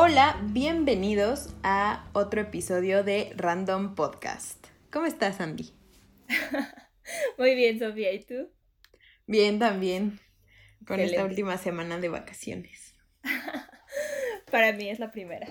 Hola, 0.00 0.40
bienvenidos 0.52 1.56
a 1.64 2.08
otro 2.12 2.40
episodio 2.40 3.02
de 3.02 3.32
Random 3.34 3.96
Podcast. 3.96 4.68
¿Cómo 4.92 5.06
estás, 5.06 5.40
Andy? 5.40 5.72
Muy 7.36 7.56
bien, 7.56 7.80
Sofía, 7.80 8.12
¿y 8.12 8.24
tú? 8.24 8.48
Bien, 9.26 9.58
también. 9.58 10.20
Con 10.86 11.00
esta 11.00 11.24
última 11.24 11.58
semana 11.58 11.98
de 11.98 12.10
vacaciones. 12.10 12.94
Para 14.52 14.72
mí 14.72 14.88
es 14.88 15.00
la 15.00 15.10
primera. 15.10 15.48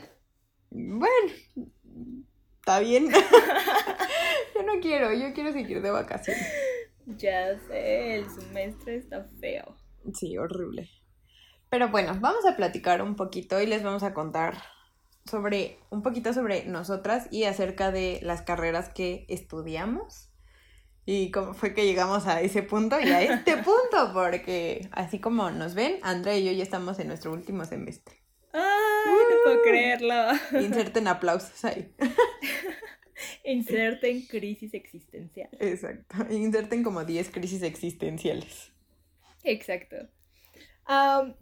Bueno, 0.69 1.33
está 2.59 2.79
bien. 2.79 3.09
yo 4.55 4.63
no 4.63 4.79
quiero, 4.79 5.13
yo 5.13 5.33
quiero 5.33 5.51
seguir 5.51 5.81
de 5.81 5.91
vacaciones. 5.91 6.47
Ya 7.05 7.59
sé, 7.67 8.15
el 8.15 8.29
semestre 8.29 8.95
está 8.95 9.27
feo. 9.41 9.75
Sí, 10.13 10.37
horrible. 10.37 10.89
Pero 11.69 11.89
bueno, 11.89 12.17
vamos 12.19 12.45
a 12.45 12.55
platicar 12.55 13.01
un 13.01 13.15
poquito 13.15 13.61
y 13.61 13.65
les 13.65 13.83
vamos 13.83 14.03
a 14.03 14.13
contar 14.13 14.57
sobre 15.25 15.79
un 15.89 16.01
poquito 16.01 16.33
sobre 16.33 16.65
nosotras 16.65 17.27
y 17.31 17.43
acerca 17.43 17.91
de 17.91 18.19
las 18.23 18.41
carreras 18.41 18.89
que 18.89 19.25
estudiamos 19.27 20.29
y 21.05 21.31
cómo 21.31 21.53
fue 21.53 21.73
que 21.73 21.85
llegamos 21.85 22.27
a 22.27 22.41
ese 22.41 22.63
punto 22.63 22.99
y 22.99 23.09
a 23.09 23.21
este 23.21 23.57
punto, 23.63 24.11
porque 24.13 24.87
así 24.91 25.19
como 25.19 25.49
nos 25.51 25.73
ven, 25.73 25.99
Andrea 26.03 26.37
y 26.37 26.45
yo 26.45 26.51
ya 26.51 26.63
estamos 26.63 26.99
en 26.99 27.07
nuestro 27.07 27.31
último 27.33 27.65
semestre. 27.65 28.15
¡Ay, 28.53 28.61
no 29.29 29.35
puedo 29.43 29.61
creerlo! 29.61 30.13
Inserten 30.61 31.07
aplausos 31.07 31.63
ahí. 31.65 31.93
Inserten 33.45 34.21
crisis 34.23 34.73
existencial. 34.73 35.49
Exacto. 35.59 36.15
Inserten 36.29 36.83
como 36.83 37.03
10 37.03 37.29
crisis 37.31 37.63
existenciales. 37.63 38.71
Exacto 39.43 39.95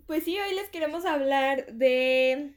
pues 0.08 0.24
sí, 0.24 0.38
hoy 0.40 0.55
les 0.55 0.70
queremos 0.70 1.05
hablar 1.05 1.74
de 1.74 2.55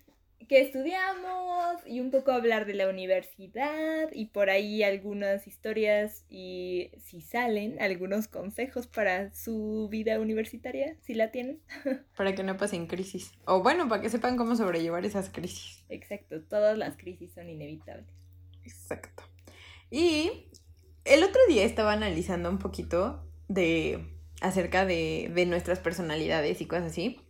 qué 0.49 0.63
estudiamos 0.63 1.77
y 1.87 2.01
un 2.01 2.11
poco 2.11 2.33
hablar 2.33 2.65
de 2.65 2.75
la 2.75 2.89
universidad 2.89 4.11
y 4.13 4.27
por 4.27 4.49
ahí 4.49 4.83
algunas 4.83 5.47
historias 5.47 6.25
y 6.31 6.91
si 7.05 7.21
salen 7.21 7.81
algunos 7.81 8.29
consejos 8.29 8.87
para 8.87 9.35
su 9.35 9.89
vida 9.91 10.19
universitaria, 10.19 10.97
si 11.03 11.15
la 11.15 11.31
tienen. 11.31 11.61
Para 12.17 12.35
que 12.35 12.43
no 12.43 12.57
pasen 12.57 12.87
crisis. 12.87 13.33
O 13.45 13.63
bueno, 13.63 13.89
para 13.89 14.01
que 14.03 14.09
sepan 14.09 14.37
cómo 14.37 14.57
sobrellevar 14.57 15.05
esas 15.05 15.29
crisis. 15.29 15.85
Exacto, 15.89 16.41
todas 16.43 16.77
las 16.79 16.97
crisis 16.97 17.33
son 17.33 17.49
inevitables. 17.49 18.09
Exacto. 18.65 19.23
Y 19.91 20.49
el 21.05 21.23
otro 21.23 21.41
día 21.49 21.65
estaba 21.65 21.93
analizando 21.93 22.51
un 22.51 22.59
poquito 22.59 23.25
de 23.49 24.18
acerca 24.41 24.85
de, 24.85 25.31
de 25.35 25.47
nuestras 25.47 25.79
personalidades 25.79 26.61
y 26.61 26.67
cosas 26.67 26.93
así. 26.93 27.21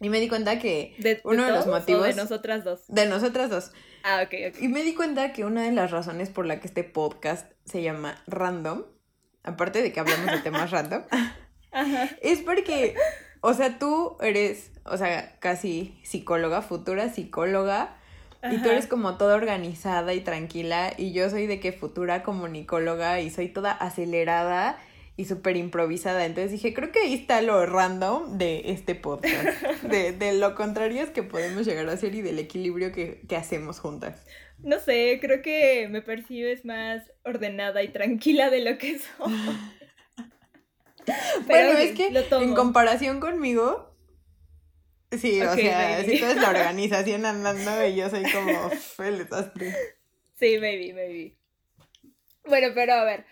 Y 0.00 0.10
me 0.10 0.20
di 0.20 0.28
cuenta 0.28 0.58
que 0.58 0.94
uno 1.24 1.44
de, 1.44 1.52
los 1.52 1.66
motivos... 1.66 2.06
de 2.06 2.14
nosotras 2.14 2.64
dos. 2.64 2.84
De 2.86 3.06
nosotras 3.06 3.50
dos. 3.50 3.72
Ah, 4.04 4.22
ok, 4.24 4.34
ok. 4.50 4.62
Y 4.62 4.68
me 4.68 4.82
di 4.84 4.94
cuenta 4.94 5.32
que 5.32 5.44
una 5.44 5.64
de 5.64 5.72
las 5.72 5.90
razones 5.90 6.30
por 6.30 6.46
la 6.46 6.60
que 6.60 6.68
este 6.68 6.84
podcast 6.84 7.50
se 7.64 7.82
llama 7.82 8.22
Random, 8.26 8.84
aparte 9.42 9.82
de 9.82 9.92
que 9.92 9.98
hablamos 10.00 10.30
de 10.30 10.38
temas 10.38 10.70
random, 10.70 11.02
es 12.22 12.40
porque, 12.40 12.94
o 13.40 13.54
sea, 13.54 13.78
tú 13.78 14.16
eres, 14.20 14.70
o 14.84 14.96
sea, 14.96 15.36
casi 15.40 15.98
psicóloga, 16.04 16.62
futura 16.62 17.12
psicóloga, 17.12 17.96
y 18.52 18.58
tú 18.58 18.68
eres 18.68 18.86
como 18.86 19.16
toda 19.16 19.34
organizada 19.34 20.14
y 20.14 20.20
tranquila, 20.20 20.92
y 20.96 21.12
yo 21.12 21.28
soy 21.28 21.48
de 21.48 21.58
que 21.58 21.72
futura 21.72 22.22
comunicóloga 22.22 23.20
y 23.20 23.30
soy 23.30 23.48
toda 23.48 23.72
acelerada 23.72 24.78
y 25.18 25.24
súper 25.24 25.56
improvisada. 25.56 26.24
Entonces 26.24 26.52
dije, 26.52 26.72
creo 26.72 26.92
que 26.92 27.00
ahí 27.00 27.12
está 27.12 27.42
lo 27.42 27.66
random 27.66 28.38
de 28.38 28.62
este 28.66 28.94
podcast. 28.94 29.60
De, 29.82 30.12
de, 30.12 30.32
lo 30.32 30.54
contrario 30.54 31.02
es 31.02 31.10
que 31.10 31.22
podemos 31.22 31.66
llegar 31.66 31.88
a 31.88 31.96
ser 31.96 32.14
y 32.14 32.22
del 32.22 32.38
equilibrio 32.38 32.92
que, 32.92 33.22
que 33.28 33.36
hacemos 33.36 33.80
juntas. 33.80 34.24
No 34.62 34.78
sé, 34.78 35.18
creo 35.20 35.42
que 35.42 35.88
me 35.88 36.02
percibes 36.02 36.64
más 36.64 37.02
ordenada 37.24 37.82
y 37.82 37.88
tranquila 37.88 38.50
de 38.50 38.60
lo 38.60 38.78
que 38.78 38.98
soy. 38.98 39.32
bueno, 41.46 41.78
es 41.78 41.96
que 41.96 42.12
en 42.40 42.54
comparación 42.54 43.18
conmigo, 43.18 43.96
sí, 45.10 45.40
o 45.40 45.54
sea, 45.54 46.04
si 46.04 46.18
tú 46.18 46.26
eres 46.26 46.36
la 46.36 46.50
organización 46.50 47.26
andando 47.26 47.86
y 47.86 47.96
yo 47.96 48.08
soy 48.08 48.22
como 48.30 48.70
el 49.04 49.18
desastre. 49.18 49.74
Sí, 50.38 50.58
maybe, 50.58 50.92
maybe. 50.92 51.36
Bueno, 52.44 52.68
pero 52.74 52.94
a 52.94 53.04
ver, 53.04 53.24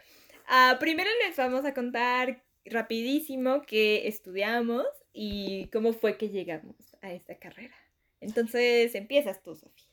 Ah, 0.48 0.76
primero 0.78 1.10
les 1.26 1.36
vamos 1.36 1.64
a 1.64 1.74
contar 1.74 2.42
rapidísimo 2.64 3.62
qué 3.62 4.08
estudiamos 4.08 4.86
y 5.12 5.68
cómo 5.72 5.92
fue 5.92 6.16
que 6.16 6.28
llegamos 6.28 6.76
a 7.02 7.12
esta 7.12 7.36
carrera. 7.38 7.74
Entonces, 8.20 8.94
empiezas 8.94 9.42
tú, 9.42 9.54
Sofía. 9.54 9.86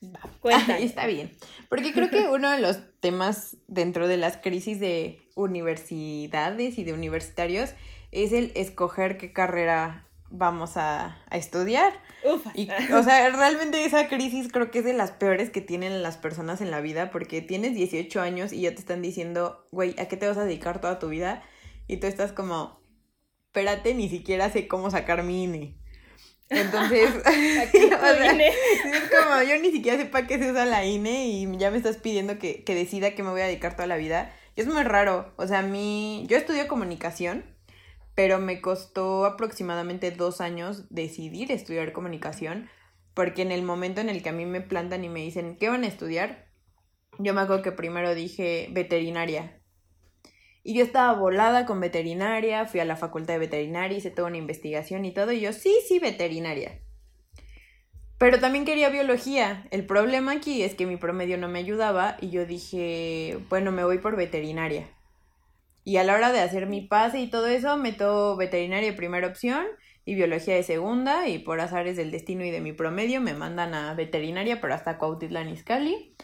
Cuéntame. 0.40 0.82
Está 0.82 1.06
bien. 1.06 1.30
Porque 1.68 1.92
creo 1.92 2.10
que 2.10 2.28
uno 2.28 2.50
de 2.50 2.60
los 2.60 2.78
temas 3.00 3.56
dentro 3.66 4.08
de 4.08 4.16
las 4.16 4.36
crisis 4.38 4.80
de 4.80 5.20
universidades 5.34 6.78
y 6.78 6.84
de 6.84 6.92
universitarios 6.92 7.74
es 8.10 8.32
el 8.32 8.52
escoger 8.54 9.18
qué 9.18 9.32
carrera 9.32 10.09
vamos 10.30 10.76
a, 10.76 11.18
estudiar. 11.30 11.92
Y, 12.54 12.70
o 12.92 13.02
sea, 13.02 13.28
realmente 13.30 13.84
esa 13.84 14.08
crisis 14.08 14.48
creo 14.52 14.70
que 14.70 14.80
es 14.80 14.84
de 14.84 14.92
las 14.92 15.10
peores 15.10 15.50
que 15.50 15.60
tienen 15.60 16.02
las 16.02 16.16
personas 16.16 16.60
en 16.60 16.70
la 16.70 16.80
vida 16.80 17.10
porque 17.10 17.40
tienes 17.40 17.74
18 17.74 18.20
años 18.20 18.52
y 18.52 18.62
ya 18.62 18.70
te 18.70 18.80
están 18.80 19.02
diciendo, 19.02 19.66
güey, 19.70 19.94
¿a 19.98 20.06
qué 20.08 20.16
te 20.16 20.26
vas 20.26 20.38
a 20.38 20.44
dedicar 20.44 20.80
toda 20.80 20.98
tu 20.98 21.08
vida? 21.08 21.42
Y 21.86 21.98
tú 21.98 22.06
estás 22.06 22.32
como, 22.32 22.80
espérate, 23.46 23.94
ni 23.94 24.08
siquiera 24.08 24.50
sé 24.50 24.68
cómo 24.68 24.90
sacar 24.90 25.22
mi 25.22 25.44
INE. 25.44 25.76
Entonces, 26.48 27.10
es 27.24 29.10
como, 29.10 29.42
yo 29.42 29.58
ni 29.60 29.70
siquiera 29.70 29.98
sé 29.98 30.06
para 30.06 30.26
qué 30.26 30.38
se 30.38 30.50
usa 30.50 30.64
la 30.64 30.84
INE 30.84 31.28
y 31.28 31.56
ya 31.56 31.70
me 31.70 31.76
estás 31.76 31.96
pidiendo 31.96 32.38
que, 32.38 32.64
que 32.64 32.74
decida 32.74 33.14
que 33.14 33.22
me 33.22 33.30
voy 33.30 33.40
a 33.40 33.46
dedicar 33.46 33.76
toda 33.76 33.86
la 33.86 33.96
vida. 33.96 34.32
Y 34.56 34.60
es 34.60 34.66
muy 34.66 34.82
raro. 34.82 35.32
O 35.36 35.46
sea, 35.46 35.60
a 35.60 35.62
mí, 35.62 36.26
yo 36.28 36.36
estudio 36.36 36.68
comunicación 36.68 37.44
pero 38.14 38.38
me 38.38 38.60
costó 38.60 39.24
aproximadamente 39.24 40.10
dos 40.10 40.40
años 40.40 40.86
decidir 40.90 41.52
estudiar 41.52 41.92
comunicación, 41.92 42.68
porque 43.14 43.42
en 43.42 43.52
el 43.52 43.62
momento 43.62 44.00
en 44.00 44.08
el 44.08 44.22
que 44.22 44.28
a 44.30 44.32
mí 44.32 44.46
me 44.46 44.60
plantan 44.60 45.04
y 45.04 45.08
me 45.08 45.20
dicen, 45.20 45.56
¿qué 45.58 45.68
van 45.68 45.84
a 45.84 45.88
estudiar? 45.88 46.48
Yo 47.18 47.34
me 47.34 47.40
acuerdo 47.40 47.62
que 47.62 47.72
primero 47.72 48.14
dije 48.14 48.68
veterinaria. 48.72 49.60
Y 50.62 50.74
yo 50.74 50.84
estaba 50.84 51.18
volada 51.18 51.64
con 51.64 51.80
veterinaria, 51.80 52.66
fui 52.66 52.80
a 52.80 52.84
la 52.84 52.96
facultad 52.96 53.34
de 53.34 53.40
veterinaria, 53.40 53.96
hice 53.96 54.10
toda 54.10 54.28
una 54.28 54.36
investigación 54.36 55.04
y 55.04 55.12
todo, 55.12 55.32
y 55.32 55.40
yo, 55.40 55.52
sí, 55.52 55.74
sí, 55.88 55.98
veterinaria. 55.98 56.82
Pero 58.18 58.38
también 58.38 58.66
quería 58.66 58.90
biología. 58.90 59.66
El 59.70 59.86
problema 59.86 60.32
aquí 60.32 60.62
es 60.62 60.74
que 60.74 60.84
mi 60.84 60.98
promedio 60.98 61.38
no 61.38 61.48
me 61.48 61.58
ayudaba 61.58 62.18
y 62.20 62.28
yo 62.28 62.44
dije, 62.44 63.38
bueno, 63.48 63.72
me 63.72 63.82
voy 63.82 63.96
por 63.96 64.14
veterinaria. 64.14 64.90
Y 65.82 65.96
a 65.96 66.04
la 66.04 66.14
hora 66.14 66.32
de 66.32 66.40
hacer 66.40 66.66
mi 66.66 66.82
pase 66.82 67.20
y 67.20 67.30
todo 67.30 67.46
eso, 67.46 67.76
meto 67.76 68.36
veterinaria 68.36 68.90
de 68.90 68.96
primera 68.96 69.26
opción 69.26 69.66
y 70.04 70.14
biología 70.14 70.54
de 70.54 70.62
segunda. 70.62 71.28
Y 71.28 71.38
por 71.38 71.60
azares 71.60 71.96
del 71.96 72.10
destino 72.10 72.44
y 72.44 72.50
de 72.50 72.60
mi 72.60 72.72
promedio, 72.72 73.20
me 73.20 73.34
mandan 73.34 73.74
a 73.74 73.94
veterinaria, 73.94 74.60
pero 74.60 74.74
hasta 74.74 74.98
Cuautitlán 74.98 75.48
Izcalli. 75.48 76.14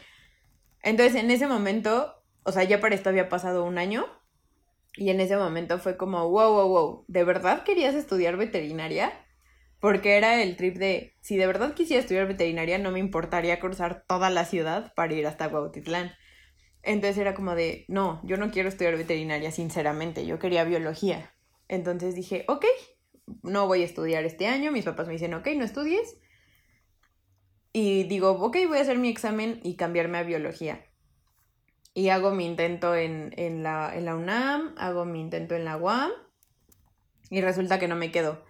Entonces, 0.83 1.17
en 1.17 1.31
ese 1.31 1.47
momento, 1.47 2.23
o 2.45 2.53
sea, 2.53 2.65
ya 2.65 2.81
para 2.81 2.95
esto 2.95 3.09
había 3.09 3.29
pasado 3.29 3.65
un 3.65 3.79
año. 3.79 4.07
Y 4.97 5.11
en 5.11 5.21
ese 5.21 5.37
momento 5.37 5.79
fue 5.79 5.97
como, 5.97 6.29
wow, 6.31 6.53
wow, 6.53 6.69
wow, 6.69 7.05
¿de 7.07 7.25
verdad 7.25 7.65
querías 7.65 7.95
estudiar 7.95 8.37
veterinaria? 8.39 9.13
Porque 9.79 10.17
era 10.17 10.43
el 10.43 10.57
trip 10.57 10.77
de, 10.77 11.15
si 11.21 11.37
de 11.37 11.47
verdad 11.47 11.75
quisiera 11.75 12.01
estudiar 12.01 12.27
veterinaria, 12.27 12.79
no 12.79 12.91
me 12.91 12.99
importaría 12.99 13.61
cruzar 13.61 14.05
toda 14.09 14.31
la 14.31 14.47
ciudad 14.47 14.95
para 14.95 15.13
ir 15.13 15.27
hasta 15.27 15.51
Cuautitlán. 15.51 16.13
Entonces 16.87 17.19
era 17.19 17.35
como 17.35 17.57
de, 17.57 17.85
no, 17.89 18.21
yo 18.23 18.37
no 18.37 18.53
quiero 18.53 18.69
estudiar 18.69 18.97
veterinaria, 18.97 19.51
sinceramente, 19.51 20.25
yo 20.25 20.39
quería 20.39 20.63
biología. 20.63 21.33
Entonces 21.67 22.15
dije, 22.15 22.45
ok, 22.47 22.65
no 23.43 23.67
voy 23.67 23.83
a 23.83 23.85
estudiar 23.85 24.25
este 24.25 24.47
año, 24.47 24.71
mis 24.71 24.85
papás 24.85 25.09
me 25.09 25.15
dicen, 25.15 25.35
ok, 25.35 25.49
no 25.57 25.65
estudies. 25.65 26.17
Y 27.73 28.05
digo, 28.05 28.31
ok, 28.31 28.57
voy 28.69 28.79
a 28.79 28.83
hacer 28.83 28.99
mi 28.99 29.09
examen 29.09 29.59
y 29.65 29.75
cambiarme 29.75 30.19
a 30.19 30.23
biología. 30.23 30.87
Y 31.93 32.11
hago 32.11 32.31
mi 32.31 32.47
intento 32.47 32.95
en, 32.95 33.33
la, 33.65 33.93
en 33.93 34.05
la 34.05 34.15
UNAM, 34.15 34.75
hago 34.79 35.05
mi 35.05 35.21
intento 35.21 35.57
en 35.57 35.65
la 35.65 35.77
UAM 35.77 36.13
y 37.31 37.41
resulta 37.41 37.81
que 37.81 37.89
no 37.89 37.97
me 37.97 38.13
quedo. 38.13 38.45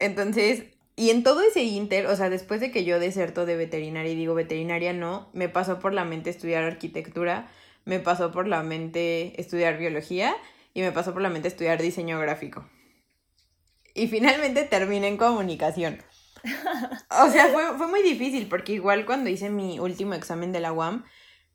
Entonces, 0.00 0.64
y 0.96 1.10
en 1.10 1.22
todo 1.22 1.42
ese 1.42 1.62
inter, 1.62 2.06
o 2.06 2.16
sea, 2.16 2.28
después 2.28 2.60
de 2.60 2.72
que 2.72 2.84
yo 2.84 2.98
deserto 2.98 3.46
de 3.46 3.56
veterinaria 3.56 4.12
y 4.12 4.16
digo 4.16 4.34
veterinaria 4.34 4.92
no, 4.92 5.30
me 5.32 5.48
pasó 5.48 5.78
por 5.78 5.94
la 5.94 6.04
mente 6.04 6.28
estudiar 6.28 6.64
arquitectura, 6.64 7.48
me 7.84 8.00
pasó 8.00 8.32
por 8.32 8.48
la 8.48 8.62
mente 8.62 9.40
estudiar 9.40 9.78
biología 9.78 10.34
y 10.74 10.80
me 10.80 10.92
pasó 10.92 11.12
por 11.12 11.22
la 11.22 11.30
mente 11.30 11.48
estudiar 11.48 11.80
diseño 11.80 12.18
gráfico. 12.18 12.68
Y 13.94 14.08
finalmente 14.08 14.64
terminé 14.64 15.08
en 15.08 15.16
comunicación. 15.16 16.02
O 17.10 17.30
sea, 17.30 17.48
fue, 17.48 17.76
fue 17.76 17.86
muy 17.86 18.02
difícil 18.02 18.48
porque 18.48 18.72
igual 18.72 19.04
cuando 19.06 19.30
hice 19.30 19.50
mi 19.50 19.78
último 19.78 20.14
examen 20.14 20.50
de 20.52 20.60
la 20.60 20.72
UAM, 20.72 21.04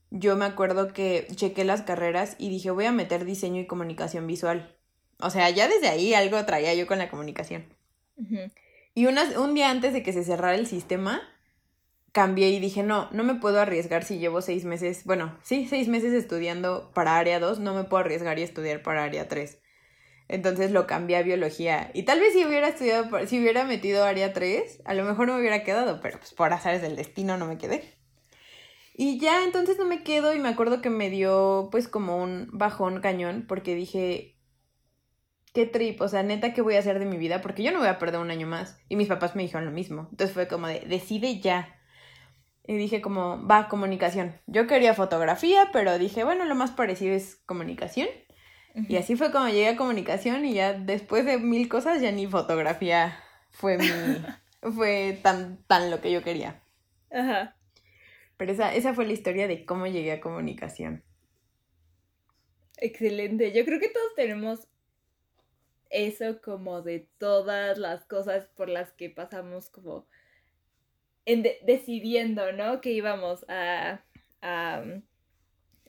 yo 0.09 0.35
me 0.37 0.45
acuerdo 0.45 0.93
que 0.93 1.27
chequé 1.35 1.65
las 1.65 1.81
carreras 1.81 2.35
y 2.37 2.49
dije 2.49 2.71
voy 2.71 2.85
a 2.85 2.91
meter 2.91 3.25
diseño 3.25 3.59
y 3.59 3.67
comunicación 3.67 4.27
visual. 4.27 4.77
O 5.19 5.29
sea, 5.29 5.49
ya 5.49 5.67
desde 5.67 5.89
ahí 5.89 6.13
algo 6.13 6.43
traía 6.45 6.73
yo 6.73 6.87
con 6.87 6.99
la 6.99 7.09
comunicación. 7.09 7.65
Y 8.93 9.05
un 9.05 9.53
día 9.53 9.69
antes 9.69 9.93
de 9.93 10.03
que 10.03 10.13
se 10.13 10.23
cerrara 10.23 10.55
el 10.55 10.67
sistema, 10.67 11.21
cambié 12.17 12.49
y 12.49 12.59
dije, 12.59 12.81
no, 12.81 13.09
no 13.11 13.23
me 13.23 13.35
puedo 13.35 13.61
arriesgar 13.61 14.03
si 14.03 14.17
llevo 14.17 14.41
seis 14.41 14.65
meses, 14.65 15.03
bueno, 15.05 15.37
sí, 15.43 15.67
seis 15.69 15.87
meses 15.87 16.13
estudiando 16.13 16.89
para 16.95 17.15
área 17.15 17.39
2, 17.39 17.59
no 17.59 17.75
me 17.75 17.83
puedo 17.83 18.01
arriesgar 18.01 18.39
y 18.39 18.41
estudiar 18.41 18.81
para 18.81 19.03
área 19.03 19.27
3. 19.27 19.61
Entonces 20.27 20.71
lo 20.71 20.87
cambié 20.87 21.17
a 21.17 21.21
biología. 21.21 21.91
Y 21.93 22.03
tal 22.05 22.19
vez 22.19 22.33
si 22.33 22.43
hubiera 22.43 22.69
estudiado, 22.69 23.27
si 23.27 23.39
hubiera 23.39 23.65
metido 23.65 24.03
área 24.03 24.33
3, 24.33 24.81
a 24.83 24.95
lo 24.95 25.03
mejor 25.03 25.27
no 25.27 25.35
me 25.35 25.41
hubiera 25.41 25.63
quedado, 25.63 26.01
pero 26.01 26.17
pues 26.17 26.33
por 26.33 26.51
azares 26.51 26.81
del 26.81 26.95
destino 26.95 27.37
no 27.37 27.45
me 27.45 27.59
quedé. 27.59 27.83
Y 28.95 29.19
ya 29.19 29.43
entonces 29.43 29.77
no 29.77 29.85
me 29.85 30.01
quedo 30.01 30.33
y 30.33 30.39
me 30.39 30.49
acuerdo 30.49 30.81
que 30.81 30.89
me 30.89 31.11
dio 31.11 31.69
pues 31.71 31.87
como 31.87 32.17
un 32.17 32.49
bajón 32.51 32.99
cañón 32.99 33.45
porque 33.47 33.75
dije, 33.75 34.39
qué 35.53 35.67
trip, 35.67 36.01
o 36.01 36.07
sea, 36.07 36.23
neta, 36.23 36.51
¿qué 36.51 36.63
voy 36.63 36.77
a 36.77 36.79
hacer 36.79 36.97
de 36.97 37.05
mi 37.05 37.17
vida? 37.17 37.41
Porque 37.41 37.61
yo 37.61 37.71
no 37.71 37.77
voy 37.77 37.89
a 37.89 37.99
perder 37.99 38.21
un 38.21 38.31
año 38.31 38.47
más. 38.47 38.79
Y 38.89 38.95
mis 38.95 39.07
papás 39.07 39.35
me 39.35 39.43
dijeron 39.43 39.65
lo 39.65 39.71
mismo. 39.71 40.07
Entonces 40.09 40.33
fue 40.33 40.47
como 40.47 40.65
de, 40.65 40.79
decide 40.79 41.39
ya. 41.41 41.76
Y 42.67 42.75
dije 42.75 43.01
como, 43.01 43.47
va, 43.47 43.69
comunicación. 43.69 44.39
Yo 44.45 44.67
quería 44.67 44.93
fotografía, 44.93 45.69
pero 45.71 45.97
dije, 45.97 46.25
bueno, 46.25 46.43
lo 46.45 46.53
más 46.53 46.71
parecido 46.71 47.15
es 47.15 47.37
comunicación. 47.45 48.09
Y 48.89 48.97
así 48.97 49.15
fue 49.15 49.31
como 49.31 49.47
llegué 49.47 49.69
a 49.69 49.75
comunicación 49.75 50.45
y 50.45 50.53
ya 50.53 50.73
después 50.73 51.25
de 51.25 51.39
mil 51.39 51.67
cosas 51.67 51.99
ya 51.99 52.11
ni 52.11 52.27
fotografía 52.27 53.17
fue 53.49 53.79
mi, 53.79 53.87
fue 54.75 55.19
tan, 55.23 55.63
tan 55.65 55.89
lo 55.89 55.99
que 55.99 56.11
yo 56.11 56.23
quería. 56.23 56.61
Ajá. 57.09 57.55
Pero 58.37 58.51
esa, 58.51 58.75
esa 58.75 58.93
fue 58.93 59.07
la 59.07 59.13
historia 59.13 59.47
de 59.47 59.65
cómo 59.65 59.87
llegué 59.87 60.11
a 60.11 60.21
comunicación. 60.21 61.03
Excelente. 62.77 63.51
Yo 63.51 63.65
creo 63.65 63.79
que 63.79 63.89
todos 63.89 64.13
tenemos 64.15 64.67
eso 65.89 66.39
como 66.41 66.83
de 66.83 67.09
todas 67.17 67.79
las 67.79 68.05
cosas 68.05 68.47
por 68.55 68.69
las 68.69 68.91
que 68.91 69.09
pasamos 69.09 69.69
como 69.69 70.05
en 71.27 71.43
decidiendo, 71.65 72.53
¿no? 72.53 72.81
Que 72.81 72.91
íbamos 72.91 73.45
a, 73.49 74.01
a 74.41 74.81
um, 74.81 75.03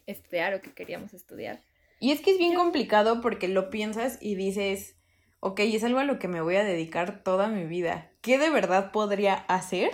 estudiar 0.07 0.53
o 0.55 0.61
que 0.61 0.75
queríamos 0.75 1.15
estudiar. 1.15 1.63
Y 2.01 2.11
es 2.11 2.21
que 2.21 2.33
es 2.33 2.39
bien 2.39 2.55
complicado 2.55 3.21
porque 3.21 3.47
lo 3.47 3.71
piensas 3.71 4.19
y 4.21 4.35
dices, 4.35 4.97
ok, 5.41 5.61
es 5.61 5.85
algo 5.85 6.01
a 6.01 6.05
lo 6.05 6.19
que 6.19 6.27
me 6.27 6.41
voy 6.41 6.57
a 6.57 6.65
dedicar 6.65 7.23
toda 7.23 7.47
mi 7.47 7.65
vida. 7.65 8.11
¿Qué 8.21 8.37
de 8.37 8.51
verdad 8.51 8.91
podría 8.91 9.35
hacer? 9.35 9.91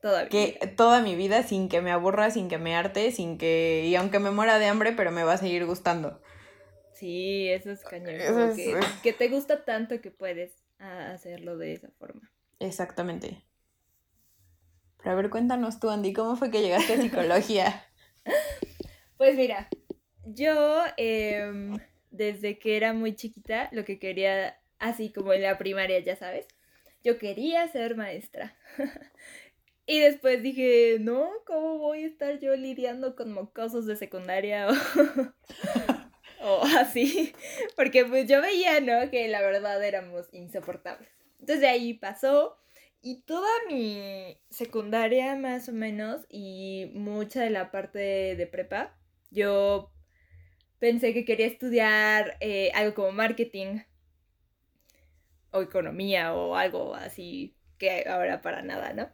Toda 0.00 0.28
que 0.28 0.58
toda 0.76 1.00
mi 1.00 1.14
vida 1.14 1.42
sin 1.42 1.68
que 1.68 1.80
me 1.80 1.92
aburra, 1.92 2.30
sin 2.30 2.48
que 2.48 2.58
me 2.58 2.74
arte, 2.74 3.12
sin 3.12 3.38
que 3.38 3.84
y 3.86 3.94
aunque 3.94 4.18
me 4.18 4.30
muera 4.30 4.58
de 4.58 4.66
hambre, 4.66 4.92
pero 4.92 5.12
me 5.12 5.24
va 5.24 5.34
a 5.34 5.38
seguir 5.38 5.64
gustando. 5.66 6.20
Sí, 6.94 7.48
eso 7.48 7.70
es 7.70 7.84
cañón. 7.84 8.16
que, 9.02 9.12
te 9.12 9.28
gusta 9.28 9.64
tanto 9.64 10.00
que 10.00 10.10
puedes 10.10 10.52
hacerlo 10.78 11.56
de 11.56 11.74
esa 11.74 11.90
forma. 11.98 12.32
Exactamente. 12.58 13.44
Pero 15.02 15.12
a 15.12 15.14
ver, 15.14 15.30
cuéntanos 15.30 15.80
tú, 15.80 15.90
Andy, 15.90 16.12
¿cómo 16.12 16.36
fue 16.36 16.50
que 16.50 16.62
llegaste 16.62 16.94
a 16.94 17.00
psicología? 17.00 17.84
pues 19.16 19.34
mira, 19.36 19.68
yo 20.24 20.82
em, 20.96 21.78
desde 22.10 22.58
que 22.58 22.76
era 22.76 22.92
muy 22.92 23.14
chiquita, 23.14 23.68
lo 23.72 23.84
que 23.84 23.98
quería, 23.98 24.58
así 24.78 25.12
como 25.12 25.32
en 25.32 25.42
la 25.42 25.58
primaria, 25.58 25.98
ya 26.00 26.16
sabes, 26.16 26.46
yo 27.02 27.18
quería 27.18 27.66
ser 27.68 27.96
maestra. 27.96 28.56
y 29.86 30.00
después 30.00 30.42
dije, 30.42 30.98
no, 31.00 31.30
¿cómo 31.46 31.78
voy 31.78 32.04
a 32.04 32.06
estar 32.06 32.38
yo 32.38 32.54
lidiando 32.56 33.16
con 33.16 33.32
mocosos 33.32 33.86
de 33.86 33.96
secundaria? 33.96 34.68
o 36.42 36.62
así, 36.78 37.32
porque 37.76 38.04
pues 38.04 38.28
yo 38.28 38.42
veía, 38.42 38.80
¿no? 38.80 39.10
Que 39.10 39.28
la 39.28 39.40
verdad 39.40 39.82
éramos 39.82 40.28
insoportables. 40.32 41.08
Entonces 41.38 41.60
de 41.60 41.68
ahí 41.68 41.94
pasó 41.94 42.58
y 43.02 43.22
toda 43.22 43.48
mi 43.68 44.38
secundaria 44.50 45.36
más 45.36 45.68
o 45.68 45.72
menos 45.72 46.26
y 46.28 46.90
mucha 46.94 47.42
de 47.42 47.50
la 47.50 47.70
parte 47.70 47.98
de, 48.36 48.46
prepa, 48.46 48.96
yo 49.30 49.92
pensé 50.78 51.14
que 51.14 51.24
quería 51.24 51.46
estudiar 51.46 52.36
eh, 52.40 52.70
algo 52.74 52.94
como 52.94 53.12
marketing 53.12 53.80
o 55.52 55.62
economía 55.62 56.34
o 56.34 56.54
algo 56.56 56.94
así 56.94 57.56
que 57.78 58.04
ahora 58.08 58.42
para 58.42 58.62
nada, 58.62 58.92
¿no? 58.92 59.10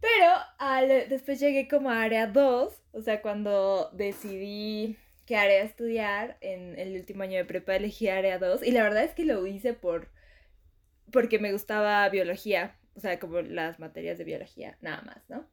Pero 0.00 0.32
al, 0.58 1.08
después 1.08 1.40
llegué 1.40 1.68
como 1.68 1.90
a 1.90 2.02
área 2.02 2.26
2, 2.26 2.82
o 2.92 3.00
sea, 3.02 3.22
cuando 3.22 3.90
decidí 3.92 4.98
qué 5.26 5.36
área 5.36 5.62
estudiar. 5.62 6.36
En 6.40 6.78
el 6.78 6.94
último 6.96 7.22
año 7.22 7.38
de 7.38 7.44
prepa 7.44 7.76
elegí 7.76 8.08
área 8.08 8.38
2 8.38 8.62
y 8.62 8.70
la 8.72 8.82
verdad 8.82 9.04
es 9.04 9.12
que 9.14 9.24
lo 9.24 9.46
hice 9.46 9.72
por 9.72 10.08
porque 11.14 11.38
me 11.38 11.52
gustaba 11.52 12.08
biología, 12.08 12.76
o 12.96 13.00
sea, 13.00 13.20
como 13.20 13.40
las 13.40 13.78
materias 13.78 14.18
de 14.18 14.24
biología, 14.24 14.76
nada 14.80 15.00
más, 15.02 15.22
¿no? 15.28 15.46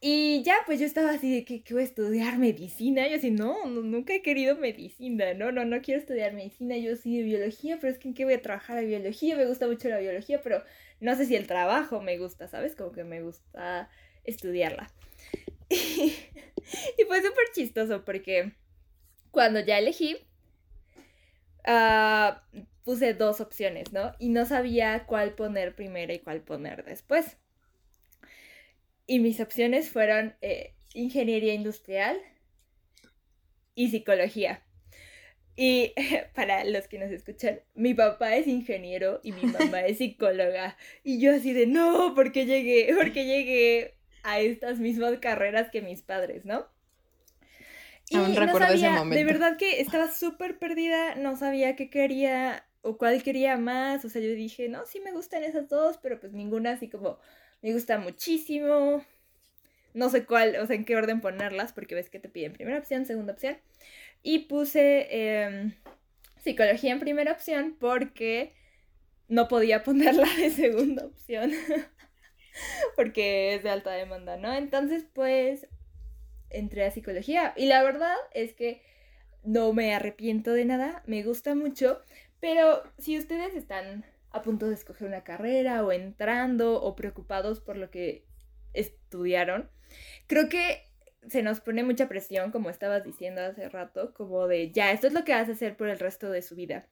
Y 0.00 0.44
ya, 0.44 0.54
pues 0.66 0.78
yo 0.78 0.86
estaba 0.86 1.10
así 1.10 1.34
de 1.34 1.44
que, 1.44 1.64
voy 1.72 1.82
a 1.82 1.84
estudiar 1.84 2.38
medicina. 2.38 3.08
Yo 3.08 3.16
así, 3.16 3.30
no, 3.30 3.64
nunca 3.66 4.14
he 4.14 4.22
querido 4.22 4.54
medicina, 4.54 5.34
no, 5.34 5.50
no, 5.50 5.64
no 5.64 5.80
quiero 5.80 5.98
estudiar 5.98 6.32
medicina. 6.32 6.76
Yo 6.76 6.94
sí 6.94 7.16
de 7.16 7.24
biología, 7.24 7.78
pero 7.80 7.92
es 7.92 7.98
que 7.98 8.08
en 8.08 8.14
qué 8.14 8.24
voy 8.24 8.34
a 8.34 8.42
trabajar 8.42 8.76
de 8.76 8.84
biología. 8.84 9.34
Me 9.34 9.46
gusta 9.46 9.66
mucho 9.66 9.88
la 9.88 9.98
biología, 9.98 10.42
pero 10.42 10.62
no 11.00 11.16
sé 11.16 11.24
si 11.24 11.34
el 11.34 11.46
trabajo 11.46 12.00
me 12.02 12.18
gusta, 12.18 12.46
¿sabes? 12.48 12.76
Como 12.76 12.92
que 12.92 13.02
me 13.02 13.22
gusta 13.22 13.88
estudiarla. 14.24 14.90
Y, 16.98 17.04
fue 17.04 17.18
súper 17.18 17.44
chistoso 17.54 18.04
porque 18.04 18.52
cuando 19.30 19.60
ya 19.60 19.78
elegí, 19.78 20.16
ah, 21.66 22.42
puse 22.84 23.14
dos 23.14 23.40
opciones, 23.40 23.92
¿no? 23.92 24.12
Y 24.18 24.28
no 24.28 24.44
sabía 24.44 25.06
cuál 25.06 25.34
poner 25.34 25.74
primero 25.74 26.12
y 26.12 26.18
cuál 26.18 26.42
poner 26.42 26.84
después. 26.84 27.38
Y 29.06 29.18
mis 29.18 29.40
opciones 29.40 29.90
fueron 29.90 30.36
eh, 30.42 30.74
ingeniería 30.92 31.54
industrial 31.54 32.18
y 33.74 33.90
psicología. 33.90 34.62
Y 35.56 35.92
para 36.34 36.64
los 36.64 36.86
que 36.86 36.98
nos 36.98 37.10
escuchan, 37.10 37.60
mi 37.74 37.94
papá 37.94 38.36
es 38.36 38.46
ingeniero 38.46 39.20
y 39.22 39.32
mi 39.32 39.44
mamá 39.44 39.80
es 39.82 39.98
psicóloga. 39.98 40.76
Y 41.02 41.20
yo 41.20 41.34
así 41.34 41.52
de, 41.52 41.66
no, 41.66 42.14
¿por 42.14 42.32
qué 42.32 42.44
llegué? 42.44 42.94
¿Por 42.94 43.12
qué 43.12 43.24
llegué 43.24 43.94
a 44.22 44.40
estas 44.40 44.78
mismas 44.78 45.18
carreras 45.18 45.70
que 45.70 45.80
mis 45.80 46.02
padres, 46.02 46.44
¿no? 46.44 46.66
Y 48.10 48.16
Aún 48.16 48.36
recuerdo 48.36 48.74
ese 48.74 48.90
momento. 48.90 49.16
De 49.16 49.24
verdad 49.24 49.56
que 49.56 49.80
estaba 49.80 50.12
súper 50.12 50.58
perdida, 50.58 51.14
no 51.14 51.36
sabía 51.36 51.74
qué 51.76 51.88
quería 51.88 52.66
o 52.84 52.98
cuál 52.98 53.22
quería 53.22 53.56
más. 53.56 54.04
O 54.04 54.08
sea, 54.08 54.20
yo 54.20 54.30
dije, 54.30 54.68
no, 54.68 54.86
sí 54.86 55.00
me 55.00 55.12
gustan 55.12 55.42
esas 55.42 55.68
dos, 55.68 55.98
pero 55.98 56.20
pues 56.20 56.32
ninguna 56.32 56.72
así 56.72 56.88
como 56.88 57.18
me 57.62 57.72
gusta 57.72 57.98
muchísimo. 57.98 59.02
No 59.94 60.10
sé 60.10 60.26
cuál, 60.26 60.56
o 60.56 60.66
sea, 60.66 60.76
en 60.76 60.84
qué 60.84 60.96
orden 60.96 61.20
ponerlas, 61.20 61.72
porque 61.72 61.94
ves 61.94 62.10
que 62.10 62.20
te 62.20 62.28
piden 62.28 62.52
primera 62.52 62.78
opción, 62.78 63.06
segunda 63.06 63.32
opción. 63.32 63.56
Y 64.22 64.40
puse 64.40 65.08
em, 65.10 65.74
psicología 66.42 66.92
en 66.92 67.00
primera 67.00 67.32
opción 67.32 67.76
porque 67.80 68.52
no 69.28 69.48
podía 69.48 69.82
ponerla 69.84 70.28
de 70.36 70.50
segunda 70.50 71.06
opción. 71.06 71.52
porque 72.96 73.54
es 73.54 73.62
de 73.62 73.70
alta 73.70 73.92
demanda, 73.92 74.36
¿no? 74.36 74.52
Entonces, 74.52 75.06
pues, 75.12 75.66
entré 76.50 76.84
a 76.84 76.90
psicología 76.90 77.54
y 77.56 77.66
la 77.66 77.82
verdad 77.82 78.16
es 78.32 78.52
que 78.52 78.82
no 79.44 79.72
me 79.72 79.94
arrepiento 79.94 80.52
de 80.52 80.64
nada, 80.64 81.02
me 81.06 81.22
gusta 81.22 81.54
mucho, 81.54 82.00
pero 82.44 82.82
si 82.98 83.16
ustedes 83.16 83.54
están 83.54 84.04
a 84.30 84.42
punto 84.42 84.68
de 84.68 84.74
escoger 84.74 85.08
una 85.08 85.24
carrera 85.24 85.82
o 85.82 85.92
entrando 85.92 86.78
o 86.82 86.94
preocupados 86.94 87.60
por 87.60 87.78
lo 87.78 87.90
que 87.90 88.26
estudiaron, 88.74 89.70
creo 90.26 90.50
que 90.50 90.82
se 91.26 91.42
nos 91.42 91.60
pone 91.60 91.84
mucha 91.84 92.06
presión, 92.06 92.50
como 92.50 92.68
estabas 92.68 93.02
diciendo 93.02 93.40
hace 93.40 93.70
rato, 93.70 94.12
como 94.12 94.46
de 94.46 94.70
ya, 94.72 94.92
esto 94.92 95.06
es 95.06 95.14
lo 95.14 95.24
que 95.24 95.32
vas 95.32 95.48
a 95.48 95.52
hacer 95.52 95.78
por 95.78 95.88
el 95.88 95.98
resto 95.98 96.30
de 96.30 96.42
su 96.42 96.54
vida. 96.54 96.86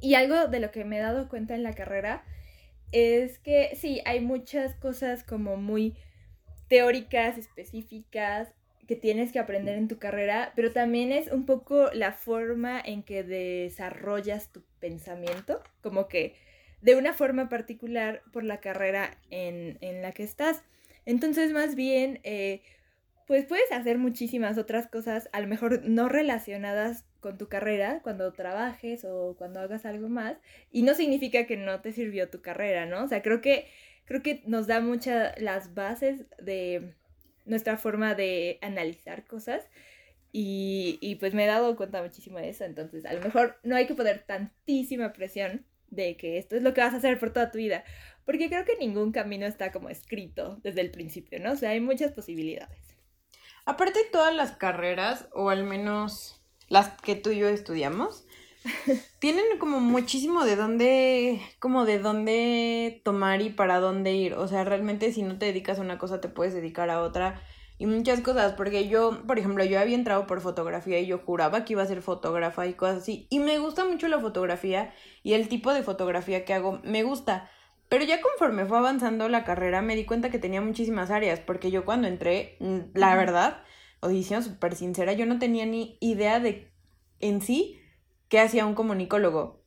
Y 0.00 0.14
algo 0.14 0.46
de 0.46 0.60
lo 0.60 0.70
que 0.70 0.84
me 0.84 0.98
he 0.98 1.02
dado 1.02 1.28
cuenta 1.28 1.56
en 1.56 1.64
la 1.64 1.72
carrera 1.72 2.24
es 2.92 3.40
que 3.40 3.74
sí, 3.74 4.00
hay 4.04 4.20
muchas 4.20 4.76
cosas 4.76 5.24
como 5.24 5.56
muy 5.56 5.96
teóricas, 6.68 7.36
específicas, 7.36 8.54
que 8.88 8.96
tienes 8.96 9.32
que 9.32 9.38
aprender 9.38 9.76
en 9.76 9.86
tu 9.86 9.98
carrera, 9.98 10.52
pero 10.56 10.72
también 10.72 11.12
es 11.12 11.30
un 11.30 11.44
poco 11.44 11.90
la 11.92 12.12
forma 12.12 12.80
en 12.80 13.02
que 13.02 13.22
desarrollas 13.22 14.50
tu 14.50 14.62
pensamiento, 14.80 15.62
como 15.82 16.08
que 16.08 16.34
de 16.80 16.96
una 16.96 17.12
forma 17.12 17.50
particular 17.50 18.22
por 18.32 18.44
la 18.44 18.60
carrera 18.60 19.10
en, 19.28 19.76
la 20.00 20.12
que 20.12 20.22
estás. 20.22 20.64
Entonces, 21.04 21.52
más 21.52 21.74
bien, 21.74 22.20
eh, 22.24 22.62
pues 23.26 23.44
puedes 23.44 23.70
hacer 23.72 23.98
muchísimas 23.98 24.56
otras 24.56 24.86
cosas, 24.86 25.28
a 25.32 25.40
lo 25.42 25.48
mejor 25.48 25.82
no 25.84 26.08
relacionadas 26.08 27.04
con 27.20 27.36
tu 27.36 27.46
carrera 27.46 28.00
cuando 28.02 28.32
trabajes 28.32 29.04
o 29.04 29.34
cuando 29.36 29.60
hagas 29.60 29.84
algo 29.84 30.08
más, 30.08 30.38
y 30.70 30.80
no 30.80 30.94
significa 30.94 31.46
que 31.46 31.58
no 31.58 31.82
te 31.82 31.92
sirvió 31.92 32.30
tu 32.30 32.40
carrera, 32.40 32.86
¿no? 32.86 33.04
O 33.04 33.08
sea, 33.08 33.20
creo 33.20 33.42
que, 33.42 33.66
creo 34.06 34.22
que 34.22 34.42
nos 34.46 34.66
da 34.66 34.80
muchas 34.80 35.38
las 35.38 35.74
bases 35.74 36.24
de 36.38 36.94
nuestra 37.48 37.76
forma 37.76 38.14
de 38.14 38.58
analizar 38.62 39.26
cosas. 39.26 39.68
Y, 40.30 40.98
y, 41.00 41.16
pues 41.16 41.34
me 41.34 41.44
he 41.44 41.46
dado 41.46 41.74
cuenta 41.74 42.02
muchísimo 42.02 42.38
de 42.38 42.50
eso, 42.50 42.64
entonces 42.64 43.06
a 43.06 43.14
lo 43.14 43.20
mejor 43.22 43.58
no 43.62 43.76
hay 43.76 43.86
que 43.86 43.94
poner 43.94 44.24
tantísima 44.26 45.14
presión 45.14 45.64
de 45.90 46.18
que 46.18 46.36
esto 46.36 46.54
es 46.54 46.62
lo 46.62 46.74
que 46.74 46.82
vas 46.82 46.92
a 46.92 46.98
hacer 46.98 47.18
por 47.18 47.32
toda 47.32 47.50
tu 47.50 47.58
vida. 47.58 47.82
Porque 48.24 48.50
creo 48.50 48.66
que 48.66 48.76
ningún 48.76 49.10
camino 49.10 49.46
está 49.46 49.72
como 49.72 49.88
escrito 49.88 50.60
desde 50.62 50.82
el 50.82 50.90
principio, 50.90 51.40
¿no? 51.40 51.52
O 51.52 51.56
sea, 51.56 51.70
hay 51.70 51.80
muchas 51.80 52.12
posibilidades. 52.12 52.78
Aparte, 53.64 54.00
todas 54.12 54.34
las 54.34 54.52
carreras, 54.52 55.28
o 55.32 55.48
al 55.48 55.64
menos 55.64 56.42
las 56.68 56.90
que 57.00 57.14
tú 57.14 57.30
y 57.30 57.38
yo 57.38 57.48
estudiamos, 57.48 58.26
tienen 59.18 59.58
como 59.58 59.80
muchísimo 59.80 60.44
de 60.44 60.56
dónde, 60.56 61.40
como 61.58 61.84
de 61.84 61.98
dónde 61.98 63.00
tomar 63.04 63.42
y 63.42 63.50
para 63.50 63.80
dónde 63.80 64.14
ir. 64.14 64.34
O 64.34 64.48
sea, 64.48 64.64
realmente 64.64 65.12
si 65.12 65.22
no 65.22 65.38
te 65.38 65.46
dedicas 65.46 65.78
a 65.78 65.82
una 65.82 65.98
cosa, 65.98 66.20
te 66.20 66.28
puedes 66.28 66.54
dedicar 66.54 66.90
a 66.90 67.02
otra 67.02 67.42
y 67.78 67.86
muchas 67.86 68.20
cosas, 68.20 68.54
porque 68.54 68.88
yo, 68.88 69.22
por 69.26 69.38
ejemplo, 69.38 69.64
yo 69.64 69.78
había 69.78 69.94
entrado 69.94 70.26
por 70.26 70.40
fotografía 70.40 70.98
y 70.98 71.06
yo 71.06 71.18
juraba 71.18 71.64
que 71.64 71.74
iba 71.74 71.82
a 71.82 71.86
ser 71.86 72.02
fotógrafa 72.02 72.66
y 72.66 72.74
cosas 72.74 72.98
así, 72.98 73.28
y 73.30 73.38
me 73.38 73.58
gusta 73.60 73.84
mucho 73.84 74.08
la 74.08 74.18
fotografía 74.18 74.92
y 75.22 75.34
el 75.34 75.48
tipo 75.48 75.72
de 75.72 75.84
fotografía 75.84 76.44
que 76.44 76.54
hago 76.54 76.80
me 76.82 77.04
gusta, 77.04 77.48
pero 77.88 78.04
ya 78.04 78.20
conforme 78.20 78.66
fue 78.66 78.78
avanzando 78.78 79.28
la 79.28 79.44
carrera 79.44 79.80
me 79.80 79.94
di 79.94 80.04
cuenta 80.04 80.30
que 80.30 80.40
tenía 80.40 80.60
muchísimas 80.60 81.12
áreas, 81.12 81.38
porque 81.38 81.70
yo 81.70 81.84
cuando 81.84 82.08
entré, 82.08 82.56
mm, 82.58 82.78
la 82.94 83.14
verdad, 83.14 83.62
o 84.00 84.08
diciendo 84.08 84.44
súper 84.44 84.74
sincera, 84.74 85.12
yo 85.12 85.24
no 85.26 85.38
tenía 85.38 85.64
ni 85.64 85.98
idea 86.00 86.40
de 86.40 86.72
en 87.20 87.40
sí 87.40 87.80
qué 88.28 88.40
hacía 88.40 88.66
un 88.66 88.74
comunicólogo. 88.74 89.62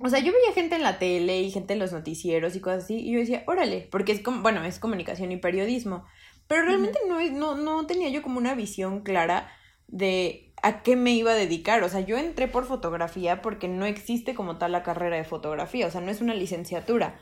O 0.00 0.08
sea, 0.08 0.18
yo 0.18 0.32
veía 0.32 0.52
gente 0.52 0.76
en 0.76 0.82
la 0.82 0.98
tele 0.98 1.40
y 1.40 1.50
gente 1.50 1.74
en 1.74 1.78
los 1.78 1.92
noticieros 1.92 2.56
y 2.56 2.60
cosas 2.60 2.84
así, 2.84 2.96
y 2.96 3.12
yo 3.12 3.20
decía, 3.20 3.44
órale, 3.46 3.88
porque 3.90 4.12
es 4.12 4.20
como, 4.20 4.42
bueno, 4.42 4.64
es 4.64 4.78
comunicación 4.78 5.30
y 5.32 5.36
periodismo. 5.36 6.04
Pero 6.46 6.64
realmente 6.64 6.98
no, 7.08 7.20
no, 7.30 7.54
no 7.54 7.86
tenía 7.86 8.10
yo 8.10 8.22
como 8.22 8.38
una 8.38 8.54
visión 8.54 9.02
clara 9.02 9.50
de 9.86 10.52
a 10.62 10.82
qué 10.82 10.96
me 10.96 11.12
iba 11.12 11.32
a 11.32 11.36
dedicar. 11.36 11.82
O 11.84 11.88
sea, 11.88 12.00
yo 12.00 12.16
entré 12.18 12.48
por 12.48 12.64
fotografía 12.66 13.40
porque 13.40 13.68
no 13.68 13.86
existe 13.86 14.34
como 14.34 14.58
tal 14.58 14.72
la 14.72 14.82
carrera 14.82 15.16
de 15.16 15.24
fotografía, 15.24 15.86
o 15.86 15.90
sea, 15.90 16.00
no 16.00 16.10
es 16.10 16.20
una 16.20 16.34
licenciatura. 16.34 17.20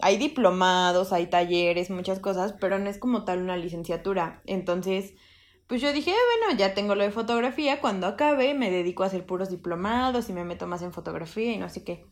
Hay 0.00 0.16
diplomados, 0.16 1.12
hay 1.12 1.26
talleres, 1.26 1.90
muchas 1.90 2.20
cosas, 2.20 2.54
pero 2.58 2.78
no 2.78 2.88
es 2.88 2.98
como 2.98 3.24
tal 3.24 3.40
una 3.40 3.56
licenciatura. 3.56 4.42
Entonces, 4.46 5.14
pues 5.70 5.80
yo 5.80 5.92
dije, 5.92 6.10
bueno, 6.10 6.58
ya 6.58 6.74
tengo 6.74 6.96
lo 6.96 7.04
de 7.04 7.12
fotografía, 7.12 7.80
cuando 7.80 8.08
acabe 8.08 8.54
me 8.54 8.72
dedico 8.72 9.04
a 9.04 9.06
hacer 9.06 9.24
puros 9.24 9.50
diplomados 9.50 10.28
y 10.28 10.32
me 10.32 10.42
meto 10.42 10.66
más 10.66 10.82
en 10.82 10.92
fotografía 10.92 11.52
y 11.52 11.58
no 11.58 11.68
sé 11.68 11.84
qué. 11.84 12.04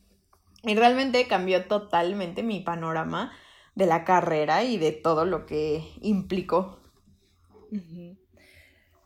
Y 0.62 0.76
realmente 0.76 1.26
cambió 1.26 1.64
totalmente 1.64 2.44
mi 2.44 2.60
panorama 2.60 3.36
de 3.74 3.86
la 3.86 4.04
carrera 4.04 4.62
y 4.62 4.78
de 4.78 4.92
todo 4.92 5.24
lo 5.24 5.44
que 5.44 5.82
implicó. 6.00 6.78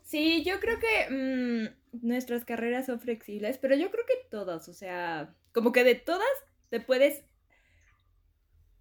Sí, 0.03 0.43
yo 0.43 0.59
creo 0.59 0.77
que 0.77 1.09
mm, 1.09 2.05
nuestras 2.05 2.45
carreras 2.45 2.85
son 2.85 2.99
flexibles, 2.99 3.57
pero 3.57 3.75
yo 3.75 3.89
creo 3.89 4.05
que 4.05 4.27
todas, 4.29 4.69
o 4.69 4.73
sea, 4.75 5.33
como 5.51 5.71
que 5.71 5.83
de 5.83 5.95
todas 5.95 6.29
te 6.69 6.79
puedes 6.79 7.25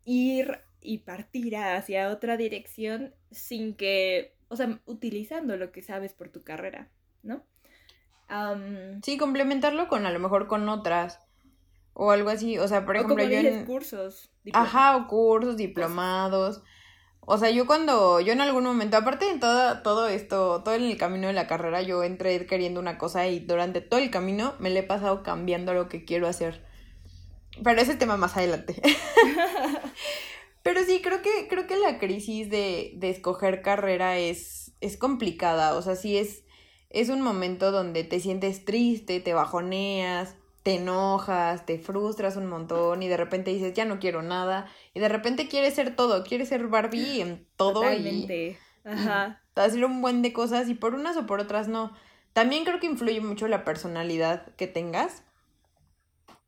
ir 0.05 0.59
y 0.83 0.99
partir 0.99 1.57
hacia 1.57 2.11
otra 2.11 2.37
dirección 2.37 3.15
sin 3.31 3.75
que, 3.75 4.35
o 4.53 4.57
sea, 4.57 4.79
utilizando 4.85 5.57
lo 5.57 5.73
que 5.73 5.81
sabes 5.81 6.13
por 6.13 6.29
tu 6.29 6.45
carrera, 6.45 6.91
¿no? 7.23 7.43
sí, 9.03 9.19
complementarlo 9.19 9.89
con 9.89 10.07
a 10.07 10.11
lo 10.11 10.19
mejor 10.19 10.47
con 10.47 10.67
otras 10.71 11.19
o 11.93 12.13
algo 12.13 12.31
así, 12.31 12.59
o 12.59 12.67
sea, 12.67 12.87
por 12.87 12.97
ejemplo, 12.97 13.23
yo 13.25 13.39
en 13.39 13.67
cursos. 13.67 14.31
Ajá, 14.55 14.97
o 14.97 15.07
cursos, 15.07 15.59
diplomados. 15.59 16.63
O 17.21 17.37
sea, 17.37 17.51
yo 17.51 17.67
cuando, 17.67 18.21
yo 18.21 18.33
en 18.33 18.41
algún 18.41 18.65
momento, 18.65 18.97
aparte 18.97 19.27
de 19.27 19.39
todo, 19.39 19.83
todo 19.83 20.09
esto, 20.09 20.63
todo 20.65 20.75
en 20.75 20.85
el 20.85 20.97
camino 20.97 21.27
de 21.27 21.35
la 21.35 21.47
carrera, 21.47 21.83
yo 21.83 22.03
entré 22.03 22.47
queriendo 22.47 22.81
una 22.81 22.97
cosa 22.97 23.27
y 23.27 23.41
durante 23.41 23.83
todo 23.83 24.01
el 24.01 24.11
camino 24.11 24.55
me 24.59 24.71
le 24.71 24.81
he 24.81 24.85
pasado 24.85 25.23
cambiando 25.23 25.75
lo 25.75 25.89
que 25.89 26.05
quiero 26.05 26.27
hacer. 26.27 26.65
Pero 27.63 27.81
ese 27.81 27.97
tema 27.97 28.17
más 28.17 28.37
adelante. 28.37 28.81
Pero 30.63 30.85
sí, 30.85 31.01
creo 31.03 31.23
que, 31.23 31.49
creo 31.49 31.67
que 31.67 31.77
la 31.77 31.99
crisis 31.99 32.49
de, 32.49 32.93
de 32.97 33.11
escoger 33.11 33.63
carrera 33.63 34.19
es, 34.19 34.73
es 34.81 34.97
complicada. 34.97 35.75
O 35.75 35.83
sea, 35.83 35.97
sí 35.97 36.17
es, 36.17 36.45
es 36.91 37.09
un 37.09 37.21
momento 37.21 37.73
donde 37.73 38.05
te 38.05 38.21
sientes 38.21 38.65
triste, 38.65 39.21
te 39.21 39.35
bajoneas, 39.35 40.37
te 40.63 40.77
enojas, 40.77 41.67
te 41.67 41.79
frustras 41.79 42.37
un 42.37 42.47
montón 42.47 43.03
y 43.03 43.09
de 43.09 43.17
repente 43.17 43.53
dices, 43.53 43.75
ya 43.75 43.85
no 43.85 43.99
quiero 43.99 44.23
nada. 44.23 44.67
Y 44.95 45.01
de 45.01 45.09
repente 45.09 45.49
quieres 45.49 45.75
ser 45.75 45.97
todo, 45.97 46.23
quieres 46.23 46.49
ser 46.49 46.69
Barbie 46.69 47.21
en 47.21 47.47
todo. 47.57 47.75
Totalmente. 47.75 48.59
Y, 48.85 48.89
Ajá. 48.89 49.43
hacer 49.57 49.85
un 49.85 50.01
buen 50.01 50.23
de 50.23 50.33
cosas 50.33 50.69
y 50.69 50.75
por 50.75 50.95
unas 50.95 51.17
o 51.17 51.27
por 51.27 51.41
otras 51.41 51.69
no. 51.69 51.93
También 52.33 52.65
creo 52.65 52.81
que 52.81 52.87
influye 52.87 53.21
mucho 53.21 53.49
la 53.49 53.65
personalidad 53.65 54.55
que 54.57 54.67
tengas. 54.67 55.25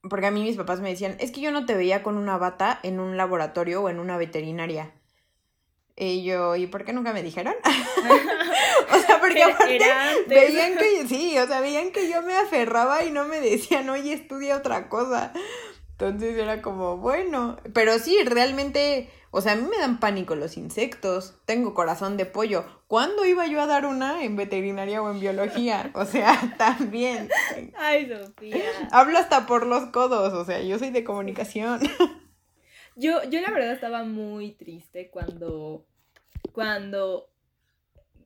Porque 0.08 0.26
a 0.26 0.30
mí 0.30 0.42
mis 0.42 0.56
papás 0.56 0.80
me 0.80 0.90
decían, 0.90 1.16
es 1.18 1.30
que 1.30 1.40
yo 1.40 1.50
no 1.50 1.66
te 1.66 1.74
veía 1.74 2.02
con 2.02 2.16
una 2.16 2.36
bata 2.36 2.78
en 2.82 3.00
un 3.00 3.16
laboratorio 3.16 3.82
o 3.82 3.88
en 3.88 3.98
una 3.98 4.16
veterinaria. 4.16 4.92
Y 5.96 6.24
yo, 6.24 6.56
¿y 6.56 6.66
por 6.66 6.84
qué 6.84 6.92
nunca 6.92 7.12
me 7.12 7.22
dijeron? 7.22 7.54
o 8.92 8.98
sea, 8.98 9.20
porque 9.20 9.44
aparte 9.44 9.78
veían 10.26 10.76
que, 10.76 11.06
sí, 11.06 11.38
o 11.38 11.46
sea, 11.46 11.60
veían 11.60 11.92
que 11.92 12.10
yo 12.10 12.20
me 12.22 12.34
aferraba 12.34 13.04
y 13.04 13.12
no 13.12 13.24
me 13.26 13.40
decían, 13.40 13.88
oye, 13.88 14.12
estudia 14.12 14.56
otra 14.56 14.88
cosa. 14.88 15.32
Entonces 15.92 16.36
era 16.36 16.60
como, 16.60 16.96
bueno, 16.96 17.56
pero 17.72 18.00
sí, 18.00 18.18
realmente, 18.24 19.08
o 19.36 19.40
sea, 19.40 19.54
a 19.54 19.56
mí 19.56 19.66
me 19.68 19.78
dan 19.78 19.98
pánico 19.98 20.36
los 20.36 20.56
insectos, 20.56 21.34
tengo 21.44 21.74
corazón 21.74 22.16
de 22.16 22.24
pollo. 22.24 22.64
¿Cuándo 22.86 23.24
iba 23.24 23.48
yo 23.48 23.60
a 23.60 23.66
dar 23.66 23.84
una 23.84 24.22
en 24.22 24.36
veterinaria 24.36 25.02
o 25.02 25.10
en 25.10 25.18
biología? 25.18 25.90
O 25.94 26.04
sea, 26.04 26.54
también. 26.56 27.28
Ay, 27.76 28.08
Sofía. 28.08 28.62
Hablo 28.92 29.18
hasta 29.18 29.44
por 29.48 29.66
los 29.66 29.86
codos, 29.86 30.32
o 30.34 30.44
sea, 30.44 30.62
yo 30.62 30.78
soy 30.78 30.90
de 30.90 31.02
comunicación. 31.02 31.80
Yo, 32.96 33.28
yo 33.28 33.40
la 33.40 33.50
verdad 33.50 33.72
estaba 33.72 34.04
muy 34.04 34.52
triste 34.52 35.10
cuando, 35.10 35.84
cuando 36.52 37.28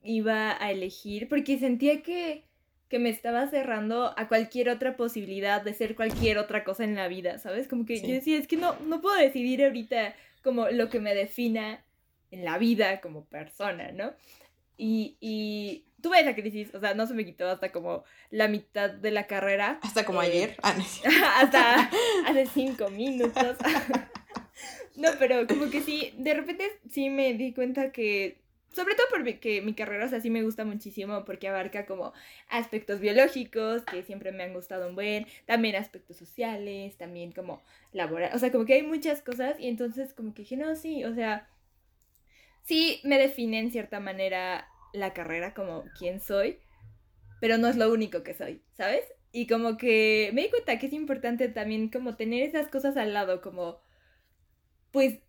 iba 0.03 0.63
a 0.63 0.69
elegir, 0.69 1.27
porque 1.27 1.57
sentía 1.57 2.03
que, 2.03 2.45
que 2.87 2.99
me 2.99 3.09
estaba 3.09 3.47
cerrando 3.47 4.13
a 4.15 4.27
cualquier 4.27 4.69
otra 4.69 4.95
posibilidad 4.95 5.63
de 5.63 5.73
ser 5.73 5.95
cualquier 5.95 6.37
otra 6.37 6.63
cosa 6.63 6.83
en 6.83 6.93
la 6.93 7.07
vida, 7.07 7.39
¿sabes? 7.39 7.67
Como 7.67 7.87
que 7.87 7.99
yo 7.99 8.13
decía, 8.13 8.37
es 8.37 8.47
que 8.47 8.57
no, 8.57 8.75
no 8.85 9.01
puedo 9.01 9.17
decidir 9.17 9.63
ahorita 9.63 10.13
como 10.49 10.67
lo 10.69 10.89
que 10.89 10.99
me 10.99 11.13
defina 11.13 11.85
en 12.31 12.43
la 12.43 12.57
vida 12.57 13.01
como 13.01 13.25
persona, 13.25 13.91
¿no? 13.91 14.13
Y, 14.77 15.15
y 15.19 15.85
tuve 16.01 16.21
esa 16.21 16.33
crisis, 16.33 16.73
o 16.73 16.79
sea, 16.79 16.95
no 16.95 17.05
se 17.05 17.13
me 17.13 17.23
quitó 17.23 17.47
hasta 17.47 17.71
como 17.71 18.03
la 18.31 18.47
mitad 18.47 18.89
de 18.89 19.11
la 19.11 19.27
carrera. 19.27 19.79
Hasta 19.83 20.05
como 20.05 20.21
ayer. 20.21 20.57
Ah, 20.63 20.75
hasta 21.37 21.91
hace 22.25 22.47
cinco 22.47 22.89
minutos. 22.89 23.57
No, 24.95 25.07
pero 25.17 25.47
como 25.47 25.69
que 25.69 25.79
sí, 25.79 26.13
de 26.17 26.33
repente 26.33 26.77
sí 26.91 27.09
me 27.09 27.33
di 27.33 27.53
cuenta 27.53 27.93
que, 27.93 28.41
sobre 28.71 28.95
todo 28.95 29.07
porque 29.09 29.61
mi 29.61 29.73
carrera, 29.73 30.05
o 30.05 30.09
sea, 30.09 30.21
sí 30.21 30.29
me 30.29 30.43
gusta 30.43 30.63
muchísimo 30.65 31.25
porque 31.25 31.47
abarca 31.47 31.85
como 31.85 32.13
aspectos 32.49 32.99
biológicos, 32.99 33.83
que 33.83 34.03
siempre 34.03 34.31
me 34.31 34.43
han 34.43 34.53
gustado 34.53 34.87
un 34.87 34.95
buen, 34.95 35.25
también 35.45 35.75
aspectos 35.75 36.17
sociales, 36.17 36.97
también 36.97 37.31
como 37.31 37.61
laboral, 37.93 38.31
o 38.33 38.39
sea, 38.39 38.51
como 38.51 38.65
que 38.65 38.75
hay 38.75 38.83
muchas 38.83 39.21
cosas 39.21 39.59
y 39.59 39.67
entonces 39.67 40.13
como 40.13 40.33
que 40.33 40.43
dije, 40.43 40.57
no, 40.57 40.75
sí, 40.75 41.03
o 41.03 41.13
sea, 41.15 41.49
sí 42.63 43.01
me 43.03 43.17
define 43.17 43.59
en 43.59 43.71
cierta 43.71 43.99
manera 43.99 44.67
la 44.93 45.13
carrera 45.13 45.53
como 45.53 45.85
quién 45.97 46.19
soy, 46.19 46.59
pero 47.41 47.57
no 47.57 47.67
es 47.67 47.75
lo 47.75 47.91
único 47.91 48.23
que 48.23 48.33
soy, 48.33 48.61
¿sabes? 48.73 49.03
Y 49.31 49.47
como 49.47 49.77
que 49.77 50.31
me 50.33 50.43
di 50.43 50.49
cuenta 50.49 50.79
que 50.79 50.87
es 50.87 50.93
importante 50.93 51.49
también 51.49 51.89
como 51.89 52.15
tener 52.15 52.43
esas 52.43 52.67
cosas 52.67 52.97
al 52.97 53.13
lado, 53.13 53.41
como 53.41 53.79
pues 54.91 55.19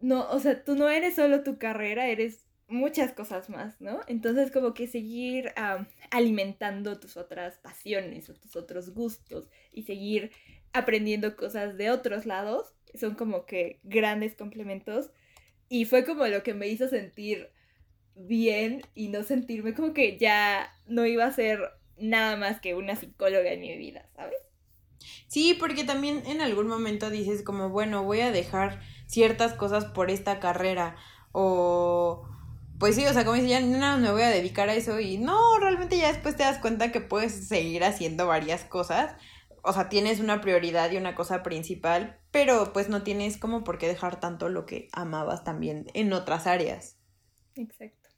no, 0.00 0.28
o 0.30 0.38
sea, 0.38 0.64
tú 0.64 0.74
no 0.76 0.88
eres 0.88 1.16
solo 1.16 1.42
tu 1.42 1.58
carrera, 1.58 2.08
eres 2.08 2.47
muchas 2.68 3.12
cosas 3.12 3.48
más, 3.48 3.80
¿no? 3.80 4.00
Entonces 4.06 4.50
como 4.50 4.74
que 4.74 4.86
seguir 4.86 5.52
alimentando 6.10 7.00
tus 7.00 7.16
otras 7.16 7.58
pasiones 7.58 8.28
o 8.28 8.34
tus 8.34 8.56
otros 8.56 8.94
gustos 8.94 9.48
y 9.72 9.82
seguir 9.82 10.30
aprendiendo 10.72 11.34
cosas 11.36 11.76
de 11.78 11.90
otros 11.90 12.26
lados 12.26 12.74
son 12.94 13.14
como 13.14 13.46
que 13.46 13.80
grandes 13.82 14.34
complementos 14.34 15.10
y 15.68 15.86
fue 15.86 16.04
como 16.04 16.26
lo 16.26 16.42
que 16.42 16.54
me 16.54 16.68
hizo 16.68 16.88
sentir 16.88 17.50
bien 18.14 18.82
y 18.94 19.08
no 19.08 19.22
sentirme 19.22 19.74
como 19.74 19.92
que 19.92 20.18
ya 20.18 20.72
no 20.86 21.06
iba 21.06 21.24
a 21.24 21.32
ser 21.32 21.60
nada 21.98 22.36
más 22.36 22.60
que 22.60 22.74
una 22.74 22.96
psicóloga 22.96 23.50
en 23.52 23.60
mi 23.60 23.76
vida, 23.76 24.08
¿sabes? 24.14 24.36
Sí, 25.26 25.56
porque 25.58 25.84
también 25.84 26.22
en 26.26 26.40
algún 26.40 26.66
momento 26.66 27.10
dices 27.10 27.42
como, 27.42 27.68
bueno, 27.70 28.04
voy 28.04 28.20
a 28.20 28.32
dejar 28.32 28.80
ciertas 29.06 29.54
cosas 29.54 29.84
por 29.84 30.10
esta 30.10 30.40
carrera 30.40 30.96
o 31.32 32.26
pues 32.78 32.94
sí, 32.94 33.06
o 33.06 33.12
sea, 33.12 33.24
como 33.24 33.36
dice, 33.36 33.48
ya 33.48 33.60
no 33.60 33.98
me 33.98 34.12
voy 34.12 34.22
a 34.22 34.28
dedicar 34.28 34.68
a 34.68 34.74
eso 34.74 35.00
y 35.00 35.18
no, 35.18 35.58
realmente 35.58 35.98
ya 35.98 36.08
después 36.08 36.36
te 36.36 36.44
das 36.44 36.58
cuenta 36.58 36.92
que 36.92 37.00
puedes 37.00 37.48
seguir 37.48 37.84
haciendo 37.84 38.26
varias 38.26 38.64
cosas. 38.64 39.16
O 39.62 39.72
sea, 39.72 39.88
tienes 39.88 40.20
una 40.20 40.40
prioridad 40.40 40.90
y 40.92 40.96
una 40.96 41.14
cosa 41.14 41.42
principal, 41.42 42.20
pero 42.30 42.72
pues 42.72 42.88
no 42.88 43.02
tienes 43.02 43.36
como 43.36 43.64
por 43.64 43.78
qué 43.78 43.88
dejar 43.88 44.20
tanto 44.20 44.48
lo 44.48 44.64
que 44.64 44.88
amabas 44.92 45.42
también 45.42 45.86
en 45.94 46.12
otras 46.12 46.46
áreas. 46.46 46.98
Exacto. 47.56 48.08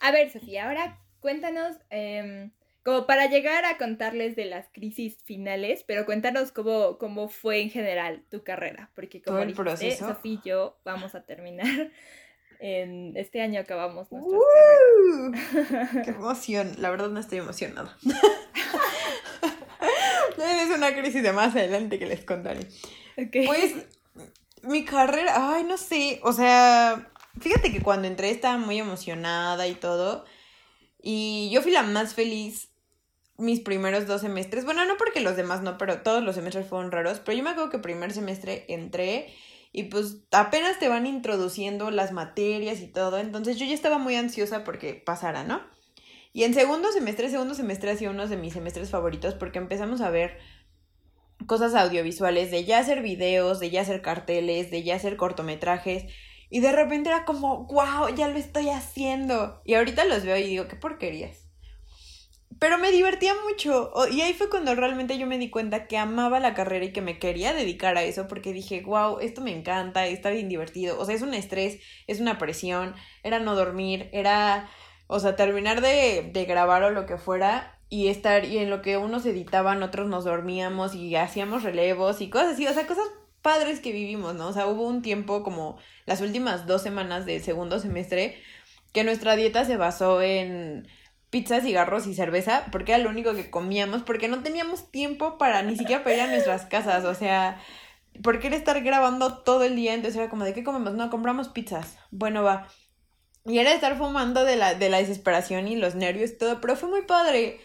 A 0.00 0.12
ver, 0.12 0.30
Sofía, 0.30 0.68
ahora 0.68 1.00
cuéntanos, 1.18 1.76
em, 1.90 2.52
como 2.84 3.06
para 3.06 3.26
llegar 3.26 3.64
a 3.64 3.78
contarles 3.78 4.36
de 4.36 4.44
las 4.44 4.68
crisis 4.68 5.18
finales, 5.24 5.82
pero 5.84 6.06
cuéntanos 6.06 6.52
cómo, 6.52 6.98
cómo 6.98 7.28
fue 7.28 7.60
en 7.60 7.70
general 7.70 8.24
tu 8.30 8.44
carrera, 8.44 8.92
porque 8.94 9.20
como 9.20 9.40
el 9.40 9.48
dijiste, 9.48 9.96
Sofía 9.96 10.40
y 10.44 10.48
yo 10.48 10.78
vamos 10.84 11.16
a 11.16 11.24
terminar 11.24 11.90
en 12.60 13.16
este 13.16 13.40
año 13.42 13.60
acabamos 13.60 14.10
nuestras 14.10 14.40
carreras. 15.32 16.04
¡Qué 16.04 16.10
emoción! 16.10 16.72
La 16.78 16.90
verdad 16.90 17.08
no 17.08 17.20
estoy 17.20 17.38
emocionada. 17.38 17.96
es 20.38 20.76
una 20.76 20.94
crisis 20.94 21.22
de 21.22 21.32
más 21.32 21.54
adelante 21.54 21.98
que 21.98 22.06
les 22.06 22.24
contaré. 22.24 22.66
Pues 23.46 23.74
mi 24.62 24.84
carrera, 24.84 25.54
ay, 25.54 25.64
no 25.64 25.76
sé, 25.76 26.20
o 26.22 26.32
sea, 26.32 27.10
fíjate 27.40 27.72
que 27.72 27.82
cuando 27.82 28.08
entré 28.08 28.30
estaba 28.30 28.58
muy 28.58 28.78
emocionada 28.78 29.66
y 29.66 29.74
todo. 29.74 30.24
Y 31.00 31.50
yo 31.52 31.62
fui 31.62 31.72
la 31.72 31.82
más 31.82 32.14
feliz 32.14 32.70
mis 33.38 33.60
primeros 33.60 34.06
dos 34.06 34.22
semestres. 34.22 34.64
Bueno, 34.64 34.84
no 34.86 34.96
porque 34.96 35.20
los 35.20 35.36
demás 35.36 35.62
no, 35.62 35.78
pero 35.78 36.02
todos 36.02 36.22
los 36.22 36.34
semestres 36.34 36.66
fueron 36.66 36.90
raros. 36.90 37.20
Pero 37.20 37.38
yo 37.38 37.44
me 37.44 37.50
acuerdo 37.50 37.70
que 37.70 37.78
primer 37.78 38.12
semestre 38.12 38.64
entré 38.68 39.32
y 39.76 39.82
pues 39.84 40.22
apenas 40.32 40.78
te 40.78 40.88
van 40.88 41.04
introduciendo 41.04 41.90
las 41.90 42.10
materias 42.10 42.80
y 42.80 42.86
todo. 42.86 43.18
Entonces 43.18 43.58
yo 43.58 43.66
ya 43.66 43.74
estaba 43.74 43.98
muy 43.98 44.14
ansiosa 44.14 44.64
porque 44.64 44.94
pasara, 44.94 45.44
¿no? 45.44 45.60
Y 46.32 46.44
en 46.44 46.54
segundo 46.54 46.90
semestre, 46.92 47.28
segundo 47.28 47.54
semestre 47.54 47.90
ha 47.90 47.96
sido 47.96 48.12
uno 48.12 48.26
de 48.26 48.38
mis 48.38 48.54
semestres 48.54 48.88
favoritos 48.88 49.34
porque 49.34 49.58
empezamos 49.58 50.00
a 50.00 50.08
ver 50.08 50.38
cosas 51.46 51.74
audiovisuales, 51.74 52.50
de 52.50 52.64
ya 52.64 52.78
hacer 52.78 53.02
videos, 53.02 53.60
de 53.60 53.68
ya 53.68 53.82
hacer 53.82 54.00
carteles, 54.00 54.70
de 54.70 54.82
ya 54.82 54.96
hacer 54.96 55.18
cortometrajes. 55.18 56.06
Y 56.48 56.60
de 56.60 56.72
repente 56.72 57.10
era 57.10 57.26
como, 57.26 57.66
wow, 57.66 58.08
ya 58.16 58.28
lo 58.28 58.38
estoy 58.38 58.70
haciendo. 58.70 59.60
Y 59.66 59.74
ahorita 59.74 60.06
los 60.06 60.24
veo 60.24 60.38
y 60.38 60.44
digo, 60.44 60.68
qué 60.68 60.76
porquerías. 60.76 61.45
Pero 62.58 62.78
me 62.78 62.90
divertía 62.90 63.34
mucho. 63.48 63.92
Y 64.10 64.20
ahí 64.22 64.32
fue 64.32 64.48
cuando 64.48 64.74
realmente 64.74 65.18
yo 65.18 65.26
me 65.26 65.38
di 65.38 65.50
cuenta 65.50 65.86
que 65.86 65.98
amaba 65.98 66.40
la 66.40 66.54
carrera 66.54 66.86
y 66.86 66.92
que 66.92 67.02
me 67.02 67.18
quería 67.18 67.52
dedicar 67.52 67.96
a 67.96 68.02
eso 68.02 68.28
porque 68.28 68.52
dije, 68.52 68.82
wow, 68.82 69.18
esto 69.20 69.40
me 69.40 69.52
encanta, 69.52 70.06
está 70.06 70.30
bien 70.30 70.48
divertido. 70.48 70.98
O 70.98 71.04
sea, 71.04 71.14
es 71.14 71.22
un 71.22 71.34
estrés, 71.34 71.80
es 72.06 72.20
una 72.20 72.38
presión, 72.38 72.94
era 73.22 73.40
no 73.40 73.54
dormir, 73.54 74.08
era, 74.12 74.70
o 75.06 75.20
sea, 75.20 75.36
terminar 75.36 75.80
de, 75.82 76.30
de 76.32 76.44
grabar 76.46 76.82
o 76.84 76.90
lo 76.90 77.06
que 77.06 77.18
fuera 77.18 77.78
y 77.88 78.08
estar, 78.08 78.44
y 78.44 78.58
en 78.58 78.70
lo 78.70 78.82
que 78.82 78.96
unos 78.96 79.26
editaban, 79.26 79.82
otros 79.82 80.08
nos 80.08 80.24
dormíamos 80.24 80.94
y 80.94 81.14
hacíamos 81.14 81.62
relevos 81.62 82.20
y 82.20 82.30
cosas 82.30 82.54
así, 82.54 82.66
o 82.66 82.72
sea, 82.72 82.86
cosas 82.86 83.06
padres 83.42 83.80
que 83.80 83.92
vivimos, 83.92 84.34
¿no? 84.34 84.48
O 84.48 84.52
sea, 84.52 84.66
hubo 84.66 84.86
un 84.88 85.02
tiempo 85.02 85.44
como 85.44 85.78
las 86.04 86.20
últimas 86.20 86.66
dos 86.66 86.82
semanas 86.82 87.26
del 87.26 87.42
segundo 87.42 87.78
semestre 87.78 88.36
que 88.92 89.04
nuestra 89.04 89.36
dieta 89.36 89.64
se 89.64 89.76
basó 89.76 90.20
en 90.22 90.88
pizza, 91.36 91.60
cigarros 91.60 92.06
y 92.06 92.14
cerveza, 92.14 92.64
porque 92.72 92.92
era 92.92 93.04
lo 93.04 93.10
único 93.10 93.34
que 93.34 93.50
comíamos, 93.50 94.02
porque 94.04 94.26
no 94.26 94.42
teníamos 94.42 94.90
tiempo 94.90 95.36
para 95.36 95.62
ni 95.62 95.76
siquiera 95.76 96.02
para 96.02 96.16
ir 96.16 96.22
a 96.22 96.26
nuestras 96.28 96.64
casas, 96.64 97.04
o 97.04 97.14
sea, 97.14 97.60
porque 98.22 98.46
era 98.46 98.56
estar 98.56 98.80
grabando 98.82 99.42
todo 99.42 99.62
el 99.64 99.76
día, 99.76 99.92
entonces 99.92 100.16
era 100.18 100.30
como, 100.30 100.44
¿de 100.44 100.54
qué 100.54 100.64
comemos? 100.64 100.94
No, 100.94 101.10
compramos 101.10 101.50
pizzas, 101.50 101.98
bueno, 102.10 102.42
va. 102.42 102.68
Y 103.44 103.58
era 103.58 103.74
estar 103.74 103.98
fumando 103.98 104.44
de 104.44 104.56
la, 104.56 104.74
de 104.76 104.88
la 104.88 104.96
desesperación 104.96 105.68
y 105.68 105.76
los 105.76 105.94
nervios 105.94 106.30
y 106.30 106.38
todo, 106.38 106.58
pero 106.62 106.74
fue 106.74 106.88
muy 106.88 107.02
padre. 107.02 107.60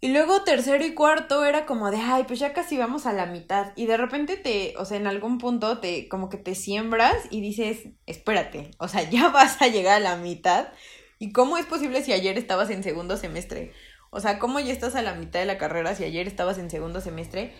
Y 0.00 0.08
luego 0.08 0.42
tercero 0.42 0.84
y 0.84 0.92
cuarto 0.92 1.44
era 1.44 1.66
como 1.66 1.92
de, 1.92 1.98
ay, 1.98 2.24
pues 2.24 2.40
ya 2.40 2.52
casi 2.52 2.76
vamos 2.76 3.06
a 3.06 3.12
la 3.12 3.26
mitad. 3.26 3.72
Y 3.76 3.86
de 3.86 3.98
repente 3.98 4.36
te, 4.36 4.74
o 4.78 4.84
sea, 4.84 4.96
en 4.96 5.06
algún 5.06 5.38
punto 5.38 5.78
te, 5.78 6.08
como 6.08 6.28
que 6.28 6.38
te 6.38 6.56
siembras 6.56 7.14
y 7.30 7.40
dices, 7.40 7.86
espérate, 8.06 8.72
o 8.78 8.88
sea, 8.88 9.08
ya 9.08 9.28
vas 9.30 9.62
a 9.62 9.68
llegar 9.68 9.98
a 9.98 10.00
la 10.00 10.16
mitad. 10.16 10.72
¿Y 11.22 11.32
cómo 11.32 11.58
es 11.58 11.66
posible 11.66 12.02
si 12.02 12.14
ayer 12.14 12.38
estabas 12.38 12.70
en 12.70 12.82
segundo 12.82 13.18
semestre? 13.18 13.74
O 14.08 14.20
sea, 14.20 14.38
¿cómo 14.38 14.58
ya 14.58 14.72
estás 14.72 14.94
a 14.94 15.02
la 15.02 15.12
mitad 15.12 15.38
de 15.38 15.44
la 15.44 15.58
carrera 15.58 15.94
si 15.94 16.02
ayer 16.02 16.26
estabas 16.26 16.56
en 16.56 16.70
segundo 16.70 17.02
semestre? 17.02 17.52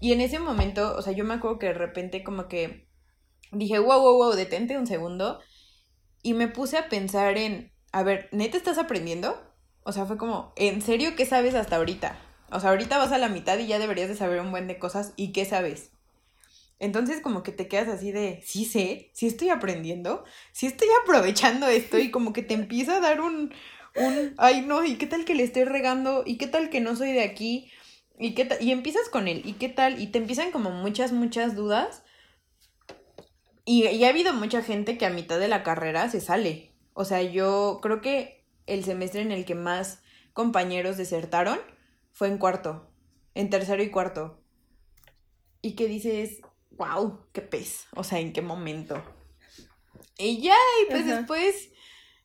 Y 0.00 0.12
en 0.12 0.20
ese 0.20 0.38
momento, 0.38 0.94
o 0.96 1.02
sea, 1.02 1.12
yo 1.12 1.24
me 1.24 1.34
acuerdo 1.34 1.58
que 1.58 1.66
de 1.66 1.74
repente 1.74 2.22
como 2.22 2.46
que 2.46 2.88
dije, 3.50 3.80
wow, 3.80 4.00
wow, 4.00 4.18
wow, 4.18 4.32
detente 4.36 4.78
un 4.78 4.86
segundo. 4.86 5.40
Y 6.22 6.34
me 6.34 6.46
puse 6.46 6.78
a 6.78 6.88
pensar 6.88 7.36
en, 7.38 7.72
a 7.90 8.04
ver, 8.04 8.28
¿neta 8.30 8.56
estás 8.56 8.78
aprendiendo? 8.78 9.36
O 9.82 9.90
sea, 9.90 10.06
fue 10.06 10.16
como, 10.16 10.52
¿en 10.54 10.80
serio 10.80 11.16
qué 11.16 11.26
sabes 11.26 11.56
hasta 11.56 11.74
ahorita? 11.74 12.16
O 12.52 12.60
sea, 12.60 12.70
ahorita 12.70 12.98
vas 12.98 13.10
a 13.10 13.18
la 13.18 13.28
mitad 13.28 13.58
y 13.58 13.66
ya 13.66 13.80
deberías 13.80 14.08
de 14.08 14.14
saber 14.14 14.40
un 14.40 14.52
buen 14.52 14.68
de 14.68 14.78
cosas. 14.78 15.12
¿Y 15.16 15.32
qué 15.32 15.44
sabes? 15.44 15.90
Entonces 16.80 17.20
como 17.20 17.42
que 17.42 17.52
te 17.52 17.66
quedas 17.66 17.88
así 17.88 18.12
de, 18.12 18.40
sí 18.44 18.64
sé, 18.64 19.10
sí 19.12 19.26
estoy 19.26 19.48
aprendiendo, 19.48 20.24
sí 20.52 20.66
estoy 20.66 20.88
aprovechando 21.02 21.66
esto 21.66 21.98
y 21.98 22.10
como 22.10 22.32
que 22.32 22.42
te 22.42 22.54
empieza 22.54 22.96
a 22.96 23.00
dar 23.00 23.20
un, 23.20 23.52
un, 23.96 24.34
ay 24.38 24.62
no, 24.62 24.84
¿y 24.84 24.96
qué 24.96 25.06
tal 25.06 25.24
que 25.24 25.34
le 25.34 25.42
estoy 25.42 25.64
regando? 25.64 26.22
¿Y 26.24 26.38
qué 26.38 26.46
tal 26.46 26.70
que 26.70 26.80
no 26.80 26.94
soy 26.96 27.12
de 27.12 27.22
aquí? 27.22 27.70
¿Y 28.18 28.34
qué 28.34 28.44
tal? 28.44 28.62
Y 28.62 28.72
empiezas 28.72 29.08
con 29.08 29.28
él, 29.28 29.42
¿y 29.44 29.54
qué 29.54 29.68
tal? 29.68 30.00
Y 30.00 30.08
te 30.08 30.18
empiezan 30.18 30.50
como 30.50 30.70
muchas, 30.70 31.12
muchas 31.12 31.54
dudas. 31.54 32.02
Y, 33.64 33.86
y 33.86 34.04
ha 34.04 34.08
habido 34.08 34.32
mucha 34.32 34.62
gente 34.62 34.96
que 34.98 35.06
a 35.06 35.10
mitad 35.10 35.38
de 35.38 35.48
la 35.48 35.62
carrera 35.62 36.08
se 36.10 36.20
sale. 36.20 36.72
O 36.94 37.04
sea, 37.04 37.22
yo 37.22 37.80
creo 37.82 38.00
que 38.00 38.44
el 38.66 38.84
semestre 38.84 39.20
en 39.20 39.30
el 39.30 39.44
que 39.44 39.54
más 39.54 40.02
compañeros 40.32 40.96
desertaron 40.96 41.58
fue 42.12 42.28
en 42.28 42.38
cuarto, 42.38 42.90
en 43.34 43.50
tercero 43.50 43.82
y 43.82 43.90
cuarto. 43.90 44.40
Y 45.62 45.74
que 45.74 45.86
dices, 45.86 46.40
wow, 46.78 47.26
qué 47.32 47.42
pez, 47.42 47.86
o 47.94 48.04
sea, 48.04 48.20
en 48.20 48.32
qué 48.32 48.40
momento. 48.40 49.02
Y 50.16 50.40
ya, 50.40 50.56
y 50.82 50.90
pues 50.90 51.06
después 51.06 51.70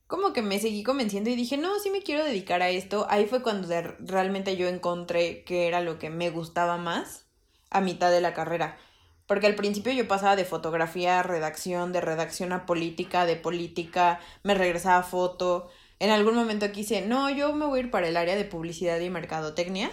como 0.08 0.32
que 0.32 0.42
me 0.42 0.60
seguí 0.60 0.84
convenciendo 0.84 1.30
y 1.30 1.36
dije, 1.36 1.58
no, 1.58 1.80
sí 1.80 1.89
me 1.89 2.04
quiero 2.04 2.24
dedicar 2.24 2.62
a 2.62 2.70
esto. 2.70 3.08
Ahí 3.10 3.26
fue 3.26 3.42
cuando 3.42 3.68
realmente 4.00 4.56
yo 4.58 4.68
encontré 4.68 5.44
que 5.44 5.68
era 5.68 5.82
lo 5.82 5.98
que 5.98 6.10
me 6.10 6.30
gustaba 6.30 6.78
más 6.78 7.26
a 7.72 7.82
mitad 7.82 8.12
de 8.12 8.22
la 8.22 8.34
carrera. 8.34 8.78
Porque 9.26 9.48
al 9.48 9.56
principio 9.56 9.92
yo 9.92 10.08
pasaba 10.08 10.36
de 10.36 10.46
fotografía 10.46 11.20
a 11.20 11.24
redacción, 11.24 11.94
de 11.94 12.02
redacción 12.02 12.52
a 12.52 12.66
política, 12.66 13.26
de 13.26 13.38
política, 13.38 14.20
me 14.44 14.54
regresaba 14.54 14.98
a 14.98 15.04
foto, 15.04 15.70
en 16.00 16.10
algún 16.10 16.36
momento 16.36 16.72
quise, 16.72 17.02
no, 17.02 17.30
yo 17.30 17.54
me 17.54 17.66
voy 17.66 17.80
a 17.80 17.84
ir 17.84 17.89
para 17.89 18.08
el 18.08 18.18
área 18.18 18.36
de 18.36 18.46
publicidad 18.46 19.00
y 19.00 19.10
mercadotecnia. 19.10 19.89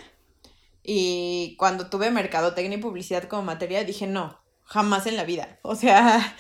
Y 0.83 1.55
cuando 1.57 1.89
tuve 1.89 2.11
mercadotecnia 2.11 2.79
y 2.79 2.83
publicidad 2.83 3.25
como 3.25 3.43
materia, 3.43 3.85
dije, 3.85 4.07
no, 4.07 4.41
jamás 4.71 5.07
en 5.07 5.17
la 5.17 5.25
vida. 5.25 5.59
O 5.63 5.75
sea, 5.75 6.37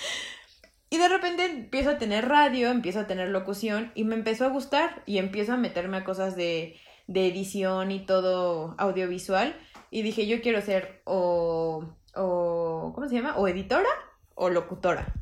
y 0.88 0.98
de 0.98 1.08
repente 1.08 1.44
empiezo 1.44 1.90
a 1.90 1.98
tener 1.98 2.28
radio, 2.28 2.70
empiezo 2.70 3.00
a 3.00 3.06
tener 3.06 3.28
locución 3.28 3.92
y 3.94 4.04
me 4.04 4.14
empezó 4.14 4.44
a 4.44 4.48
gustar 4.48 5.02
y 5.06 5.18
empiezo 5.18 5.52
a 5.52 5.56
meterme 5.56 5.98
a 5.98 6.04
cosas 6.04 6.36
de, 6.36 6.76
de 7.06 7.26
edición 7.26 7.90
y 7.90 8.06
todo 8.06 8.74
audiovisual. 8.78 9.54
Y 9.90 10.02
dije, 10.02 10.26
yo 10.26 10.40
quiero 10.40 10.62
ser 10.62 11.02
o, 11.04 11.84
o, 12.14 12.92
¿cómo 12.94 13.08
se 13.08 13.16
llama? 13.16 13.36
O 13.36 13.46
editora 13.48 13.90
o 14.34 14.48
locutora. 14.48 15.14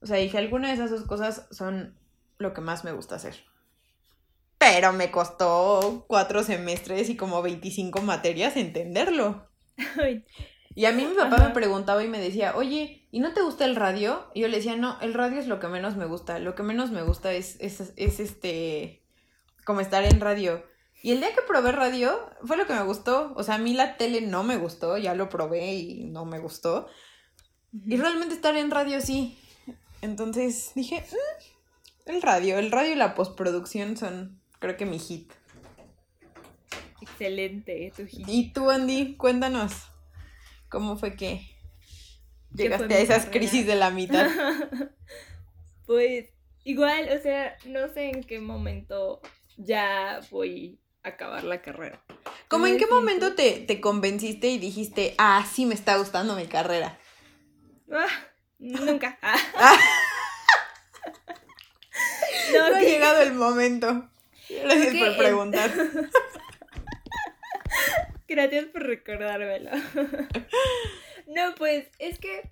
O 0.00 0.06
sea, 0.06 0.16
dije, 0.16 0.38
alguna 0.38 0.68
de 0.68 0.74
esas 0.74 0.90
dos 0.90 1.02
cosas 1.02 1.46
son 1.50 1.98
lo 2.38 2.52
que 2.52 2.60
más 2.60 2.84
me 2.84 2.92
gusta 2.92 3.16
hacer 3.16 3.36
pero 4.58 4.92
me 4.92 5.10
costó 5.10 6.06
cuatro 6.08 6.42
semestres 6.42 7.08
y 7.08 7.16
como 7.16 7.42
25 7.42 8.02
materias 8.02 8.56
entenderlo. 8.56 9.48
Y 10.76 10.84
a 10.84 10.92
mí 10.92 11.06
mi 11.06 11.14
papá 11.14 11.38
me 11.38 11.54
preguntaba 11.54 12.04
y 12.04 12.08
me 12.08 12.20
decía, 12.20 12.54
oye, 12.54 13.08
¿y 13.10 13.20
no 13.20 13.32
te 13.32 13.40
gusta 13.40 13.64
el 13.64 13.76
radio? 13.76 14.30
Y 14.34 14.42
yo 14.42 14.48
le 14.48 14.58
decía, 14.58 14.76
no, 14.76 15.00
el 15.00 15.14
radio 15.14 15.40
es 15.40 15.46
lo 15.46 15.58
que 15.58 15.68
menos 15.68 15.96
me 15.96 16.04
gusta. 16.04 16.38
Lo 16.38 16.54
que 16.54 16.62
menos 16.62 16.90
me 16.90 17.02
gusta 17.02 17.32
es, 17.32 17.56
es, 17.60 17.94
es 17.96 18.20
este, 18.20 19.02
como 19.64 19.80
estar 19.80 20.04
en 20.04 20.20
radio. 20.20 20.62
Y 21.02 21.12
el 21.12 21.20
día 21.20 21.34
que 21.34 21.40
probé 21.40 21.72
radio 21.72 22.28
fue 22.44 22.58
lo 22.58 22.66
que 22.66 22.74
me 22.74 22.82
gustó. 22.82 23.32
O 23.36 23.42
sea, 23.42 23.54
a 23.54 23.58
mí 23.58 23.72
la 23.72 23.96
tele 23.96 24.20
no 24.20 24.42
me 24.42 24.58
gustó, 24.58 24.98
ya 24.98 25.14
lo 25.14 25.30
probé 25.30 25.76
y 25.76 26.04
no 26.04 26.26
me 26.26 26.40
gustó. 26.40 26.88
Y 27.72 27.96
realmente 27.96 28.34
estar 28.34 28.54
en 28.54 28.70
radio 28.70 29.00
sí. 29.00 29.38
Entonces 30.02 30.72
dije, 30.74 31.06
mm, 31.10 32.10
el 32.10 32.20
radio, 32.20 32.58
el 32.58 32.70
radio 32.70 32.92
y 32.92 32.96
la 32.96 33.14
postproducción 33.14 33.96
son 33.96 34.42
creo 34.58 34.76
que 34.76 34.84
mi 34.84 34.98
hit. 34.98 35.32
Excelente, 37.00 37.94
tu 37.96 38.04
hit. 38.04 38.28
Y 38.28 38.52
tú, 38.52 38.68
Andy, 38.68 39.16
cuéntanos, 39.16 39.72
¿cómo 40.68 40.96
fue 40.96 41.16
que 41.16 41.48
llegaste 42.54 42.94
a 42.94 42.98
esas 42.98 43.26
crisis 43.26 43.66
de 43.66 43.74
la 43.74 43.90
mitad? 43.90 44.28
pues 45.86 46.26
igual, 46.64 47.08
o 47.16 47.22
sea, 47.22 47.56
no 47.66 47.88
sé 47.92 48.10
en 48.10 48.24
qué 48.24 48.40
momento 48.40 49.20
ya 49.56 50.20
voy 50.30 50.78
a 51.02 51.10
acabar 51.10 51.44
la 51.44 51.62
carrera. 51.62 52.02
¿Cómo 52.48 52.66
en 52.66 52.78
qué 52.78 52.86
momento 52.86 53.34
te, 53.34 53.60
te, 53.60 53.80
convenciste 53.80 54.48
y 54.48 54.58
dijiste, 54.58 55.14
ah, 55.18 55.44
sí 55.50 55.66
me 55.66 55.74
está 55.74 55.96
gustando 55.96 56.36
mi 56.36 56.46
carrera? 56.46 56.98
Ah, 57.90 58.08
nunca. 58.58 59.18
Ah. 59.58 59.78
no, 62.52 62.76
ha 62.76 62.80
llegado 62.80 63.22
el 63.22 63.32
momento. 63.32 64.08
Gracias 64.48 64.94
por 64.94 65.16
preguntar. 65.16 65.72
Gracias 68.28 68.66
por 68.66 68.82
recordármelo. 68.82 69.70
no, 71.28 71.54
pues 71.56 71.88
es 71.98 72.18
que 72.18 72.50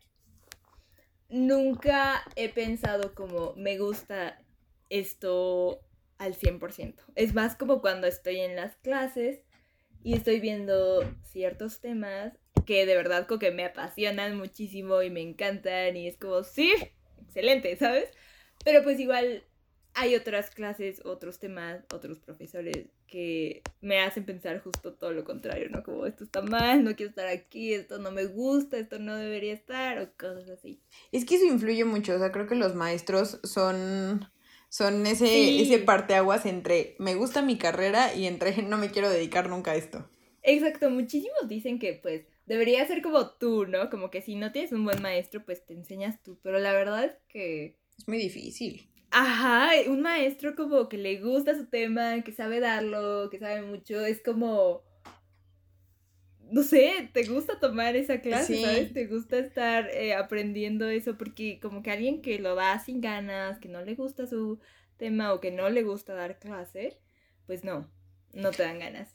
nunca 1.28 2.22
he 2.36 2.48
pensado 2.48 3.14
como 3.14 3.54
me 3.56 3.78
gusta 3.78 4.40
esto 4.88 5.80
al 6.18 6.34
100%. 6.34 6.94
Es 7.16 7.34
más 7.34 7.56
como 7.56 7.80
cuando 7.80 8.06
estoy 8.06 8.40
en 8.40 8.56
las 8.56 8.76
clases 8.76 9.40
y 10.02 10.14
estoy 10.14 10.40
viendo 10.40 11.02
ciertos 11.24 11.80
temas 11.80 12.34
que 12.66 12.86
de 12.86 12.94
verdad 12.96 13.26
como 13.26 13.40
que 13.40 13.50
me 13.50 13.64
apasionan 13.64 14.36
muchísimo 14.36 15.02
y 15.02 15.10
me 15.10 15.20
encantan 15.20 15.96
y 15.96 16.06
es 16.06 16.16
como, 16.16 16.44
sí, 16.44 16.72
excelente, 17.22 17.76
¿sabes? 17.76 18.10
Pero 18.64 18.82
pues 18.82 19.00
igual 19.00 19.44
hay 19.94 20.16
otras 20.16 20.50
clases, 20.50 21.00
otros 21.04 21.38
temas, 21.38 21.84
otros 21.92 22.18
profesores 22.18 22.88
que 23.06 23.62
me 23.80 24.00
hacen 24.00 24.24
pensar 24.24 24.60
justo 24.60 24.94
todo 24.94 25.12
lo 25.12 25.24
contrario, 25.24 25.68
¿no? 25.70 25.82
Como 25.82 26.04
esto 26.06 26.24
está 26.24 26.42
mal, 26.42 26.82
no 26.82 26.96
quiero 26.96 27.10
estar 27.10 27.28
aquí, 27.28 27.72
esto 27.72 27.98
no 27.98 28.10
me 28.10 28.26
gusta, 28.26 28.76
esto 28.76 28.98
no 28.98 29.16
debería 29.16 29.52
estar 29.52 29.98
o 30.00 30.08
cosas 30.18 30.48
así. 30.48 30.80
Es 31.12 31.24
que 31.24 31.36
eso 31.36 31.44
influye 31.44 31.84
mucho, 31.84 32.14
o 32.14 32.18
sea, 32.18 32.32
creo 32.32 32.46
que 32.46 32.56
los 32.56 32.74
maestros 32.74 33.40
son 33.44 34.28
son 34.68 35.06
ese, 35.06 35.60
ese 35.62 35.78
parteaguas 35.78 36.46
entre 36.46 36.96
me 36.98 37.14
gusta 37.14 37.42
mi 37.42 37.56
carrera 37.56 38.12
y 38.12 38.26
entre 38.26 38.60
no 38.62 38.76
me 38.76 38.90
quiero 38.90 39.08
dedicar 39.08 39.48
nunca 39.48 39.70
a 39.70 39.76
esto. 39.76 40.10
Exacto, 40.42 40.90
muchísimos 40.90 41.48
dicen 41.48 41.78
que 41.78 41.94
pues 41.94 42.26
debería 42.46 42.84
ser 42.86 43.00
como 43.00 43.30
tú, 43.30 43.66
¿no? 43.66 43.88
Como 43.88 44.10
que 44.10 44.20
si 44.20 44.34
no 44.34 44.50
tienes 44.50 44.72
un 44.72 44.84
buen 44.84 45.00
maestro, 45.00 45.44
pues 45.44 45.64
te 45.64 45.74
enseñas 45.74 46.20
tú, 46.22 46.38
pero 46.42 46.58
la 46.58 46.72
verdad 46.72 47.04
es 47.04 47.12
que... 47.28 47.76
Es 47.96 48.08
muy 48.08 48.18
difícil. 48.18 48.90
Ajá, 49.16 49.70
un 49.86 50.02
maestro 50.02 50.56
como 50.56 50.88
que 50.88 50.98
le 50.98 51.20
gusta 51.20 51.54
su 51.54 51.66
tema, 51.66 52.20
que 52.24 52.32
sabe 52.32 52.58
darlo, 52.58 53.30
que 53.30 53.38
sabe 53.38 53.62
mucho, 53.62 54.04
es 54.04 54.20
como... 54.20 54.82
No 56.50 56.64
sé, 56.64 57.10
te 57.12 57.24
gusta 57.24 57.60
tomar 57.60 57.94
esa 57.94 58.20
clase, 58.20 58.60
¿sabes? 58.60 58.92
Te 58.92 59.06
gusta 59.06 59.38
estar 59.38 59.88
eh, 59.90 60.14
aprendiendo 60.14 60.88
eso, 60.88 61.16
porque 61.16 61.60
como 61.60 61.84
que 61.84 61.92
alguien 61.92 62.22
que 62.22 62.40
lo 62.40 62.56
da 62.56 62.80
sin 62.80 63.00
ganas, 63.00 63.60
que 63.60 63.68
no 63.68 63.82
le 63.82 63.94
gusta 63.94 64.26
su 64.26 64.58
tema 64.96 65.32
o 65.32 65.40
que 65.40 65.52
no 65.52 65.70
le 65.70 65.84
gusta 65.84 66.14
dar 66.14 66.40
clase, 66.40 66.98
pues 67.46 67.62
no, 67.62 67.88
no 68.32 68.50
te 68.50 68.64
dan 68.64 68.80
ganas. 68.80 69.14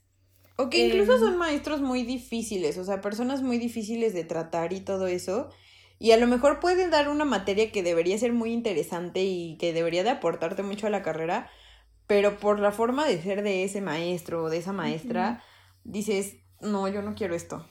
O 0.55 0.69
que 0.69 0.87
incluso 0.87 1.11
em, 1.11 1.19
son 1.19 1.37
maestros 1.37 1.81
muy 1.81 2.03
difíciles, 2.03 2.77
o 2.77 2.85
sea, 2.85 3.01
personas 3.01 3.41
muy 3.41 3.57
difíciles 3.57 4.13
de 4.13 4.23
tratar 4.23 4.71
y 4.71 4.79
todo 4.79 5.07
eso. 5.07 5.49
Y 5.99 6.13
a 6.13 6.17
lo 6.17 6.27
mejor 6.27 6.61
pueden 6.61 6.91
dar 6.91 7.09
una 7.09 7.25
materia 7.25 7.71
que 7.71 7.83
debería 7.83 8.17
ser 8.17 8.31
muy 8.31 8.53
interesante 8.53 9.21
y 9.23 9.57
que 9.57 9.73
debería 9.73 10.03
de 10.03 10.11
aportarte 10.11 10.63
mucho 10.63 10.87
a 10.87 10.89
la 10.89 11.03
carrera, 11.03 11.51
pero 12.07 12.39
por 12.39 12.59
la 12.59 12.71
forma 12.71 13.05
de 13.05 13.21
ser 13.21 13.43
de 13.43 13.65
ese 13.65 13.81
maestro 13.81 14.45
o 14.45 14.49
de 14.49 14.57
esa 14.57 14.71
maestra, 14.71 15.43
dices, 15.83 16.37
no, 16.61 16.87
yo 16.87 17.01
no 17.01 17.15
quiero 17.15 17.35
esto. 17.35 17.67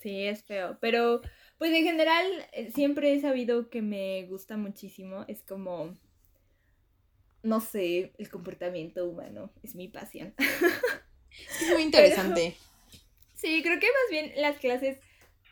Sí, 0.00 0.26
es 0.26 0.42
feo, 0.42 0.78
pero 0.80 1.20
pues 1.58 1.72
en 1.72 1.84
general 1.84 2.26
eh, 2.52 2.70
siempre 2.72 3.14
he 3.14 3.20
sabido 3.20 3.70
que 3.70 3.82
me 3.82 4.26
gusta 4.26 4.56
muchísimo, 4.56 5.24
es 5.28 5.42
como, 5.42 5.94
no 7.42 7.60
sé, 7.60 8.12
el 8.18 8.30
comportamiento 8.30 9.06
humano, 9.06 9.52
es 9.62 9.74
mi 9.74 9.88
pasión. 9.88 10.34
Es 11.60 11.68
muy 11.72 11.82
interesante. 11.82 12.56
sí, 13.34 13.60
creo 13.64 13.80
que 13.80 13.88
más 13.88 14.10
bien 14.10 14.32
las 14.36 14.56
clases, 14.58 14.98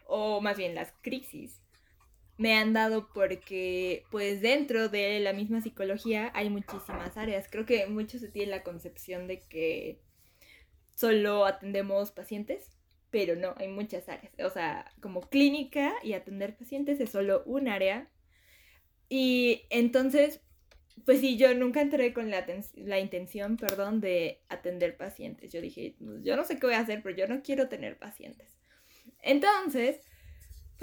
o 0.07 0.41
más 0.41 0.57
bien 0.57 0.77
las 0.77 0.93
crisis, 1.03 1.62
me 2.39 2.55
han 2.55 2.73
dado 2.73 3.09
porque 3.13 4.05
pues 4.11 4.41
dentro 4.41 4.89
de 4.89 5.21
la 5.21 5.33
misma 5.33 5.61
psicología 5.61 6.31
hay 6.35 6.51
muchísimas 6.51 7.17
áreas. 7.17 7.49
Creo 7.51 7.67
que 7.67 7.87
muchos 7.87 8.21
se 8.21 8.29
tienen 8.29 8.51
la 8.51 8.63
concepción 8.63 9.27
de 9.27 9.43
que 9.45 10.01
solo 10.95 11.45
atendemos 11.47 12.11
pacientes, 12.13 12.71
pero 13.11 13.37
no, 13.37 13.55
hay 13.59 13.69
muchas 13.69 14.09
áreas. 14.09 14.33
O 14.45 14.51
sea, 14.51 14.91
como 15.01 15.21
clínica 15.21 15.93
y 16.03 16.15
atender 16.15 16.57
pacientes 16.57 17.01
es 17.01 17.11
solo 17.11 17.43
un 17.45 17.69
área. 17.69 18.09
Y 19.09 19.67
entonces, 19.69 20.41
pues 21.05 21.21
sí, 21.21 21.37
yo 21.37 21.55
nunca 21.55 21.83
entré 21.83 22.15
con 22.15 22.31
la, 22.31 22.47
la, 22.77 22.99
intención, 22.99 23.57
perdón, 23.57 24.01
de 24.01 24.41
atender 24.49 24.97
pacientes. 24.97 25.53
Yo 25.53 25.61
dije, 25.61 25.95
pues, 25.99 26.25
yo 26.25 26.37
no 26.37 26.45
sé 26.45 26.59
qué 26.59 26.67
voy 26.67 26.75
a 26.75 26.81
hacer, 26.81 27.03
pero 27.03 27.17
yo 27.17 27.29
no 27.29 27.43
quiero 27.43 27.69
tener 27.69 27.99
pacientes. 27.99 28.57
Entonces, 29.21 30.01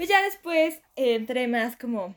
pues 0.00 0.08
ya 0.08 0.22
después 0.22 0.80
entré 0.96 1.46
más 1.46 1.76
como 1.76 2.16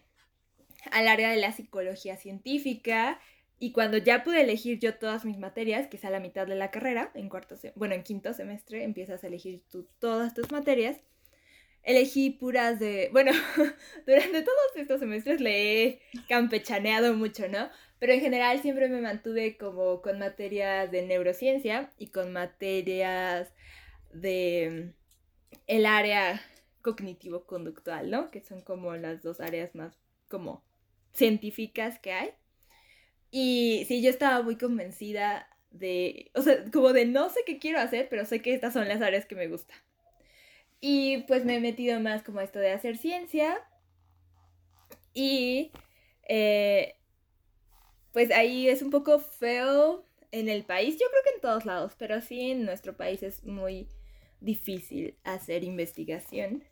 al 0.89 1.05
área 1.05 1.29
de 1.31 1.35
la 1.35 1.51
psicología 1.51 2.15
científica 2.15 3.19
y 3.59 3.73
cuando 3.73 3.97
ya 3.97 4.23
pude 4.23 4.39
elegir 4.39 4.79
yo 4.79 4.95
todas 4.95 5.25
mis 5.25 5.37
materias, 5.37 5.89
que 5.89 5.97
es 5.97 6.05
a 6.05 6.09
la 6.09 6.21
mitad 6.21 6.47
de 6.47 6.55
la 6.55 6.71
carrera, 6.71 7.11
en 7.13 7.27
cuarto, 7.27 7.57
bueno, 7.75 7.93
en 7.93 8.03
quinto 8.03 8.33
semestre 8.33 8.85
empiezas 8.85 9.21
a 9.21 9.27
elegir 9.27 9.63
tú 9.69 9.85
todas 9.99 10.33
tus 10.33 10.49
materias, 10.49 11.01
elegí 11.81 12.29
puras 12.29 12.79
de, 12.79 13.09
bueno, 13.11 13.33
durante 14.07 14.43
todos 14.43 14.75
estos 14.77 15.01
semestres 15.01 15.41
le 15.41 15.83
he 15.83 16.01
campechaneado 16.29 17.13
mucho, 17.15 17.49
¿no? 17.49 17.69
Pero 17.99 18.13
en 18.13 18.21
general 18.21 18.61
siempre 18.61 18.87
me 18.87 19.01
mantuve 19.01 19.57
como 19.57 20.01
con 20.01 20.19
materias 20.19 20.89
de 20.89 21.01
neurociencia 21.01 21.91
y 21.97 22.07
con 22.07 22.31
materias 22.31 23.51
de 24.13 24.93
mm, 24.93 25.57
el 25.67 25.85
área 25.85 26.41
cognitivo-conductual, 26.83 28.11
¿no? 28.11 28.29
Que 28.29 28.41
son 28.41 28.61
como 28.61 28.95
las 28.95 29.23
dos 29.23 29.39
áreas 29.39 29.73
más 29.73 29.97
como 30.27 30.63
científicas 31.13 31.99
que 31.99 32.11
hay. 32.11 32.29
Y 33.31 33.85
sí, 33.87 34.03
yo 34.03 34.11
estaba 34.11 34.43
muy 34.43 34.57
convencida 34.57 35.47
de, 35.71 36.31
o 36.35 36.41
sea, 36.43 36.63
como 36.71 36.93
de 36.93 37.05
no 37.05 37.29
sé 37.29 37.41
qué 37.45 37.57
quiero 37.57 37.79
hacer, 37.79 38.07
pero 38.09 38.25
sé 38.25 38.41
que 38.41 38.53
estas 38.53 38.73
son 38.73 38.87
las 38.87 39.01
áreas 39.01 39.25
que 39.25 39.35
me 39.35 39.47
gustan. 39.47 39.77
Y 40.79 41.19
pues 41.23 41.45
me 41.45 41.55
he 41.55 41.59
metido 41.59 41.99
más 41.99 42.23
como 42.23 42.41
esto 42.41 42.59
de 42.59 42.71
hacer 42.71 42.97
ciencia. 42.97 43.57
Y 45.13 45.71
eh, 46.27 46.95
pues 48.11 48.31
ahí 48.31 48.69
es 48.69 48.81
un 48.81 48.91
poco 48.91 49.19
feo 49.19 50.05
en 50.31 50.49
el 50.49 50.63
país, 50.63 50.95
yo 50.99 51.05
creo 51.09 51.23
que 51.23 51.35
en 51.35 51.41
todos 51.41 51.65
lados, 51.65 51.93
pero 51.97 52.19
sí 52.19 52.51
en 52.51 52.65
nuestro 52.65 52.97
país 52.97 53.21
es 53.21 53.43
muy 53.43 53.87
difícil 54.39 55.15
hacer 55.23 55.63
investigación. 55.63 56.63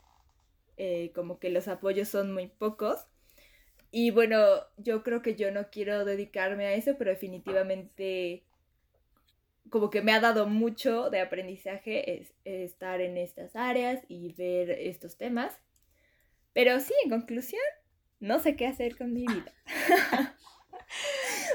Eh, 0.83 1.11
como 1.13 1.37
que 1.37 1.51
los 1.51 1.67
apoyos 1.67 2.09
son 2.09 2.33
muy 2.33 2.47
pocos. 2.47 3.05
Y 3.91 4.09
bueno, 4.09 4.37
yo 4.77 5.03
creo 5.03 5.21
que 5.21 5.35
yo 5.35 5.51
no 5.51 5.69
quiero 5.69 6.05
dedicarme 6.05 6.65
a 6.65 6.73
eso, 6.73 6.95
pero 6.97 7.11
definitivamente 7.11 8.41
como 9.69 9.91
que 9.91 10.01
me 10.01 10.11
ha 10.11 10.19
dado 10.19 10.47
mucho 10.47 11.11
de 11.11 11.21
aprendizaje 11.21 12.21
es, 12.21 12.33
estar 12.45 12.99
en 12.99 13.17
estas 13.17 13.55
áreas 13.55 14.01
y 14.07 14.33
ver 14.33 14.71
estos 14.71 15.17
temas. 15.17 15.55
Pero 16.51 16.79
sí, 16.79 16.95
en 17.03 17.11
conclusión, 17.11 17.61
no 18.19 18.39
sé 18.39 18.55
qué 18.55 18.65
hacer 18.65 18.97
con 18.97 19.13
mi 19.13 19.27
vida. 19.27 19.53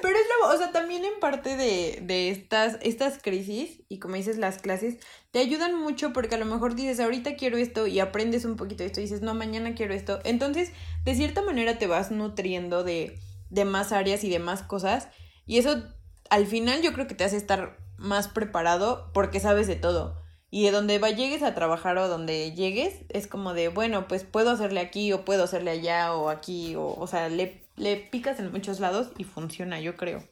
Pero 0.03 0.17
es 0.17 0.25
lo, 0.27 0.55
o 0.55 0.59
sea, 0.59 0.73
también 0.73 1.05
en 1.05 1.19
parte 1.21 1.57
de, 1.57 2.01
de, 2.03 2.31
estas, 2.31 2.79
estas 2.83 3.21
crisis, 3.23 3.83
y 3.89 3.99
como 3.99 4.17
dices, 4.17 4.39
las 4.39 4.59
clases, 4.59 4.97
te 5.31 5.39
ayudan 5.39 5.75
mucho 5.79 6.13
porque 6.13 6.35
a 6.35 6.39
lo 6.39 6.45
mejor 6.45 6.75
dices, 6.75 7.01
ahorita 7.01 7.37
quiero 7.37 7.57
esto 7.57 7.87
y 7.87 8.01
aprendes 8.01 8.45
un 8.45 8.57
poquito 8.57 8.83
de 8.83 8.87
esto 8.87 9.01
y 9.01 9.05
dices, 9.05 9.23
no, 9.23 9.35
mañana 9.35 9.75
quiero 9.75 9.95
esto. 9.95 10.21
Entonces, 10.25 10.73
de 11.05 11.15
cierta 11.15 11.43
manera 11.43 11.79
te 11.79 11.87
vas 11.87 12.11
nutriendo 12.11 12.85
de, 12.85 13.19
de 13.51 13.65
más 13.65 13.93
áreas 13.93 14.25
y 14.25 14.31
de 14.31 14.39
más 14.39 14.63
cosas. 14.63 15.09
Y 15.47 15.59
eso, 15.59 15.83
al 16.31 16.47
final, 16.47 16.83
yo 16.83 16.93
creo 16.93 17.07
que 17.07 17.15
te 17.15 17.25
hace 17.25 17.37
estar 17.37 17.79
más 17.97 18.29
preparado 18.29 19.11
porque 19.13 19.41
sabes 19.41 19.67
de 19.67 19.77
todo. 19.77 20.23
Y 20.51 20.65
de 20.65 20.71
donde 20.71 20.99
va, 20.99 21.11
llegues 21.11 21.43
a 21.43 21.55
trabajar 21.55 21.99
o 21.99 22.09
donde 22.09 22.53
llegues, 22.53 23.05
es 23.09 23.27
como 23.27 23.53
de, 23.53 23.69
bueno, 23.69 24.07
pues 24.09 24.25
puedo 24.25 24.51
hacerle 24.51 24.81
aquí 24.81 25.13
o 25.13 25.25
puedo 25.25 25.45
hacerle 25.45 25.73
allá 25.73 26.15
o 26.15 26.29
aquí, 26.29 26.77
o, 26.77 26.87
o 26.87 27.07
sea, 27.07 27.29
le, 27.29 27.66
le 27.77 27.97
picas 27.97 28.39
en 28.41 28.51
muchos 28.53 28.81
lados 28.81 29.13
y 29.19 29.25
funciona, 29.25 29.81
yo 29.81 29.97
creo. 29.97 30.23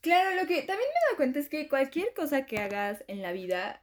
Claro, 0.00 0.34
lo 0.36 0.46
que 0.46 0.62
también 0.62 0.88
me 0.88 1.10
da 1.10 1.16
cuenta 1.16 1.38
es 1.38 1.48
que 1.48 1.68
cualquier 1.68 2.12
cosa 2.14 2.46
que 2.46 2.58
hagas 2.58 3.04
en 3.08 3.22
la 3.22 3.32
vida, 3.32 3.82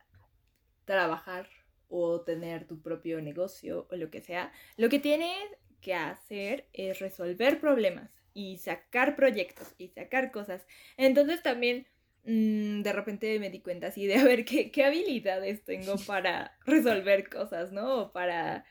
trabajar 0.86 1.49
o 1.89 2.21
tener 2.21 2.65
tu 2.65 2.82
propio 2.82 3.21
negocio 3.21 3.88
o 3.91 3.95
lo 3.95 4.10
que 4.10 4.21
sea, 4.21 4.51
lo 4.77 4.89
que 4.89 4.99
tienes 4.99 5.38
que 5.82 5.95
hacer 5.95 6.69
es 6.73 6.99
resolver 6.99 7.60
problemas 7.60 8.10
y 8.34 8.58
sacar 8.58 9.15
proyectos 9.15 9.75
y 9.77 9.89
sacar 9.89 10.32
cosas. 10.32 10.65
Entonces 10.97 11.43
también 11.43 11.88
Mm, 12.25 12.84
de 12.84 12.93
repente 12.93 13.38
me 13.39 13.49
di 13.49 13.60
cuenta 13.62 13.88
así 13.88 14.08
de 14.08 14.15
a 14.15 14.23
ver 14.23 14.45
qué, 14.45 14.71
qué 14.71 14.86
habilidades 14.86 15.63
tengo 15.63 15.95
para 16.08 16.58
resolver 16.65 17.29
cosas, 17.29 17.71
¿no? 17.71 18.01
O 18.01 18.12
para 18.13 18.65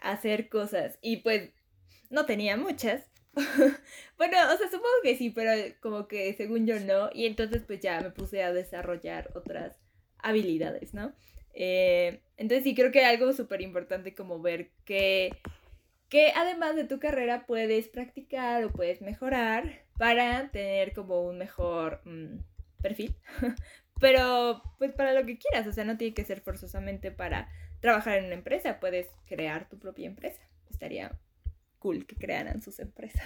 hacer 0.00 0.48
cosas. 0.48 0.98
Y 1.00 1.18
pues 1.18 1.50
no 2.10 2.26
tenía 2.26 2.56
muchas. 2.56 3.10
bueno, 4.18 4.36
o 4.52 4.56
sea, 4.56 4.66
supongo 4.66 4.94
que 5.02 5.16
sí, 5.16 5.30
pero 5.30 5.52
como 5.80 6.06
que 6.08 6.32
según 6.34 6.66
yo 6.66 6.78
no. 6.80 7.10
Y 7.12 7.26
entonces 7.26 7.62
pues 7.66 7.80
ya 7.80 8.00
me 8.00 8.10
puse 8.10 8.42
a 8.42 8.52
desarrollar 8.52 9.30
otras 9.34 9.78
habilidades, 10.18 10.94
¿no? 10.94 11.12
Eh, 11.54 12.22
entonces 12.36 12.64
sí 12.64 12.74
creo 12.74 12.92
que 12.92 13.04
algo 13.04 13.32
súper 13.32 13.60
importante 13.60 14.14
como 14.14 14.40
ver 14.40 14.70
que, 14.84 15.36
que 16.08 16.32
además 16.34 16.76
de 16.76 16.84
tu 16.84 16.98
carrera 16.98 17.46
puedes 17.46 17.88
practicar 17.88 18.64
o 18.64 18.72
puedes 18.72 19.02
mejorar 19.02 19.84
para 19.98 20.50
tener 20.50 20.92
como 20.92 21.22
un 21.22 21.38
mejor... 21.38 22.00
Mm, 22.04 22.38
perfil, 22.82 23.14
pero 24.00 24.62
pues 24.76 24.92
para 24.92 25.14
lo 25.14 25.24
que 25.24 25.38
quieras, 25.38 25.66
o 25.66 25.72
sea, 25.72 25.84
no 25.84 25.96
tiene 25.96 26.12
que 26.12 26.24
ser 26.24 26.40
forzosamente 26.40 27.10
para 27.10 27.48
trabajar 27.80 28.18
en 28.18 28.26
una 28.26 28.34
empresa, 28.34 28.80
puedes 28.80 29.08
crear 29.26 29.68
tu 29.68 29.78
propia 29.78 30.06
empresa. 30.06 30.42
Estaría 30.70 31.18
cool 31.82 32.06
que 32.06 32.14
crearan 32.14 32.62
sus 32.62 32.78
empresas. 32.78 33.22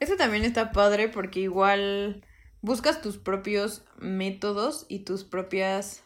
Eso 0.00 0.16
también 0.16 0.44
está 0.44 0.72
padre 0.72 1.08
porque 1.08 1.40
igual 1.40 2.24
buscas 2.62 3.02
tus 3.02 3.18
propios 3.18 3.84
métodos 3.98 4.86
y 4.88 5.00
tus 5.00 5.24
propias 5.24 6.02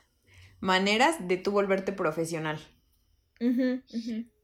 maneras 0.61 1.29
de 1.29 1.37
tú 1.37 1.53
volverte 1.53 1.93
profesional. 1.93 2.59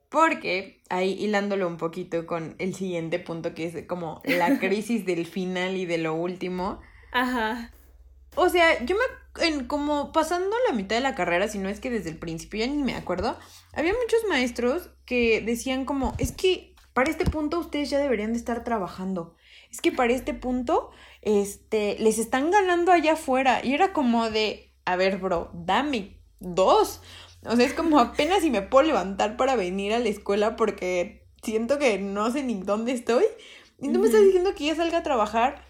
Porque, 0.09 0.83
ahí 0.89 1.13
hilándolo 1.13 1.67
un 1.67 1.77
poquito 1.77 2.27
con 2.27 2.57
el 2.59 2.75
siguiente 2.75 3.19
punto, 3.19 3.55
que 3.55 3.67
es 3.67 3.87
como 3.87 4.23
la 4.25 4.59
crisis 4.61 5.05
del 5.05 5.27
final 5.27 5.77
y 5.77 5.87
de 5.87 5.99
lo 5.99 6.15
último. 6.15 6.81
Ajá. 7.13 7.73
O 8.35 8.49
sea, 8.49 8.85
yo 8.85 8.97
me, 8.97 9.47
en, 9.47 9.67
como 9.67 10.13
pasando 10.13 10.55
la 10.69 10.75
mitad 10.75 10.97
de 10.97 11.03
la 11.03 11.15
carrera, 11.15 11.49
si 11.49 11.59
no 11.59 11.69
es 11.69 11.81
que 11.81 11.91
desde 11.91 12.11
el 12.11 12.19
principio 12.19 12.61
ya 12.65 12.73
ni 12.73 12.83
me 12.83 12.95
acuerdo, 12.95 13.39
había 13.73 13.93
muchos 13.93 14.29
maestros 14.29 14.91
que 15.05 15.41
decían 15.41 15.85
como, 15.85 16.15
es 16.19 16.33
que 16.33 16.75
para 16.99 17.13
este 17.13 17.27
punto 17.27 17.61
ustedes 17.61 17.91
ya 17.91 18.01
deberían 18.01 18.33
de 18.33 18.41
estar 18.41 18.65
trabajando. 18.65 19.37
Es 19.71 19.81
que 19.81 19.93
para 19.93 20.13
este 20.13 20.35
punto, 20.35 20.91
este, 21.23 21.97
les 22.01 22.19
están 22.19 22.51
ganando 22.51 22.91
allá 22.91 23.13
afuera. 23.13 23.65
Y 23.65 23.73
era 23.73 23.93
como 23.93 24.31
de, 24.31 24.75
a 24.85 24.97
ver, 24.97 25.19
bro, 25.19 25.49
dame 25.55 26.19
dos. 26.41 27.01
O 27.45 27.55
sea, 27.55 27.65
es 27.65 27.73
como 27.73 28.01
apenas 28.01 28.43
si 28.43 28.51
me 28.51 28.63
puedo 28.63 28.85
levantar 28.85 29.37
para 29.37 29.55
venir 29.55 29.93
a 29.93 30.01
la 30.01 30.09
escuela 30.09 30.57
porque 30.57 31.25
siento 31.41 31.79
que 31.79 32.01
no 32.01 32.33
sé 32.33 32.43
ni 32.43 32.55
dónde 32.55 32.91
estoy. 32.91 33.27
Y 33.81 33.93
tú 33.93 34.01
me 34.01 34.07
estás 34.07 34.25
diciendo 34.25 34.57
que 34.57 34.65
ya 34.65 34.75
salga 34.75 34.99
a 34.99 35.05
trabajar. 35.05 35.65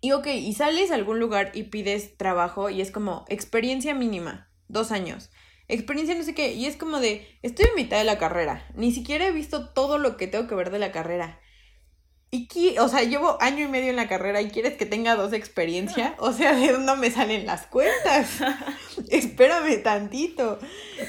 Y 0.00 0.12
ok, 0.12 0.28
y 0.28 0.52
sales 0.54 0.92
a 0.92 0.94
algún 0.94 1.18
lugar 1.18 1.50
y 1.52 1.64
pides 1.64 2.16
trabajo 2.16 2.70
y 2.70 2.80
es 2.80 2.92
como 2.92 3.24
experiencia 3.28 3.92
mínima, 3.92 4.48
dos 4.68 4.92
años. 4.92 5.32
Experiencia 5.68 6.14
no 6.14 6.24
sé 6.24 6.34
qué, 6.34 6.54
y 6.54 6.64
es 6.66 6.76
como 6.76 6.98
de, 6.98 7.38
estoy 7.42 7.66
en 7.66 7.74
mitad 7.76 7.98
de 7.98 8.04
la 8.04 8.18
carrera, 8.18 8.66
ni 8.74 8.90
siquiera 8.90 9.26
he 9.26 9.32
visto 9.32 9.68
todo 9.68 9.98
lo 9.98 10.16
que 10.16 10.26
tengo 10.26 10.48
que 10.48 10.54
ver 10.54 10.70
de 10.70 10.78
la 10.78 10.92
carrera. 10.92 11.40
Y 12.30 12.76
o 12.78 12.88
sea, 12.88 13.04
llevo 13.04 13.38
año 13.40 13.64
y 13.64 13.68
medio 13.68 13.88
en 13.88 13.96
la 13.96 14.08
carrera 14.08 14.42
y 14.42 14.50
quieres 14.50 14.76
que 14.76 14.84
tenga 14.84 15.14
dos 15.14 15.32
experiencia. 15.32 16.14
O 16.18 16.32
sea, 16.32 16.54
¿de 16.54 16.72
dónde 16.72 16.96
me 16.96 17.10
salen 17.10 17.46
las 17.46 17.66
cuentas? 17.66 18.40
Espérame 19.10 19.82
tantito. 19.82 20.58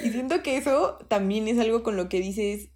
Y 0.03 0.11
siento 0.11 0.41
que 0.43 0.57
eso 0.57 0.97
también 1.09 1.47
es 1.47 1.59
algo 1.59 1.83
con 1.83 1.97
lo 1.97 2.07
que 2.07 2.21
dices, 2.21 2.69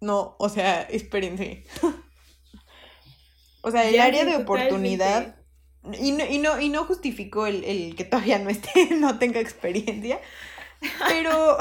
no, 0.00 0.36
o 0.38 0.48
sea, 0.48 0.82
espérense. 0.82 1.64
o 3.62 3.70
sea, 3.70 3.88
el 3.88 3.98
área 3.98 4.24
de 4.24 4.36
oportunidad. 4.36 5.36
Y 5.98 6.12
no, 6.12 6.26
y 6.26 6.38
no, 6.38 6.60
y 6.60 6.68
no 6.68 6.84
justificó 6.84 7.46
el, 7.46 7.64
el 7.64 7.96
que 7.96 8.04
todavía 8.04 8.38
no 8.38 8.50
esté, 8.50 8.94
no 8.94 9.18
tenga 9.18 9.40
experiencia. 9.40 10.20
Pero. 11.08 11.58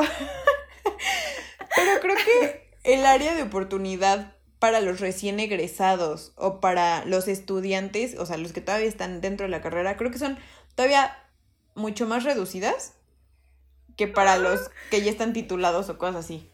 pero 1.75 1.99
creo 2.01 2.15
que 2.15 2.69
el 2.83 3.05
área 3.05 3.35
de 3.35 3.43
oportunidad 3.43 4.33
para 4.59 4.81
los 4.81 4.99
recién 4.99 5.39
egresados 5.39 6.33
o 6.35 6.59
para 6.59 7.05
los 7.05 7.27
estudiantes, 7.27 8.17
o 8.17 8.25
sea, 8.25 8.37
los 8.37 8.51
que 8.51 8.61
todavía 8.61 8.87
están 8.87 9.21
dentro 9.21 9.45
de 9.45 9.51
la 9.51 9.61
carrera, 9.61 9.95
creo 9.95 10.11
que 10.11 10.19
son 10.19 10.37
todavía 10.75 11.17
mucho 11.75 12.05
más 12.05 12.23
reducidas 12.23 12.95
que 13.95 14.07
para 14.07 14.37
los 14.37 14.69
que 14.91 15.01
ya 15.01 15.11
están 15.11 15.33
titulados 15.33 15.89
o 15.89 15.97
cosas 15.97 16.25
así. 16.25 16.49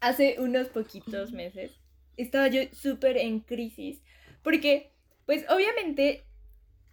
Hace 0.00 0.36
unos 0.38 0.68
poquitos 0.68 1.32
meses 1.32 1.72
estaba 2.16 2.48
yo 2.48 2.62
súper 2.72 3.16
en 3.16 3.40
crisis 3.40 4.02
porque, 4.42 4.92
pues 5.26 5.44
obviamente, 5.48 6.24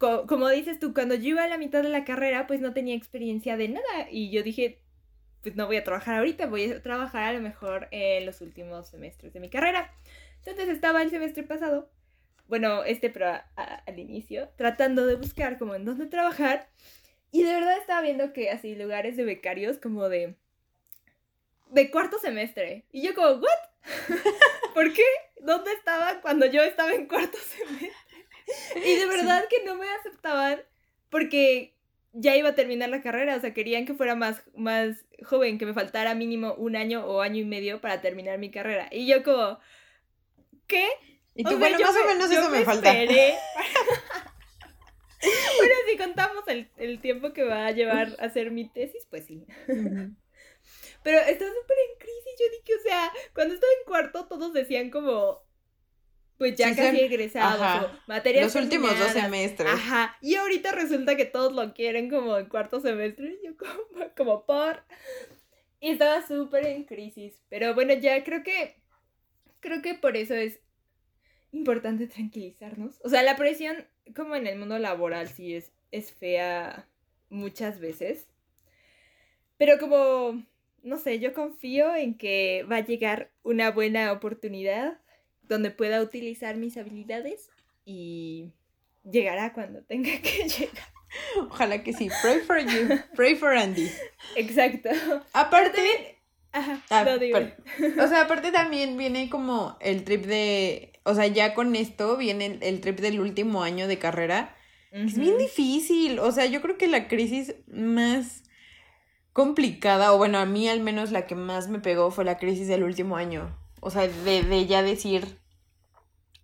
como 0.00 0.48
dices 0.48 0.78
tú, 0.78 0.94
cuando 0.94 1.14
yo 1.14 1.28
iba 1.28 1.44
a 1.44 1.48
la 1.48 1.58
mitad 1.58 1.82
de 1.82 1.90
la 1.90 2.04
carrera, 2.04 2.46
pues 2.46 2.60
no 2.60 2.72
tenía 2.72 2.94
experiencia 2.94 3.56
de 3.58 3.68
nada 3.68 4.08
y 4.10 4.30
yo 4.30 4.42
dije, 4.42 4.80
pues 5.42 5.56
no 5.56 5.66
voy 5.66 5.76
a 5.76 5.84
trabajar 5.84 6.18
ahorita, 6.18 6.46
voy 6.46 6.70
a 6.70 6.82
trabajar 6.82 7.24
a 7.24 7.32
lo 7.34 7.40
mejor 7.40 7.88
en 7.90 8.24
los 8.24 8.40
últimos 8.40 8.88
semestres 8.88 9.32
de 9.34 9.40
mi 9.40 9.50
carrera. 9.50 9.92
Entonces 10.38 10.70
estaba 10.70 11.02
el 11.02 11.10
semestre 11.10 11.42
pasado, 11.42 11.90
bueno, 12.48 12.82
este 12.84 13.10
pero 13.10 13.26
al 13.56 13.98
inicio, 13.98 14.48
tratando 14.56 15.06
de 15.06 15.16
buscar 15.16 15.58
como 15.58 15.74
en 15.74 15.84
dónde 15.84 16.06
trabajar. 16.06 16.68
Y 17.30 17.42
de 17.42 17.52
verdad 17.52 17.78
estaba 17.78 18.00
viendo 18.00 18.32
que 18.32 18.50
así 18.50 18.74
lugares 18.74 19.16
de 19.16 19.24
becarios 19.24 19.78
como 19.78 20.08
de... 20.08 20.34
De 21.68 21.90
cuarto 21.90 22.18
semestre. 22.18 22.86
Y 22.90 23.02
yo 23.02 23.14
como, 23.14 23.28
¿what? 23.34 23.44
¿Por 24.74 24.92
qué? 24.92 25.04
¿Dónde 25.40 25.72
estaban 25.72 26.20
cuando 26.22 26.46
yo 26.46 26.62
estaba 26.62 26.92
en 26.92 27.06
cuarto 27.06 27.38
semestre? 27.66 28.09
Y 28.76 28.96
de 28.96 29.06
verdad 29.08 29.44
que 29.48 29.64
no 29.64 29.76
me 29.76 29.88
aceptaban 29.88 30.62
porque 31.08 31.74
ya 32.12 32.36
iba 32.36 32.50
a 32.50 32.54
terminar 32.54 32.88
la 32.88 33.02
carrera, 33.02 33.36
o 33.36 33.40
sea, 33.40 33.54
querían 33.54 33.86
que 33.86 33.94
fuera 33.94 34.14
más, 34.14 34.42
más 34.56 35.04
joven, 35.22 35.58
que 35.58 35.66
me 35.66 35.74
faltara 35.74 36.14
mínimo 36.14 36.54
un 36.54 36.76
año 36.76 37.04
o 37.06 37.20
año 37.20 37.40
y 37.40 37.44
medio 37.44 37.80
para 37.80 38.00
terminar 38.00 38.38
mi 38.38 38.50
carrera. 38.50 38.88
Y 38.90 39.06
yo 39.06 39.22
como, 39.22 39.58
¿qué? 40.66 40.88
Y 41.34 41.44
tú, 41.44 41.56
bueno, 41.58 41.78
más 41.78 41.96
o 41.96 42.06
menos 42.06 42.30
eso 42.30 42.50
me, 42.50 42.64
falta. 42.64 42.92
bueno, 42.92 43.34
si 45.88 45.96
contamos 45.96 46.44
el, 46.48 47.00
tiempo 47.00 47.32
que 47.32 47.44
va 47.44 47.66
a 47.66 47.70
llevar 47.70 48.16
a 48.18 48.24
hacer 48.24 48.50
mi 48.50 48.68
tesis, 48.68 49.06
pues 49.08 49.26
sí. 49.26 49.46
Pero 51.02 51.18
estaba 51.18 51.50
súper 51.50 51.76
en 51.88 51.98
crisis, 51.98 52.34
yo 52.38 52.46
dije, 52.50 52.74
o 52.78 52.82
sea, 52.82 53.12
cuando 53.34 53.54
estaba 53.54 53.72
en 53.78 53.86
cuarto 53.86 54.26
todos 54.26 54.52
decían 54.52 54.90
como, 54.90 55.42
pues 56.40 56.56
ya 56.56 56.74
casi 56.74 57.00
egresados, 57.00 57.90
materias 58.06 58.54
Los 58.54 58.64
últimos 58.64 58.98
dos 58.98 59.12
semestres. 59.12 59.70
Ajá, 59.70 60.16
y 60.22 60.36
ahorita 60.36 60.72
resulta 60.72 61.14
que 61.14 61.26
todos 61.26 61.52
lo 61.52 61.74
quieren 61.74 62.08
como 62.08 62.38
en 62.38 62.46
cuarto 62.46 62.80
semestre, 62.80 63.38
yo 63.44 63.58
como, 63.58 64.06
como 64.16 64.46
por... 64.46 64.82
Y 65.80 65.90
estaba 65.90 66.26
súper 66.26 66.64
en 66.64 66.84
crisis, 66.84 67.42
pero 67.50 67.74
bueno, 67.74 67.92
ya 67.92 68.24
creo 68.24 68.42
que 68.42 68.80
creo 69.60 69.82
que 69.82 69.92
por 69.92 70.16
eso 70.16 70.34
es 70.34 70.60
importante 71.52 72.06
tranquilizarnos. 72.06 72.98
O 73.04 73.10
sea, 73.10 73.22
la 73.22 73.36
presión, 73.36 73.86
como 74.16 74.34
en 74.34 74.46
el 74.46 74.58
mundo 74.58 74.78
laboral, 74.78 75.28
sí 75.28 75.54
es, 75.54 75.74
es 75.90 76.10
fea 76.10 76.88
muchas 77.28 77.80
veces. 77.80 78.28
Pero 79.58 79.78
como, 79.78 80.42
no 80.82 80.96
sé, 80.96 81.18
yo 81.18 81.34
confío 81.34 81.94
en 81.94 82.16
que 82.16 82.64
va 82.70 82.76
a 82.76 82.86
llegar 82.86 83.30
una 83.42 83.70
buena 83.70 84.10
oportunidad 84.12 85.02
donde 85.50 85.70
pueda 85.70 86.00
utilizar 86.00 86.56
mis 86.56 86.78
habilidades 86.78 87.50
y 87.84 88.52
llegará 89.04 89.52
cuando 89.52 89.82
tenga 89.88 90.10
que 90.22 90.48
llegar. 90.48 90.88
Ojalá 91.36 91.82
que 91.82 91.92
sí. 91.92 92.08
Pray 92.22 92.40
for 92.40 92.58
you. 92.58 93.00
Pray 93.16 93.34
for 93.34 93.52
Andy. 93.52 93.90
Exacto. 94.36 94.88
Aparte, 95.32 96.20
Ajá, 96.52 96.82
ah, 96.90 97.04
O 98.04 98.08
sea, 98.08 98.22
aparte 98.22 98.50
también 98.52 98.96
viene 98.96 99.28
como 99.28 99.76
el 99.80 100.04
trip 100.04 100.24
de. 100.24 100.92
O 101.04 101.14
sea, 101.14 101.26
ya 101.26 101.54
con 101.54 101.74
esto 101.76 102.16
viene 102.16 102.58
el, 102.62 102.80
trip 102.80 103.00
del 103.00 103.20
último 103.20 103.62
año 103.62 103.88
de 103.88 103.98
carrera. 103.98 104.56
Es 104.92 105.16
bien 105.16 105.38
difícil. 105.38 106.18
O 106.18 106.32
sea, 106.32 106.46
yo 106.46 106.60
creo 106.60 106.76
que 106.76 106.88
la 106.88 107.06
crisis 107.08 107.54
más 107.68 108.42
complicada, 109.32 110.12
o 110.12 110.18
bueno, 110.18 110.38
a 110.38 110.46
mí 110.46 110.68
al 110.68 110.80
menos 110.80 111.12
la 111.12 111.26
que 111.26 111.36
más 111.36 111.68
me 111.68 111.78
pegó 111.78 112.10
fue 112.10 112.24
la 112.24 112.38
crisis 112.38 112.68
del 112.68 112.82
último 112.82 113.16
año. 113.16 113.56
O 113.80 113.90
sea, 113.90 114.08
de, 114.08 114.42
de 114.42 114.66
ya 114.66 114.82
decir, 114.82 115.39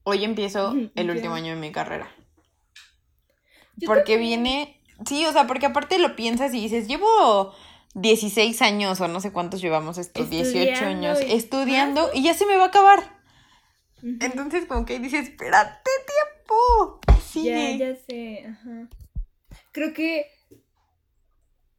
hoy 0.06 0.24
empiezo 0.24 0.74
el 0.94 1.10
último 1.10 1.34
año 1.34 1.54
de 1.54 1.60
mi 1.60 1.72
carrera. 1.72 2.08
porque 3.84 4.16
viene, 4.16 4.80
sí, 5.04 5.26
o 5.26 5.32
sea, 5.32 5.46
porque 5.46 5.66
aparte 5.66 5.98
lo 5.98 6.16
piensas 6.16 6.54
y 6.54 6.60
dices, 6.60 6.86
llevo 6.86 7.52
16 7.94 8.62
años 8.62 9.00
o 9.00 9.08
no 9.08 9.20
sé 9.20 9.32
cuántos 9.32 9.60
llevamos 9.60 9.98
estos 9.98 10.30
18 10.30 10.84
años 10.84 11.18
estudiando 11.20 12.10
y 12.14 12.22
ya 12.22 12.34
se 12.34 12.46
me 12.46 12.56
va 12.56 12.64
a 12.64 12.68
acabar. 12.68 13.16
Entonces 14.02 14.66
como 14.66 14.86
que 14.86 15.00
dices, 15.00 15.28
espérate 15.28 15.90
tiempo. 16.06 17.00
Ya, 17.34 17.76
ya 17.76 17.96
sé, 17.96 18.46
ajá. 18.46 18.88
Creo 19.72 19.92
que 19.92 20.26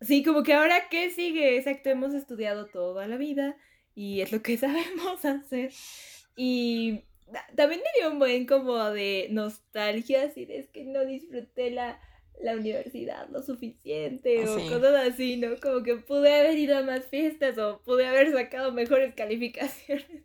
sí, 0.01 0.23
como 0.23 0.43
que 0.43 0.53
ahora 0.53 0.89
qué 0.89 1.09
sigue, 1.11 1.57
exacto, 1.57 1.89
hemos 1.89 2.13
estudiado 2.13 2.67
toda 2.67 3.07
la 3.07 3.17
vida 3.17 3.55
y 3.95 4.21
es 4.21 4.31
lo 4.31 4.41
que 4.41 4.57
sabemos 4.57 5.23
hacer. 5.23 5.71
Y 6.35 7.05
también 7.55 7.81
me 7.81 7.99
dio 7.99 8.11
un 8.11 8.19
buen 8.19 8.45
como 8.45 8.77
de 8.91 9.27
nostalgia, 9.31 10.23
así 10.23 10.45
de 10.45 10.59
es 10.59 10.69
que 10.69 10.83
no 10.83 11.05
disfruté 11.05 11.71
la 11.71 11.99
la 12.41 12.55
universidad 12.55 13.27
lo 13.29 13.41
suficiente 13.41 14.47
o 14.47 14.55
cosas 14.69 15.13
así, 15.13 15.37
¿no? 15.37 15.57
Como 15.59 15.83
que 15.83 15.95
pude 15.95 16.33
haber 16.33 16.57
ido 16.57 16.77
a 16.77 16.83
más 16.83 17.05
fiestas 17.05 17.57
o 17.57 17.81
pude 17.83 18.05
haber 18.05 18.31
sacado 18.31 18.71
mejores 18.71 19.13
calificaciones. 19.15 20.23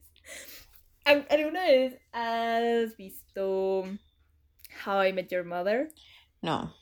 ¿Alguna 1.05 1.65
vez 1.65 1.99
has 2.13 2.97
visto 2.97 3.85
How 4.87 5.05
I 5.07 5.13
Met 5.13 5.29
Your 5.29 5.45
Mother? 5.45 5.89
No. 6.43 6.75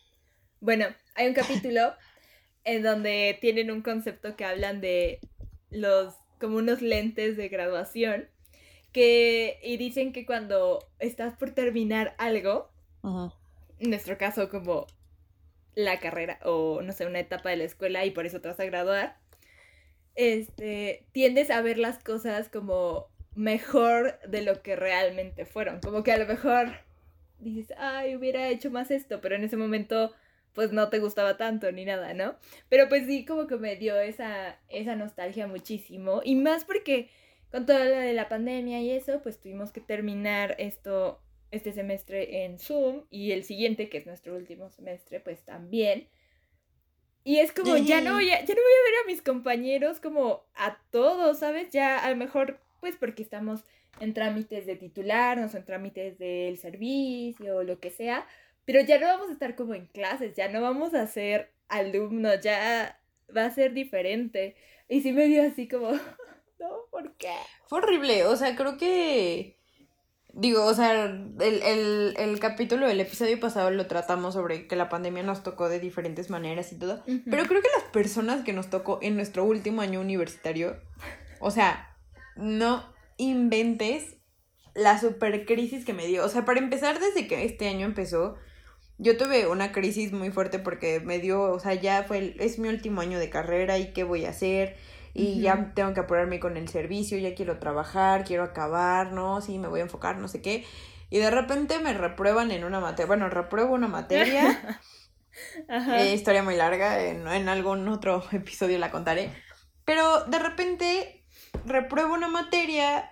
Bueno, 0.61 0.87
hay 1.14 1.28
un 1.28 1.35
capítulo 1.35 1.94
en 2.64 2.83
donde 2.83 3.38
tienen 3.40 3.70
un 3.70 3.83
concepto 3.83 4.37
que 4.37 4.44
hablan 4.44 4.80
de 4.80 5.20
los 5.70 6.14
como 6.40 6.56
unos 6.56 6.83
lentes 6.83 7.37
de 7.37 7.48
graduación 7.48 8.28
que 8.92 9.59
y 9.62 9.76
dicen 9.76 10.12
que 10.12 10.26
cuando 10.26 10.87
estás 10.98 11.35
por 11.37 11.50
terminar 11.50 12.14
algo, 12.18 12.70
en 13.79 13.90
nuestro 13.90 14.18
caso 14.18 14.48
como 14.48 14.87
la 15.74 16.00
carrera 16.00 16.38
o 16.44 16.83
no 16.83 16.92
sé, 16.92 17.07
una 17.07 17.20
etapa 17.20 17.50
de 17.50 17.57
la 17.57 17.64
escuela 17.64 18.05
y 18.05 18.11
por 18.11 18.26
eso 18.26 18.40
te 18.40 18.48
vas 18.48 18.61
a 18.61 18.64
graduar, 18.64 19.16
este, 20.14 21.07
tiendes 21.12 21.50
a 21.50 21.62
ver 21.62 21.79
las 21.79 22.03
cosas 22.03 22.48
como 22.48 23.09
mejor 23.35 24.18
de 24.29 24.42
lo 24.42 24.62
que 24.62 24.76
realmente 24.76 25.46
fueron. 25.46 25.81
Como 25.81 26.03
que 26.03 26.12
a 26.12 26.18
lo 26.18 26.26
mejor 26.26 26.68
dices, 27.38 27.72
ay, 27.79 28.16
hubiera 28.16 28.48
hecho 28.48 28.70
más 28.70 28.90
esto, 28.90 29.20
pero 29.20 29.35
en 29.37 29.44
ese 29.44 29.57
momento 29.57 30.12
pues 30.53 30.72
no 30.72 30.88
te 30.88 30.98
gustaba 30.98 31.37
tanto 31.37 31.70
ni 31.70 31.85
nada, 31.85 32.12
¿no? 32.12 32.35
Pero 32.68 32.88
pues 32.88 33.07
sí, 33.07 33.24
como 33.24 33.46
que 33.46 33.57
me 33.57 33.76
dio 33.76 33.98
esa, 34.00 34.59
esa 34.68 34.96
nostalgia 34.96 35.46
muchísimo. 35.46 36.22
Y 36.24 36.35
más 36.35 36.64
porque 36.64 37.09
con 37.51 37.67
todo 37.67 37.79
lo 37.79 37.97
de 37.97 38.13
la 38.13 38.29
pandemia 38.29 38.81
y 38.81 38.91
eso, 38.91 39.21
pues 39.23 39.41
tuvimos 39.41 39.73
que 39.73 39.81
terminar 39.81 40.55
esto, 40.59 41.21
este 41.51 41.73
semestre 41.73 42.45
en 42.45 42.59
Zoom 42.59 43.05
y 43.11 43.33
el 43.33 43.45
siguiente, 43.45 43.89
que 43.89 43.99
es 43.99 44.07
nuestro 44.07 44.37
último 44.37 44.71
semestre, 44.71 45.21
pues 45.21 45.45
también. 45.45 46.09
Y 47.25 47.39
es 47.39 47.53
como, 47.53 47.77
ya 47.77 48.01
no, 48.01 48.15
voy 48.15 48.31
a, 48.31 48.45
ya 48.45 48.55
no 48.55 48.61
voy 48.61 48.73
a 48.73 48.91
ver 48.91 49.05
a 49.05 49.07
mis 49.07 49.23
compañeros 49.23 50.01
como 50.01 50.45
a 50.55 50.79
todos, 50.91 51.41
¿sabes? 51.41 51.71
Ya 51.71 51.99
a 51.99 52.11
lo 52.11 52.17
mejor, 52.17 52.61
pues 52.81 52.97
porque 52.97 53.23
estamos 53.23 53.65
en 53.99 54.15
trámites 54.15 54.65
de 54.65 54.77
titularnos 54.77 55.53
o 55.53 55.59
en 55.59 55.65
trámites 55.65 56.19
del 56.19 56.57
servicio 56.57 57.57
o 57.57 57.63
lo 57.63 57.79
que 57.81 57.91
sea, 57.91 58.27
pero 58.65 58.81
ya 58.81 58.99
no 58.99 59.07
vamos 59.07 59.29
a 59.29 59.33
estar 59.33 59.55
como 59.57 59.75
en 59.75 59.87
clases, 59.87 60.35
ya 60.35 60.49
no 60.49 60.63
vamos 60.63 60.95
a 60.95 61.07
ser 61.07 61.51
alumnos, 61.69 62.41
ya 62.41 63.01
va 63.37 63.47
a 63.47 63.51
ser 63.51 63.73
diferente. 63.75 64.55
Y 64.89 65.03
sí 65.03 65.13
me 65.13 65.27
dio 65.27 65.43
así 65.43 65.69
como, 65.69 65.93
no, 66.61 66.68
¿por 66.90 67.16
qué? 67.16 67.35
Fue 67.66 67.79
horrible, 67.79 68.27
o 68.27 68.37
sea, 68.37 68.55
creo 68.55 68.77
que... 68.77 69.57
Digo, 70.33 70.64
o 70.64 70.75
sea, 70.75 71.07
el, 71.07 72.14
el, 72.16 72.38
capítulo 72.38 72.87
del 72.87 73.01
episodio 73.01 73.40
pasado 73.40 73.73
lo 73.73 73.88
tratamos 73.88 74.35
sobre 74.35 74.68
que 74.68 74.77
la 74.77 74.88
pandemia 74.88 75.25
nos 75.25 75.42
tocó 75.42 75.68
de 75.68 75.81
diferentes 75.81 76.31
maneras 76.31 76.70
y 76.70 76.79
todo. 76.79 77.03
Pero 77.05 77.46
creo 77.46 77.61
que 77.61 77.68
las 77.75 77.90
personas 77.90 78.44
que 78.44 78.53
nos 78.53 78.70
tocó 78.70 79.01
en 79.03 79.16
nuestro 79.16 79.42
último 79.42 79.83
año 79.83 80.01
universitario, 80.01 80.77
o 81.40 81.51
sea, 81.51 81.96
no 82.37 82.94
inventes 83.16 84.18
la 84.75 85.01
super 85.01 85.46
crisis 85.46 85.85
que 85.85 85.94
me 85.94 86.07
dio. 86.07 86.25
O 86.25 86.29
sea, 86.29 86.44
para 86.44 86.61
empezar, 86.61 87.01
desde 87.01 87.27
que 87.27 87.44
este 87.44 87.66
año 87.66 87.85
empezó, 87.85 88.37
yo 88.99 89.16
tuve 89.16 89.49
una 89.49 89.73
crisis 89.73 90.12
muy 90.12 90.31
fuerte 90.31 90.61
porque 90.61 91.01
me 91.01 91.18
dio, 91.18 91.42
o 91.42 91.59
sea, 91.59 91.75
ya 91.75 92.05
fue, 92.05 92.37
es 92.38 92.61
mi 92.61 92.68
último 92.68 93.01
año 93.01 93.18
de 93.18 93.31
carrera 93.31 93.79
y 93.79 93.92
qué 93.92 94.05
voy 94.05 94.27
a 94.27 94.31
hacer 94.31 94.77
y 95.14 95.40
ya 95.40 95.73
tengo 95.75 95.92
que 95.92 96.01
apurarme 96.01 96.40
con 96.40 96.57
el 96.57 96.68
servicio, 96.68 97.18
ya 97.18 97.35
quiero 97.35 97.59
trabajar, 97.59 98.25
quiero 98.25 98.44
acabar, 98.44 99.12
¿no? 99.12 99.40
Sí, 99.40 99.59
me 99.59 99.68
voy 99.68 99.81
a 99.81 99.85
enfocar, 99.85 100.18
no 100.18 100.29
sé 100.29 100.40
qué. 100.40 100.64
Y 101.11 101.18
de 101.18 101.31
repente 101.31 101.79
me 101.81 101.92
reprueban 101.92 102.51
en 102.51 102.64
una 102.64 102.81
materia, 102.81 103.07
bueno, 103.07 103.29
repruebo 103.29 103.75
una 103.75 103.88
materia, 103.88 104.81
eh, 105.68 106.14
historia 106.14 106.42
muy 106.42 106.57
larga, 106.57 107.03
en, 107.03 107.27
en 107.27 107.49
algún 107.49 107.88
otro 107.88 108.23
episodio 108.33 108.79
la 108.79 108.90
contaré, 108.90 109.31
pero 109.85 110.25
de 110.25 110.38
repente 110.38 111.25
repruebo 111.66 112.14
una 112.14 112.29
materia 112.29 113.11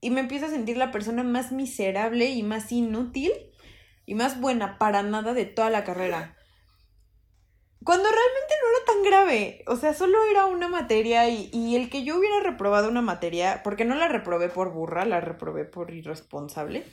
y 0.00 0.10
me 0.10 0.20
empiezo 0.20 0.46
a 0.46 0.50
sentir 0.50 0.76
la 0.76 0.90
persona 0.90 1.22
más 1.22 1.52
miserable 1.52 2.30
y 2.30 2.42
más 2.42 2.70
inútil 2.72 3.32
y 4.04 4.14
más 4.14 4.40
buena 4.40 4.76
para 4.76 5.02
nada 5.02 5.32
de 5.32 5.46
toda 5.46 5.70
la 5.70 5.84
carrera. 5.84 6.36
Cuando 7.84 8.04
realmente 8.04 8.54
no 8.60 8.68
era 8.68 8.84
tan 8.86 9.02
grave, 9.02 9.64
o 9.66 9.76
sea, 9.76 9.94
solo 9.94 10.18
era 10.30 10.46
una 10.46 10.68
materia 10.68 11.28
y, 11.28 11.50
y, 11.52 11.76
el 11.76 11.90
que 11.90 12.04
yo 12.04 12.18
hubiera 12.18 12.40
reprobado 12.40 12.88
una 12.88 13.02
materia, 13.02 13.62
porque 13.64 13.84
no 13.84 13.94
la 13.94 14.08
reprobé 14.08 14.48
por 14.48 14.72
burra, 14.72 15.04
la 15.04 15.20
reprobé 15.20 15.64
por 15.64 15.92
irresponsable, 15.92 16.84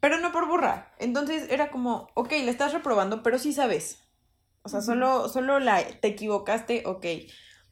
pero 0.00 0.18
no 0.18 0.32
por 0.32 0.48
burra. 0.48 0.92
Entonces 0.98 1.50
era 1.50 1.70
como, 1.70 2.08
ok, 2.14 2.32
la 2.44 2.50
estás 2.50 2.72
reprobando, 2.72 3.22
pero 3.22 3.38
sí 3.38 3.52
sabes. 3.52 4.02
O 4.62 4.68
sea, 4.68 4.80
solo, 4.80 5.28
solo 5.28 5.60
la, 5.60 5.82
te 6.00 6.08
equivocaste, 6.08 6.82
ok. 6.86 7.06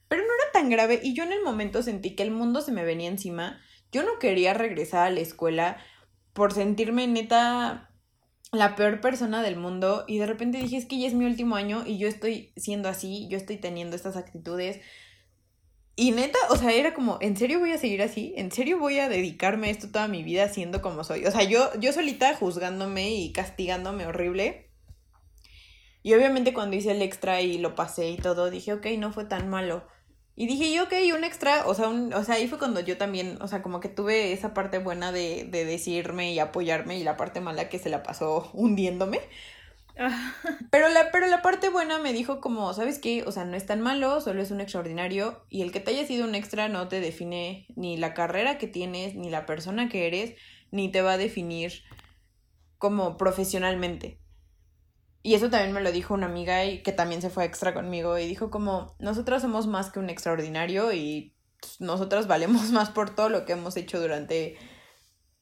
Pero 0.09 0.23
no 0.23 0.29
era 0.35 0.53
tan 0.53 0.71
grave 0.71 1.01
y 1.03 1.14
yo 1.14 1.25
en 1.25 1.33
el 1.33 1.42
momento 1.42 1.83
sentí 1.83 2.14
que 2.14 2.23
el 2.23 2.31
mundo 2.31 2.62
se 2.62 2.73
me 2.73 2.85
venía 2.85 3.09
encima. 3.09 3.61
Yo 3.92 4.03
no 4.03 4.18
quería 4.18 4.55
regresar 4.55 5.07
a 5.07 5.11
la 5.11 5.21
escuela 5.21 5.79
por 6.33 6.53
sentirme 6.53 7.07
neta 7.07 7.88
la 8.53 8.77
peor 8.77 9.01
persona 9.01 9.43
del 9.43 9.57
mundo 9.57 10.05
y 10.07 10.19
de 10.19 10.27
repente 10.27 10.59
dije, 10.59 10.77
es 10.77 10.87
que 10.87 10.99
ya 10.99 11.07
es 11.07 11.15
mi 11.15 11.27
último 11.27 11.57
año 11.57 11.85
y 11.87 11.99
yo 11.99 12.09
estoy 12.09 12.53
siendo 12.57 12.89
así, 12.89 13.29
yo 13.29 13.37
estoy 13.37 13.59
teniendo 13.59 13.97
estas 13.97 14.17
actitudes. 14.17 14.81
Y 15.97 16.13
neta, 16.13 16.39
o 16.51 16.57
sea, 16.57 16.73
era 16.73 16.95
como, 16.95 17.19
¿en 17.21 17.37
serio 17.37 17.59
voy 17.59 17.73
a 17.73 17.79
seguir 17.79 18.03
así? 18.03 18.33
¿En 18.37 18.53
serio 18.53 18.79
voy 18.79 19.01
a 19.01 19.09
dedicarme 19.09 19.67
a 19.67 19.71
esto 19.71 19.91
toda 19.91 20.07
mi 20.07 20.23
vida 20.23 20.49
siendo 20.49 20.81
como 20.81 21.03
soy? 21.03 21.27
O 21.27 21.31
sea, 21.31 21.43
yo, 21.43 21.71
yo 21.81 21.93
solita 21.93 22.35
juzgándome 22.37 23.11
y 23.11 23.33
castigándome 23.33 24.07
horrible. 24.07 24.71
Y 26.03 26.15
obviamente 26.15 26.55
cuando 26.55 26.77
hice 26.77 26.93
el 26.93 27.03
extra 27.03 27.41
y 27.41 27.59
lo 27.59 27.75
pasé 27.75 28.11
y 28.11 28.17
todo, 28.17 28.49
dije, 28.49 28.73
ok, 28.73 28.87
no 28.97 29.13
fue 29.13 29.25
tan 29.25 29.49
malo. 29.49 29.87
Y 30.40 30.46
dije 30.46 30.72
yo, 30.72 30.85
ok, 30.85 30.92
un 31.16 31.24
extra, 31.24 31.66
o 31.66 31.74
sea, 31.74 31.88
un, 31.88 32.14
o 32.14 32.22
sea, 32.22 32.37
ahí 32.37 32.46
fue 32.46 32.59
cuando 32.59 32.79
yo 32.79 32.96
también, 32.96 33.42
o 33.42 33.48
sea, 33.48 33.61
como 33.61 33.81
que 33.81 33.88
tuve 33.88 34.33
esa 34.33 34.55
parte 34.55 34.79
buena 34.79 35.11
de, 35.11 35.48
de 35.51 35.64
decirme 35.64 36.33
y 36.33 36.38
apoyarme 36.38 36.96
y 36.96 37.03
la 37.03 37.16
parte 37.16 37.40
mala 37.40 37.68
que 37.68 37.81
se 37.81 37.88
la 37.90 38.05
pasó 38.05 38.48
hundiéndome. 38.53 39.18
Ah. 39.98 40.33
Pero 40.70 40.88
la, 40.90 41.11
pero 41.11 41.27
la 41.27 41.42
parte 41.42 41.70
buena 41.70 41.98
me 41.98 42.12
dijo 42.12 42.40
como, 42.40 42.72
¿sabes 42.72 43.01
qué? 43.01 43.24
O 43.24 43.33
sea, 43.33 43.44
no 43.46 43.57
es 43.57 43.66
tan 43.66 43.81
malo, 43.81 44.20
solo 44.20 44.40
es 44.40 44.53
un 44.53 44.61
extraordinario 44.61 45.44
y 45.51 45.62
el 45.62 45.72
que 45.72 45.81
te 45.81 45.90
haya 45.90 46.07
sido 46.07 46.24
un 46.24 46.37
extra 46.37 46.68
no 46.68 46.87
te 46.87 47.01
define 47.01 47.66
ni 47.74 47.96
la 47.96 48.14
carrera 48.14 48.59
que 48.59 48.68
tienes, 48.68 49.16
ni 49.16 49.31
la 49.31 49.44
persona 49.44 49.88
que 49.88 50.07
eres, 50.07 50.35
ni 50.70 50.88
te 50.92 51.03
va 51.03 51.14
a 51.14 51.18
definir 51.18 51.83
como 52.79 53.16
profesionalmente. 53.16 54.20
Y 55.22 55.35
eso 55.35 55.50
también 55.50 55.72
me 55.72 55.81
lo 55.81 55.92
dijo 55.92 56.14
una 56.14 56.26
amiga 56.26 56.64
y 56.64 56.83
que 56.83 56.92
también 56.92 57.20
se 57.20 57.31
fue 57.31 57.44
extra 57.44 57.74
conmigo 57.74 58.18
y 58.18 58.26
dijo 58.26 58.50
como, 58.50 58.94
nosotras 58.98 59.42
somos 59.42 59.66
más 59.66 59.90
que 59.90 59.98
un 59.98 60.11
extraordinario 60.11 60.92
y 60.92 61.35
nosotras 61.78 62.26
valemos 62.26 62.70
más 62.72 62.90
por 62.90 63.14
todo 63.14 63.28
lo 63.28 63.44
que 63.44 63.52
hemos 63.52 63.76
hecho 63.76 64.00
durante 64.00 64.57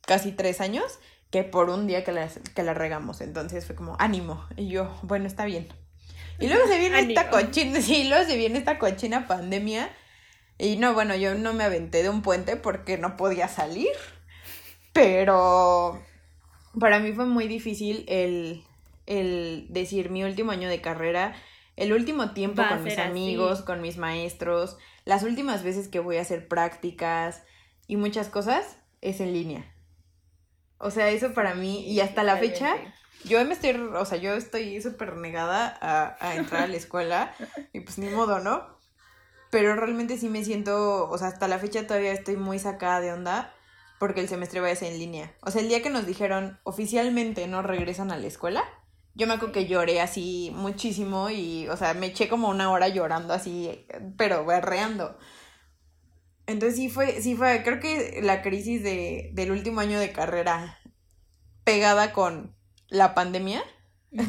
casi 0.02 0.32
tres 0.32 0.60
años 0.60 0.98
que 1.30 1.42
por 1.42 1.68
un 1.70 1.86
día 1.86 2.04
que 2.04 2.12
la, 2.12 2.28
que 2.28 2.62
la 2.62 2.74
regamos. 2.74 3.20
Entonces 3.20 3.66
fue 3.66 3.74
como, 3.74 3.96
ánimo. 3.98 4.46
Y 4.56 4.68
yo, 4.68 4.96
bueno, 5.02 5.26
está 5.26 5.44
bien. 5.44 5.68
Y 6.38 6.48
luego 6.48 6.66
se 6.66 6.78
viene 6.78 7.00
esta 7.00 7.30
cochina, 7.30 7.80
sí, 7.80 8.08
luego 8.08 8.24
se 8.26 8.36
viene 8.36 8.58
esta 8.58 8.78
cochina 8.78 9.26
pandemia. 9.26 9.90
Y 10.58 10.76
no, 10.76 10.94
bueno, 10.94 11.14
yo 11.14 11.34
no 11.34 11.52
me 11.52 11.64
aventé 11.64 12.02
de 12.02 12.08
un 12.08 12.22
puente 12.22 12.56
porque 12.56 12.98
no 12.98 13.16
podía 13.16 13.48
salir. 13.48 13.88
Pero 14.92 16.00
para 16.78 16.98
mí 16.98 17.12
fue 17.12 17.26
muy 17.26 17.48
difícil 17.48 18.04
el 18.08 18.64
el 19.06 19.66
decir 19.70 20.10
mi 20.10 20.24
último 20.24 20.52
año 20.52 20.68
de 20.68 20.80
carrera, 20.80 21.34
el 21.76 21.92
último 21.92 22.32
tiempo 22.32 22.62
con 22.68 22.84
mis 22.84 22.98
amigos, 22.98 23.62
con 23.62 23.80
mis 23.80 23.96
maestros, 23.96 24.76
las 25.04 25.22
últimas 25.22 25.62
veces 25.62 25.88
que 25.88 26.00
voy 26.00 26.16
a 26.16 26.22
hacer 26.22 26.48
prácticas 26.48 27.42
y 27.86 27.96
muchas 27.96 28.28
cosas 28.28 28.78
es 29.00 29.20
en 29.20 29.32
línea. 29.32 29.72
O 30.78 30.90
sea, 30.90 31.10
eso 31.10 31.32
para 31.32 31.54
mí, 31.54 31.86
y 31.86 32.00
hasta 32.00 32.22
la 32.22 32.36
fecha, 32.36 32.74
yo 33.24 33.42
me 33.44 33.54
estoy, 33.54 33.70
o 33.72 34.04
sea, 34.04 34.18
yo 34.18 34.34
estoy 34.34 34.80
súper 34.82 35.16
negada 35.16 35.76
a, 35.80 36.16
a 36.20 36.36
entrar 36.36 36.64
a 36.64 36.66
la 36.66 36.76
escuela, 36.76 37.34
y 37.72 37.80
pues 37.80 37.98
ni 37.98 38.08
modo, 38.08 38.40
¿no? 38.40 38.76
Pero 39.50 39.76
realmente 39.76 40.18
sí 40.18 40.28
me 40.28 40.44
siento, 40.44 41.08
o 41.08 41.18
sea, 41.18 41.28
hasta 41.28 41.48
la 41.48 41.58
fecha 41.58 41.86
todavía 41.86 42.12
estoy 42.12 42.36
muy 42.36 42.58
sacada 42.58 43.00
de 43.00 43.12
onda 43.12 43.54
porque 43.98 44.20
el 44.20 44.28
semestre 44.28 44.60
va 44.60 44.68
a 44.68 44.76
ser 44.76 44.92
en 44.92 44.98
línea. 44.98 45.32
O 45.40 45.50
sea, 45.50 45.62
el 45.62 45.68
día 45.68 45.82
que 45.82 45.90
nos 45.90 46.06
dijeron 46.06 46.58
oficialmente 46.64 47.46
no 47.46 47.62
regresan 47.62 48.10
a 48.10 48.18
la 48.18 48.26
escuela, 48.26 48.64
yo 49.16 49.26
me 49.26 49.34
acuerdo 49.34 49.54
que 49.54 49.66
lloré 49.66 50.02
así 50.02 50.52
muchísimo 50.54 51.30
y, 51.30 51.66
o 51.68 51.76
sea, 51.76 51.94
me 51.94 52.08
eché 52.08 52.28
como 52.28 52.50
una 52.50 52.70
hora 52.70 52.88
llorando 52.88 53.32
así, 53.32 53.86
pero 54.18 54.44
berreando. 54.44 55.18
Entonces 56.46 56.76
sí 56.76 56.90
fue, 56.90 57.22
sí 57.22 57.34
fue, 57.34 57.62
creo 57.64 57.80
que 57.80 58.20
la 58.22 58.42
crisis 58.42 58.82
de, 58.82 59.30
del 59.32 59.52
último 59.52 59.80
año 59.80 59.98
de 59.98 60.12
carrera 60.12 60.78
pegada 61.64 62.12
con 62.12 62.54
la 62.88 63.14
pandemia, 63.14 63.64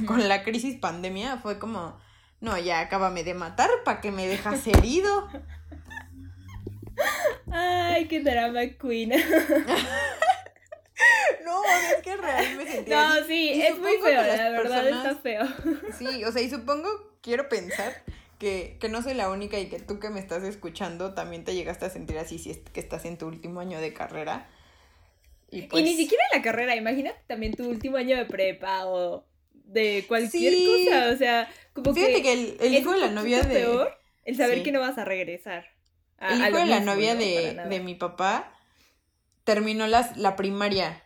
con 0.07 0.25
la 0.27 0.43
crisis 0.43 0.79
pandemia, 0.79 1.37
fue 1.37 1.59
como, 1.59 1.99
no, 2.39 2.57
ya 2.57 2.79
acábame 2.79 3.25
de 3.25 3.33
matar 3.33 3.69
para 3.83 3.99
que 3.99 4.11
me 4.11 4.25
dejas 4.25 4.65
herido. 4.67 5.27
Ay, 7.51 8.07
qué 8.07 8.21
drama 8.21 8.61
queen. 8.79 9.11
No, 11.45 11.61
es 11.63 12.01
que 12.03 12.17
realmente 12.17 12.63
me 12.63 12.71
sentía. 12.71 13.07
No, 13.07 13.25
sí, 13.25 13.61
es 13.61 13.77
muy 13.77 13.97
feo, 14.03 14.21
la 14.21 14.49
verdad 14.49 14.87
está 14.87 15.15
feo. 15.15 15.45
Sí, 15.97 16.23
o 16.23 16.31
sea, 16.31 16.41
y 16.41 16.49
supongo, 16.49 16.89
quiero 17.21 17.49
pensar 17.49 18.03
que, 18.39 18.77
que 18.79 18.89
no 18.89 19.01
soy 19.01 19.13
la 19.13 19.29
única 19.29 19.59
y 19.59 19.67
que 19.67 19.79
tú 19.79 19.99
que 19.99 20.09
me 20.09 20.19
estás 20.19 20.43
escuchando 20.43 21.13
también 21.13 21.43
te 21.43 21.55
llegaste 21.55 21.85
a 21.85 21.89
sentir 21.89 22.17
así 22.17 22.39
si 22.39 22.51
es 22.51 22.57
que 22.57 22.79
estás 22.79 23.05
en 23.05 23.17
tu 23.17 23.27
último 23.27 23.59
año 23.59 23.79
de 23.79 23.93
carrera. 23.93 24.49
Y, 25.49 25.63
pues... 25.63 25.81
y 25.81 25.85
ni 25.85 25.95
siquiera 25.95 26.23
la 26.33 26.41
carrera, 26.41 26.75
imagínate 26.75 27.19
también 27.27 27.53
tu 27.53 27.69
último 27.69 27.97
año 27.97 28.17
de 28.17 28.25
prepa 28.25 28.85
o 28.85 29.23
de 29.53 30.05
cualquier 30.07 30.53
cosa, 30.53 31.11
o 31.13 31.17
sea, 31.17 31.49
como 31.73 31.93
Fíjate 31.93 32.21
que, 32.21 32.33
el, 32.33 32.57
el 32.59 32.73
hijo 32.73 32.91
de 32.91 32.99
la 32.99 33.09
novia 33.09 33.43
de... 33.43 33.55
Peor 33.55 33.97
el 34.27 34.35
saber 34.35 34.61
que 34.61 34.73
no 34.73 34.81
vas 34.81 34.97
a 34.97 35.05
regresar. 35.05 35.65
el 36.19 36.41
hijo 36.41 36.57
de 36.57 36.65
la 36.65 36.81
novia 36.81 37.15
de, 37.15 37.57
de 37.69 37.79
mi 37.79 37.95
papá 37.95 38.53
terminó 39.47 39.87
las, 39.87 40.17
la 40.17 40.35
primaria 40.35 41.01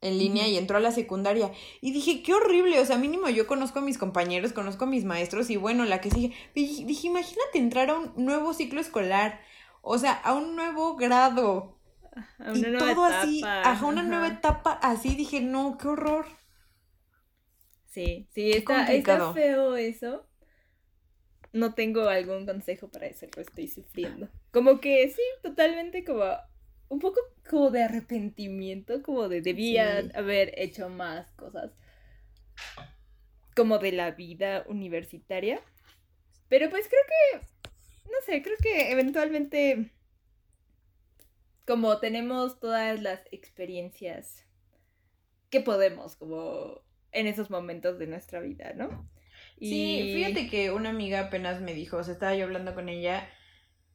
en 0.00 0.16
línea 0.16 0.46
y 0.46 0.56
entró 0.56 0.76
a 0.76 0.80
la 0.80 0.92
secundaria. 0.92 1.50
Y 1.80 1.90
dije, 1.90 2.22
qué 2.22 2.32
horrible, 2.32 2.78
o 2.78 2.84
sea, 2.84 2.96
mínimo 2.96 3.28
yo 3.28 3.48
conozco 3.48 3.80
a 3.80 3.82
mis 3.82 3.98
compañeros, 3.98 4.52
conozco 4.52 4.84
a 4.84 4.86
mis 4.86 5.04
maestros 5.04 5.50
y 5.50 5.56
bueno, 5.56 5.84
la 5.84 6.00
que 6.00 6.08
sigue. 6.08 6.32
Dije, 6.54 7.08
imagínate 7.08 7.58
entrar 7.58 7.90
a 7.90 7.98
un 7.98 8.12
nuevo 8.14 8.54
ciclo 8.54 8.80
escolar, 8.80 9.40
o 9.82 9.98
sea, 9.98 10.12
a 10.12 10.34
un 10.34 10.54
nuevo 10.54 10.94
grado. 10.94 11.80
A 12.38 12.52
una 12.52 12.68
y 12.68 12.70
nueva 12.70 12.94
todo 12.94 13.08
etapa. 13.08 13.22
así, 13.22 13.42
a 13.44 13.84
una 13.84 14.02
nueva 14.04 14.28
etapa 14.28 14.72
así, 14.82 15.16
dije, 15.16 15.40
no, 15.40 15.76
qué 15.76 15.88
horror. 15.88 16.26
Sí, 17.86 18.28
sí, 18.32 18.52
está, 18.52 18.86
está 18.92 19.32
feo 19.32 19.74
eso. 19.74 20.28
No 21.52 21.74
tengo 21.74 22.02
algún 22.02 22.46
consejo 22.46 22.88
para 22.88 23.06
eso, 23.06 23.26
pero 23.32 23.42
estoy 23.42 23.66
sufriendo. 23.66 24.28
Como 24.52 24.78
que 24.78 25.08
sí, 25.08 25.22
totalmente 25.42 26.04
como 26.04 26.22
un 26.90 26.98
poco 26.98 27.20
como 27.50 27.70
de 27.72 27.82
arrepentimiento, 27.82 29.02
como 29.02 29.28
de 29.28 29.40
debía 29.40 30.08
haber 30.14 30.54
hecho 30.56 30.88
más 30.88 31.32
cosas 31.32 31.72
como 33.56 33.78
de 33.78 33.90
la 33.90 34.12
vida 34.12 34.64
universitaria. 34.68 35.60
Pero 36.48 36.70
pues 36.70 36.88
creo 36.88 37.02
que, 37.08 37.70
no 38.04 38.18
sé, 38.24 38.40
creo 38.42 38.56
que 38.62 38.92
eventualmente 38.92 39.90
como 41.66 41.98
tenemos 41.98 42.60
todas 42.60 43.02
las 43.02 43.20
experiencias 43.32 44.46
que 45.50 45.60
podemos 45.60 46.14
como 46.14 46.82
en 47.10 47.26
esos 47.26 47.50
momentos 47.50 47.98
de 47.98 48.06
nuestra 48.06 48.38
vida, 48.38 48.74
¿no? 48.76 49.10
Sí, 49.58 50.12
fíjate 50.14 50.48
que 50.48 50.70
una 50.70 50.90
amiga 50.90 51.20
apenas 51.20 51.60
me 51.60 51.74
dijo, 51.74 51.96
o 51.96 52.04
sea, 52.04 52.14
estaba 52.14 52.36
yo 52.36 52.44
hablando 52.44 52.74
con 52.74 52.88
ella 52.88 53.28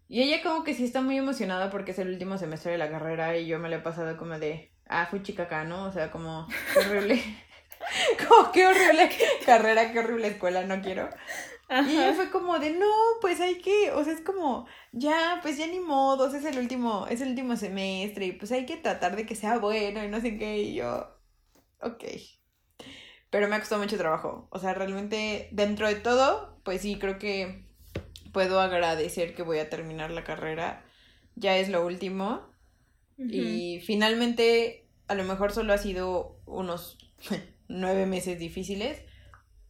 y 0.08 0.22
ella 0.22 0.42
como 0.44 0.64
que 0.64 0.74
sí 0.74 0.84
está 0.84 1.02
muy 1.02 1.18
emocionada 1.18 1.70
porque 1.70 1.92
es 1.92 2.00
el 2.00 2.10
último 2.10 2.38
semestre 2.38 2.72
de 2.72 2.78
la 2.78 2.90
carrera 2.90 3.38
y 3.38 3.48
yo 3.48 3.60
me 3.60 3.70
lo 3.70 3.78
he 3.78 3.80
pasado 3.80 4.18
como 4.18 4.38
de, 4.40 4.72
ah, 4.88 5.08
fui 5.10 5.24
chica 5.24 5.44
acá, 5.44 5.64
¿no? 5.64 5.86
O 5.86 5.92
sea, 5.92 6.12
como 6.12 6.48
horrible. 6.78 7.22
como 8.28 8.52
qué 8.52 8.68
horrible 8.68 9.10
carrera, 9.46 9.92
qué 9.92 10.00
horrible 10.00 10.28
escuela, 10.28 10.64
no 10.64 10.82
quiero. 10.82 11.10
Y 11.70 11.98
ella 11.98 12.14
fue 12.14 12.30
como 12.30 12.60
de, 12.60 12.72
no, 12.72 12.86
pues 13.22 13.42
hay 13.42 13.60
que, 13.60 13.92
o 13.92 14.04
sea, 14.04 14.14
es 14.14 14.22
como, 14.22 14.68
ya, 14.92 15.40
pues 15.42 15.58
ya 15.58 15.66
ni 15.66 15.80
modo, 15.80 16.28
es 16.28 16.46
el 16.46 16.60
último, 16.60 17.08
es 17.08 17.22
el 17.22 17.30
último 17.30 17.56
semestre 17.56 18.28
y 18.28 18.32
pues 18.34 18.52
hay 18.52 18.68
que 18.68 18.78
tratar 18.78 19.16
de 19.16 19.26
que 19.26 19.36
sea 19.36 19.58
bueno 19.58 20.04
y 20.04 20.08
no 20.08 20.22
sé 20.22 20.38
qué. 20.38 20.60
Y 20.60 20.76
yo, 20.76 21.08
ok. 21.82 22.04
Pero 23.32 23.48
me 23.48 23.56
ha 23.56 23.60
costado 23.60 23.82
mucho 23.82 23.98
trabajo. 23.98 24.48
O 24.52 24.60
sea, 24.60 24.74
realmente, 24.74 25.50
dentro 25.52 25.88
de 25.88 25.96
todo, 25.96 26.62
pues 26.64 26.82
sí, 26.82 27.00
creo 27.00 27.18
que 27.18 27.65
puedo 28.36 28.60
agradecer 28.60 29.34
que 29.34 29.44
voy 29.44 29.60
a 29.60 29.70
terminar 29.70 30.12
la 30.12 30.26
carrera. 30.26 30.84
Ya 31.36 31.56
es 31.56 31.70
lo 31.70 31.86
último. 31.86 32.46
Y 33.18 33.80
finalmente, 33.80 34.90
a 35.08 35.16
lo 35.16 35.24
mejor 35.24 35.54
solo 35.54 35.72
ha 35.72 35.78
sido 35.78 36.42
unos 36.46 36.98
nueve 37.70 38.06
meses 38.06 38.38
difíciles, 38.38 39.02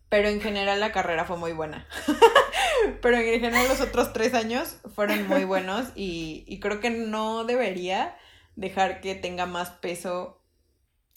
pero 0.09 0.30
en 0.30 0.41
general 0.41 0.80
la 0.80 0.91
carrera 0.91 1.26
fue 1.26 1.38
muy 1.38 1.51
buena. 1.51 1.88
pero 3.03 3.18
en 3.18 3.39
general 3.39 3.68
los 3.68 3.82
otros 3.82 4.13
tres 4.13 4.34
años 4.34 4.80
fueron 4.95 5.28
muy 5.28 5.43
buenos 5.53 5.91
y, 5.93 6.59
creo 6.59 6.80
que 6.80 6.89
no 6.89 7.43
debería 7.43 8.18
dejar 8.55 8.99
que 8.99 9.13
tenga 9.13 9.45
más 9.45 9.70
peso 9.70 10.41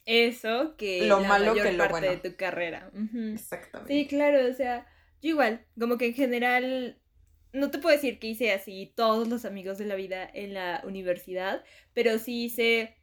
eso 0.04 0.76
que 0.76 1.06
lo 1.06 1.20
malo 1.20 1.54
que 1.54 1.72
lo 1.72 1.88
parte 1.88 2.10
de 2.10 2.30
tu 2.30 2.36
carrera. 2.36 2.90
Exactamente. 3.32 3.94
Sí, 3.94 4.06
claro, 4.06 4.46
o 4.50 4.52
sea, 4.52 4.86
yo 5.22 5.30
igual, 5.30 5.64
como 5.80 5.96
que 5.96 6.08
en 6.08 6.14
general 6.14 6.97
no 7.52 7.70
te 7.70 7.78
puedo 7.78 7.94
decir 7.94 8.18
que 8.18 8.28
hice 8.28 8.52
así 8.52 8.92
todos 8.94 9.28
los 9.28 9.44
amigos 9.44 9.78
de 9.78 9.86
la 9.86 9.94
vida 9.94 10.28
en 10.32 10.54
la 10.54 10.82
universidad, 10.84 11.64
pero 11.94 12.18
sí 12.18 12.44
hice 12.44 12.96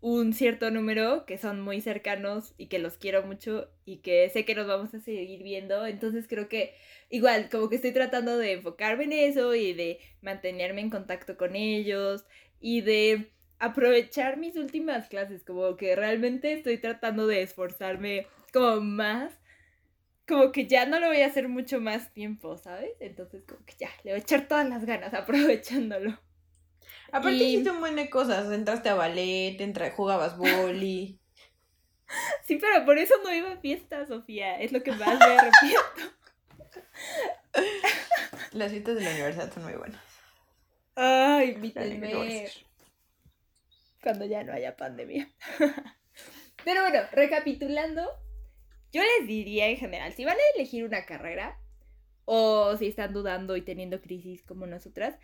un 0.00 0.34
cierto 0.34 0.70
número 0.70 1.24
que 1.24 1.38
son 1.38 1.62
muy 1.62 1.80
cercanos 1.80 2.52
y 2.58 2.66
que 2.66 2.78
los 2.78 2.98
quiero 2.98 3.22
mucho 3.26 3.70
y 3.86 3.98
que 3.98 4.28
sé 4.28 4.44
que 4.44 4.54
nos 4.54 4.66
vamos 4.66 4.92
a 4.92 5.00
seguir 5.00 5.42
viendo. 5.42 5.86
Entonces 5.86 6.26
creo 6.28 6.46
que 6.46 6.74
igual, 7.08 7.48
como 7.50 7.70
que 7.70 7.76
estoy 7.76 7.92
tratando 7.92 8.36
de 8.36 8.52
enfocarme 8.52 9.04
en 9.04 9.12
eso 9.12 9.54
y 9.54 9.72
de 9.72 10.00
mantenerme 10.20 10.82
en 10.82 10.90
contacto 10.90 11.38
con 11.38 11.56
ellos 11.56 12.26
y 12.60 12.82
de 12.82 13.30
aprovechar 13.58 14.36
mis 14.36 14.56
últimas 14.56 15.08
clases, 15.08 15.42
como 15.42 15.74
que 15.76 15.96
realmente 15.96 16.52
estoy 16.52 16.76
tratando 16.76 17.26
de 17.26 17.40
esforzarme 17.40 18.26
como 18.52 18.82
más 18.82 19.32
como 20.26 20.52
que 20.52 20.66
ya 20.66 20.86
no 20.86 21.00
lo 21.00 21.08
voy 21.08 21.20
a 21.22 21.26
hacer 21.26 21.48
mucho 21.48 21.80
más 21.80 22.12
tiempo, 22.12 22.56
¿sabes? 22.56 22.92
Entonces 23.00 23.44
como 23.46 23.64
que 23.64 23.74
ya, 23.78 23.90
le 24.02 24.12
voy 24.12 24.20
a 24.20 24.22
echar 24.22 24.48
todas 24.48 24.68
las 24.68 24.84
ganas 24.84 25.14
aprovechándolo. 25.14 26.18
Aparte 27.12 27.36
hiciste 27.36 27.70
un 27.70 27.80
buen 27.80 27.96
de 27.96 28.10
cosas, 28.10 28.50
entraste 28.52 28.88
a 28.88 28.94
ballet, 28.94 29.60
entra, 29.60 29.90
jugabas 29.90 30.36
boli. 30.36 31.20
sí, 32.44 32.56
pero 32.56 32.84
por 32.84 32.98
eso 32.98 33.14
no 33.22 33.32
iba 33.32 33.52
a 33.52 33.56
fiesta, 33.58 34.06
Sofía, 34.06 34.60
es 34.60 34.72
lo 34.72 34.82
que 34.82 34.92
más 34.92 35.18
me 35.18 35.38
arrepiento. 35.38 36.16
Las 38.52 38.70
fiestas 38.70 38.96
de 38.96 39.02
la 39.02 39.10
universidad 39.10 39.52
son 39.52 39.64
muy 39.64 39.74
buenas. 39.74 40.02
Ay, 40.96 41.50
invítenme. 41.50 42.48
Cuando 44.02 44.26
ya 44.26 44.44
no 44.44 44.52
haya 44.52 44.76
pandemia. 44.76 45.28
Pero 46.64 46.82
bueno, 46.82 47.00
recapitulando, 47.12 48.08
yo 48.94 49.02
les 49.02 49.26
diría 49.26 49.68
en 49.68 49.76
general, 49.76 50.12
si 50.12 50.24
van 50.24 50.36
a 50.36 50.56
elegir 50.56 50.84
una 50.84 51.04
carrera 51.04 51.58
o 52.24 52.76
si 52.76 52.86
están 52.86 53.12
dudando 53.12 53.56
y 53.56 53.62
teniendo 53.62 54.00
crisis 54.00 54.42
como 54.44 54.66
nosotras, 54.66 55.18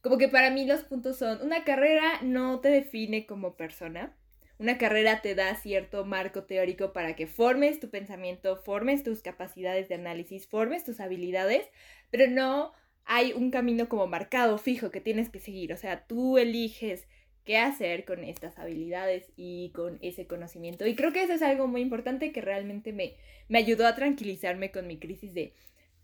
como 0.00 0.16
que 0.16 0.28
para 0.28 0.50
mí 0.50 0.64
los 0.64 0.84
puntos 0.84 1.18
son, 1.18 1.42
una 1.42 1.64
carrera 1.64 2.20
no 2.22 2.60
te 2.60 2.68
define 2.68 3.26
como 3.26 3.56
persona, 3.56 4.16
una 4.60 4.78
carrera 4.78 5.22
te 5.22 5.34
da 5.34 5.56
cierto 5.56 6.04
marco 6.04 6.44
teórico 6.44 6.92
para 6.92 7.16
que 7.16 7.26
formes 7.26 7.80
tu 7.80 7.90
pensamiento, 7.90 8.56
formes 8.58 9.02
tus 9.02 9.22
capacidades 9.22 9.88
de 9.88 9.96
análisis, 9.96 10.46
formes 10.46 10.84
tus 10.84 11.00
habilidades, 11.00 11.68
pero 12.12 12.30
no 12.30 12.72
hay 13.04 13.32
un 13.32 13.50
camino 13.50 13.88
como 13.88 14.06
marcado, 14.06 14.56
fijo, 14.58 14.92
que 14.92 15.00
tienes 15.00 15.30
que 15.30 15.40
seguir. 15.40 15.72
O 15.72 15.76
sea, 15.76 16.06
tú 16.06 16.38
eliges 16.38 17.08
qué 17.46 17.56
hacer 17.56 18.04
con 18.04 18.24
estas 18.24 18.58
habilidades 18.58 19.32
y 19.36 19.70
con 19.70 19.98
ese 20.02 20.26
conocimiento. 20.26 20.86
Y 20.86 20.96
creo 20.96 21.12
que 21.12 21.22
eso 21.22 21.32
es 21.32 21.42
algo 21.42 21.68
muy 21.68 21.80
importante 21.80 22.32
que 22.32 22.40
realmente 22.42 22.92
me, 22.92 23.14
me 23.48 23.58
ayudó 23.58 23.86
a 23.86 23.94
tranquilizarme 23.94 24.70
con 24.70 24.86
mi 24.86 24.98
crisis 24.98 25.32
de 25.32 25.54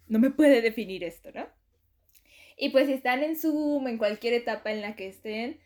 no 0.09 0.19
me 0.19 0.31
puede 0.31 0.63
definir 0.63 1.05
esto, 1.05 1.31
¿no? 1.35 1.47
Y 2.57 2.71
pues 2.71 2.87
si 2.87 2.93
están 2.93 3.23
en 3.25 3.37
Zoom, 3.37 3.89
en 3.89 3.99
cualquier 3.99 4.35
etapa 4.35 4.71
en 4.71 4.81
la 4.81 4.95
que 4.95 5.09
estén, 5.09 5.59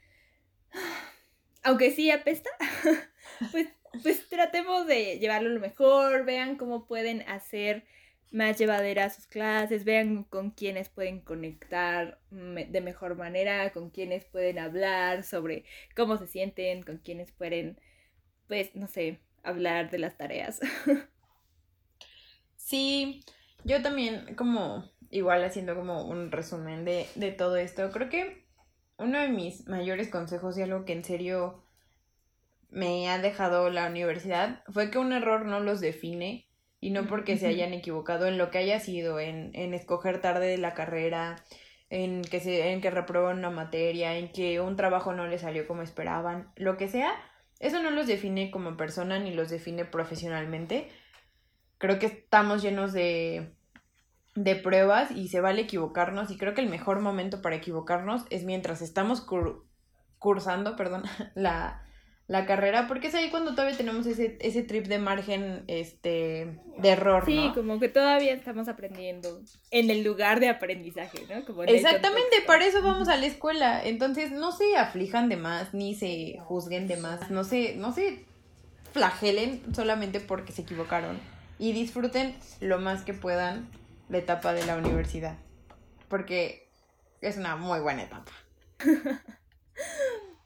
aunque 1.63 1.91
sí 1.91 2.11
apesta, 2.11 2.51
pues, 3.53 3.69
pues 4.03 4.29
tratemos 4.29 4.87
de 4.87 5.19
llevarlo 5.19 5.51
lo 5.51 5.61
mejor, 5.61 6.25
vean 6.25 6.57
cómo 6.57 6.87
pueden 6.87 7.23
hacer 7.23 7.85
más 8.31 8.59
llevaderas 8.59 9.15
sus 9.17 9.27
clases, 9.27 9.85
vean 9.85 10.25
con 10.25 10.51
quiénes 10.51 10.89
pueden 10.89 11.21
conectar 11.21 12.21
de 12.31 12.81
mejor 12.81 13.17
manera, 13.17 13.73
con 13.73 13.91
quiénes 13.91 14.25
pueden 14.25 14.59
hablar 14.59 15.23
sobre 15.25 15.65
cómo 15.95 16.17
se 16.19 16.27
sienten, 16.27 16.83
con 16.83 16.99
quiénes 16.99 17.33
pueden, 17.33 17.81
pues, 18.49 18.75
no 18.77 18.89
sé, 18.89 19.21
hablar 19.43 19.91
de 19.91 19.99
las 19.99 20.17
tareas. 20.17 20.61
Sí, 22.57 23.25
yo 23.65 23.81
también 23.83 24.35
como 24.35 24.85
igual 25.11 25.45
haciendo 25.45 25.77
como 25.77 26.05
un 26.05 26.33
resumen 26.33 26.85
de, 26.85 27.07
de 27.15 27.31
todo 27.33 27.57
esto, 27.57 27.91
creo 27.93 28.09
que 28.09 28.45
uno 28.99 29.21
de 29.21 29.29
mis 29.29 29.69
mayores 29.69 30.09
consejos 30.09 30.59
y 30.59 30.63
algo 30.63 30.85
que 30.85 30.93
en 30.93 31.05
serio 31.05 31.63
me 32.71 33.09
ha 33.09 33.19
dejado 33.19 33.71
la 33.71 33.87
universidad 33.89 34.63
fue 34.73 34.91
que 34.91 34.99
un 34.99 35.13
error 35.13 35.47
no 35.47 35.61
los 35.61 35.81
define 35.81 36.46
y 36.87 36.91
no 36.91 37.09
porque 37.09 37.37
se 37.37 37.49
hayan 37.49 37.75
equivocado 37.75 38.29
en 38.29 38.39
lo 38.39 38.53
que 38.53 38.59
haya 38.59 38.79
sido, 38.79 39.19
en, 39.19 39.51
en 39.55 39.75
escoger 39.75 40.21
tarde 40.21 40.57
la 40.57 40.73
carrera, 40.73 41.35
en 41.91 42.23
que, 42.23 42.39
se, 42.39 42.71
en 42.71 42.81
que 42.81 42.91
una 42.91 43.51
materia, 43.51 44.17
en 44.17 44.31
que 44.31 44.61
un 44.61 44.77
trabajo 44.77 45.13
no 45.13 45.27
les 45.27 45.41
salió 45.41 45.67
como 45.67 45.83
esperaban, 45.83 46.53
lo 46.55 46.77
que 46.77 46.87
sea, 46.87 47.13
eso 47.59 47.83
no 47.83 47.91
los 47.91 48.07
define 48.07 48.53
como 48.53 48.77
persona 48.77 49.19
ni 49.19 49.35
los 49.35 49.51
define 49.51 49.85
profesionalmente. 49.85 50.89
Creo 51.79 51.99
que 51.99 52.07
estamos 52.07 52.63
llenos 52.63 52.93
de, 52.93 53.51
de 54.37 54.55
pruebas 54.55 55.11
y 55.11 55.27
se 55.27 55.41
vale 55.41 55.63
equivocarnos 55.63 56.31
y 56.31 56.39
creo 56.39 56.55
que 56.55 56.61
el 56.61 56.71
mejor 56.71 57.01
momento 57.01 57.43
para 57.43 57.57
equivocarnos 57.57 58.27
es 58.31 58.45
mientras 58.45 58.81
estamos 58.81 59.27
cursando, 60.21 60.77
perdón, 60.77 61.03
la, 61.35 61.83
la 62.29 62.45
carrera, 62.45 62.89
porque 62.89 63.07
es 63.07 63.15
ahí 63.15 63.31
cuando 63.31 63.53
todavía 63.53 63.77
tenemos 63.77 64.05
ese, 64.07 64.37
ese 64.41 64.63
trip 64.63 64.87
de 64.87 64.99
margen 64.99 65.63
este 65.69 66.59
de 66.77 66.89
error, 66.89 67.25
sí, 67.25 67.53
como 67.55 67.79
que 67.79 67.89
todavía 67.89 68.35
estamos 68.35 68.67
aprendiendo 68.67 69.41
en 69.71 69.91
el 69.91 70.03
lugar 70.03 70.41
de 70.41 70.49
aprendizaje, 70.49 71.25
¿no? 71.31 71.45
Como 71.45 71.63
Exactamente, 71.63 72.43
para 72.45 72.67
eso 72.67 72.83
vamos 72.83 73.09
a 73.09 73.17
la 73.17 73.27
escuela. 73.27 73.81
Entonces, 73.85 74.33
no 74.33 74.51
se 74.51 74.77
aflijan 74.77 75.29
de 75.29 75.37
más, 75.37 75.73
ni 75.73 75.95
se 75.95 76.39
juzguen 76.41 76.89
de 76.89 76.97
más, 76.97 77.31
no 77.31 77.45
se, 77.45 77.77
no 77.77 77.93
se 77.93 78.25
flagelen 78.93 79.63
solamente 79.75 80.19
porque 80.19 80.53
se 80.53 80.63
equivocaron. 80.63 81.21
Y 81.59 81.73
disfruten 81.73 82.35
lo 82.61 82.81
más 82.81 83.05
que 83.05 83.15
puedan 83.15 83.69
la 84.09 84.19
etapa 84.19 84.53
de 84.53 84.67
la 84.67 84.77
universidad. 84.77 85.39
Porque 86.09 86.69
es 87.21 87.37
una 87.37 87.57
muy 87.57 87.79
buena 87.79 88.03
etapa. 88.03 88.33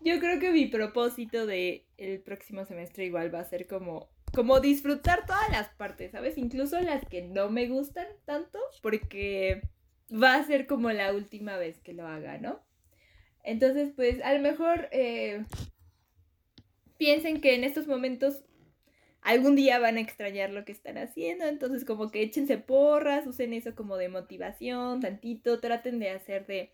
Yo 0.00 0.18
creo 0.18 0.40
que 0.40 0.50
mi 0.50 0.66
propósito 0.66 1.46
de 1.46 1.86
el 1.98 2.20
próximo 2.20 2.64
semestre 2.64 3.04
igual 3.04 3.34
va 3.34 3.40
a 3.40 3.44
ser 3.44 3.66
como 3.66 4.08
como 4.32 4.60
disfrutar 4.60 5.26
todas 5.26 5.50
las 5.50 5.68
partes, 5.70 6.12
¿sabes? 6.12 6.38
Incluso 6.38 6.80
las 6.80 7.04
que 7.04 7.22
no 7.22 7.50
me 7.50 7.66
gustan 7.68 8.06
tanto, 8.24 8.58
porque 8.82 9.62
va 10.10 10.36
a 10.36 10.46
ser 10.46 10.66
como 10.66 10.90
la 10.90 11.12
última 11.12 11.56
vez 11.56 11.80
que 11.80 11.92
lo 11.92 12.06
haga, 12.06 12.38
¿no? 12.38 12.62
Entonces, 13.42 13.92
pues 13.94 14.22
a 14.22 14.32
lo 14.34 14.40
mejor 14.40 14.88
eh, 14.92 15.44
piensen 16.96 17.40
que 17.40 17.54
en 17.54 17.64
estos 17.64 17.86
momentos 17.86 18.42
algún 19.22 19.56
día 19.56 19.78
van 19.78 19.96
a 19.96 20.00
extrañar 20.00 20.50
lo 20.50 20.64
que 20.64 20.72
están 20.72 20.96
haciendo, 20.98 21.46
entonces 21.46 21.84
como 21.84 22.10
que 22.10 22.22
échense 22.22 22.58
porras, 22.58 23.26
usen 23.26 23.52
eso 23.52 23.74
como 23.74 23.96
de 23.96 24.08
motivación, 24.08 25.00
tantito, 25.00 25.60
traten 25.60 25.98
de 25.98 26.10
hacer 26.10 26.46
de 26.46 26.72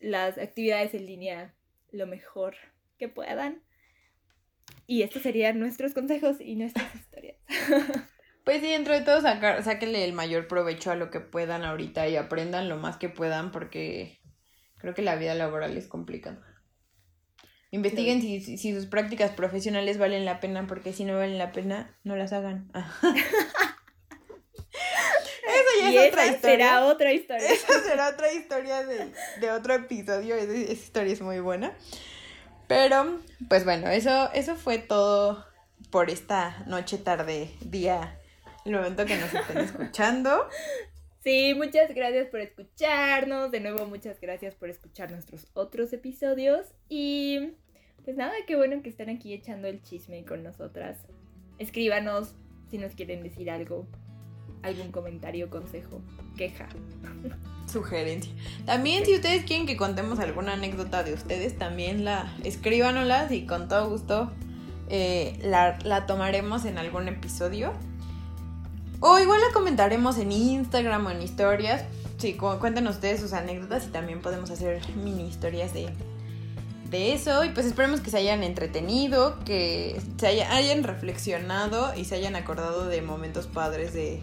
las 0.00 0.38
actividades 0.38 0.94
en 0.94 1.06
línea 1.06 1.54
lo 1.92 2.06
mejor 2.06 2.56
que 2.98 3.08
puedan. 3.08 3.62
Y 4.86 5.02
estos 5.02 5.22
serían 5.22 5.58
nuestros 5.58 5.94
consejos 5.94 6.40
y 6.40 6.56
nuestras 6.56 6.94
historias. 6.94 7.36
Pues 8.44 8.60
sí, 8.60 8.68
dentro 8.68 8.94
de 8.94 9.02
todo, 9.02 9.20
sacar, 9.20 9.62
sáquenle 9.62 10.04
el 10.04 10.12
mayor 10.12 10.48
provecho 10.48 10.90
a 10.90 10.96
lo 10.96 11.10
que 11.10 11.20
puedan 11.20 11.64
ahorita 11.64 12.08
y 12.08 12.16
aprendan 12.16 12.68
lo 12.68 12.76
más 12.76 12.96
que 12.96 13.08
puedan 13.08 13.52
porque 13.52 14.20
creo 14.78 14.94
que 14.94 15.02
la 15.02 15.14
vida 15.14 15.34
laboral 15.34 15.76
es 15.76 15.86
complicada. 15.86 16.44
Investiguen 17.70 18.20
si, 18.20 18.40
si, 18.40 18.74
sus 18.74 18.86
prácticas 18.86 19.30
profesionales 19.30 19.96
valen 19.96 20.26
la 20.26 20.40
pena 20.40 20.66
porque 20.66 20.92
si 20.92 21.04
no 21.04 21.16
valen 21.16 21.38
la 21.38 21.52
pena, 21.52 21.96
no 22.04 22.16
las 22.16 22.32
hagan. 22.32 22.70
ya 25.90 26.04
es 26.04 26.12
otra 26.12 26.26
historia. 26.26 26.56
Será 26.56 26.84
otra 26.86 27.12
historia. 27.12 27.52
Esa 27.52 27.80
será 27.80 28.08
otra 28.10 28.32
historia 28.32 28.84
de, 28.84 29.12
de 29.40 29.50
otro 29.50 29.74
episodio. 29.74 30.36
Esa, 30.36 30.52
esa 30.52 30.72
historia 30.72 31.12
es 31.12 31.20
muy 31.20 31.40
buena. 31.40 31.72
Pero, 32.68 33.20
pues 33.48 33.64
bueno, 33.64 33.88
eso, 33.88 34.30
eso 34.32 34.54
fue 34.54 34.78
todo 34.78 35.44
por 35.90 36.10
esta 36.10 36.64
noche, 36.66 36.98
tarde, 36.98 37.50
día 37.60 38.18
el 38.64 38.72
momento 38.72 39.04
que 39.04 39.16
nos 39.16 39.32
estén 39.32 39.58
escuchando. 39.58 40.48
Sí, 41.22 41.54
muchas 41.54 41.94
gracias 41.94 42.28
por 42.28 42.40
escucharnos. 42.40 43.50
De 43.50 43.60
nuevo, 43.60 43.86
muchas 43.86 44.20
gracias 44.20 44.54
por 44.54 44.70
escuchar 44.70 45.10
nuestros 45.10 45.46
otros 45.54 45.92
episodios. 45.92 46.66
Y 46.88 47.52
pues 48.04 48.16
nada, 48.16 48.32
qué 48.46 48.56
bueno 48.56 48.82
que 48.82 48.88
estén 48.88 49.10
aquí 49.10 49.32
echando 49.32 49.68
el 49.68 49.82
chisme 49.82 50.24
con 50.24 50.42
nosotras. 50.42 50.98
Escríbanos 51.58 52.34
si 52.70 52.78
nos 52.78 52.94
quieren 52.94 53.22
decir 53.22 53.50
algo, 53.50 53.86
algún 54.62 54.92
comentario, 54.92 55.50
consejo, 55.50 56.00
queja. 56.36 56.68
Sugerencia. 57.70 58.32
También 58.66 59.04
si 59.04 59.14
ustedes 59.14 59.44
quieren 59.44 59.66
que 59.66 59.76
contemos 59.76 60.18
alguna 60.18 60.54
anécdota 60.54 61.02
de 61.02 61.14
ustedes, 61.14 61.58
también 61.58 62.04
la 62.04 62.34
escríbanoslas 62.44 63.32
y 63.32 63.46
con 63.46 63.68
todo 63.68 63.88
gusto 63.88 64.30
eh, 64.88 65.38
la, 65.42 65.78
la 65.84 66.06
tomaremos 66.06 66.64
en 66.64 66.78
algún 66.78 67.08
episodio. 67.08 67.72
O 69.00 69.18
igual 69.18 69.40
la 69.40 69.52
comentaremos 69.52 70.18
en 70.18 70.32
Instagram 70.32 71.06
o 71.06 71.10
en 71.10 71.22
historias. 71.22 71.84
Sí, 72.18 72.34
cuéntenos 72.34 72.96
ustedes 72.96 73.20
sus 73.20 73.32
anécdotas 73.32 73.86
y 73.86 73.88
también 73.88 74.20
podemos 74.20 74.50
hacer 74.50 74.80
mini 75.02 75.26
historias 75.26 75.74
de, 75.74 75.88
de 76.88 77.14
eso. 77.14 77.44
Y 77.44 77.48
pues 77.48 77.66
esperemos 77.66 78.00
que 78.00 78.10
se 78.10 78.18
hayan 78.18 78.44
entretenido, 78.44 79.38
que 79.44 80.00
se 80.18 80.26
hayan 80.26 80.84
reflexionado 80.84 81.94
y 81.96 82.04
se 82.04 82.14
hayan 82.14 82.36
acordado 82.36 82.86
de 82.86 83.02
momentos 83.02 83.48
padres 83.48 83.92
de, 83.92 84.22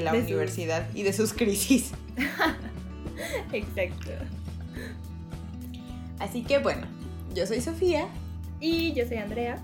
la 0.00 0.12
universidad 0.12 0.88
y 0.94 1.02
de 1.02 1.12
sus 1.12 1.32
crisis. 1.32 1.92
Exacto. 3.52 4.10
Así 6.18 6.42
que 6.42 6.58
bueno, 6.58 6.86
yo 7.34 7.46
soy 7.46 7.60
Sofía. 7.60 8.08
Y 8.60 8.92
yo 8.92 9.06
soy 9.06 9.18
Andrea. 9.18 9.62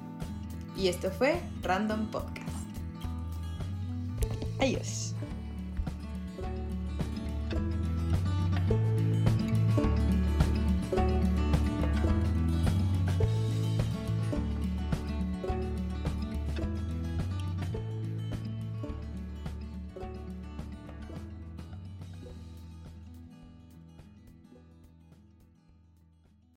Y 0.76 0.88
esto 0.88 1.10
fue 1.10 1.40
Random 1.62 2.06
Podcast. 2.10 2.48
Adiós. 4.60 5.13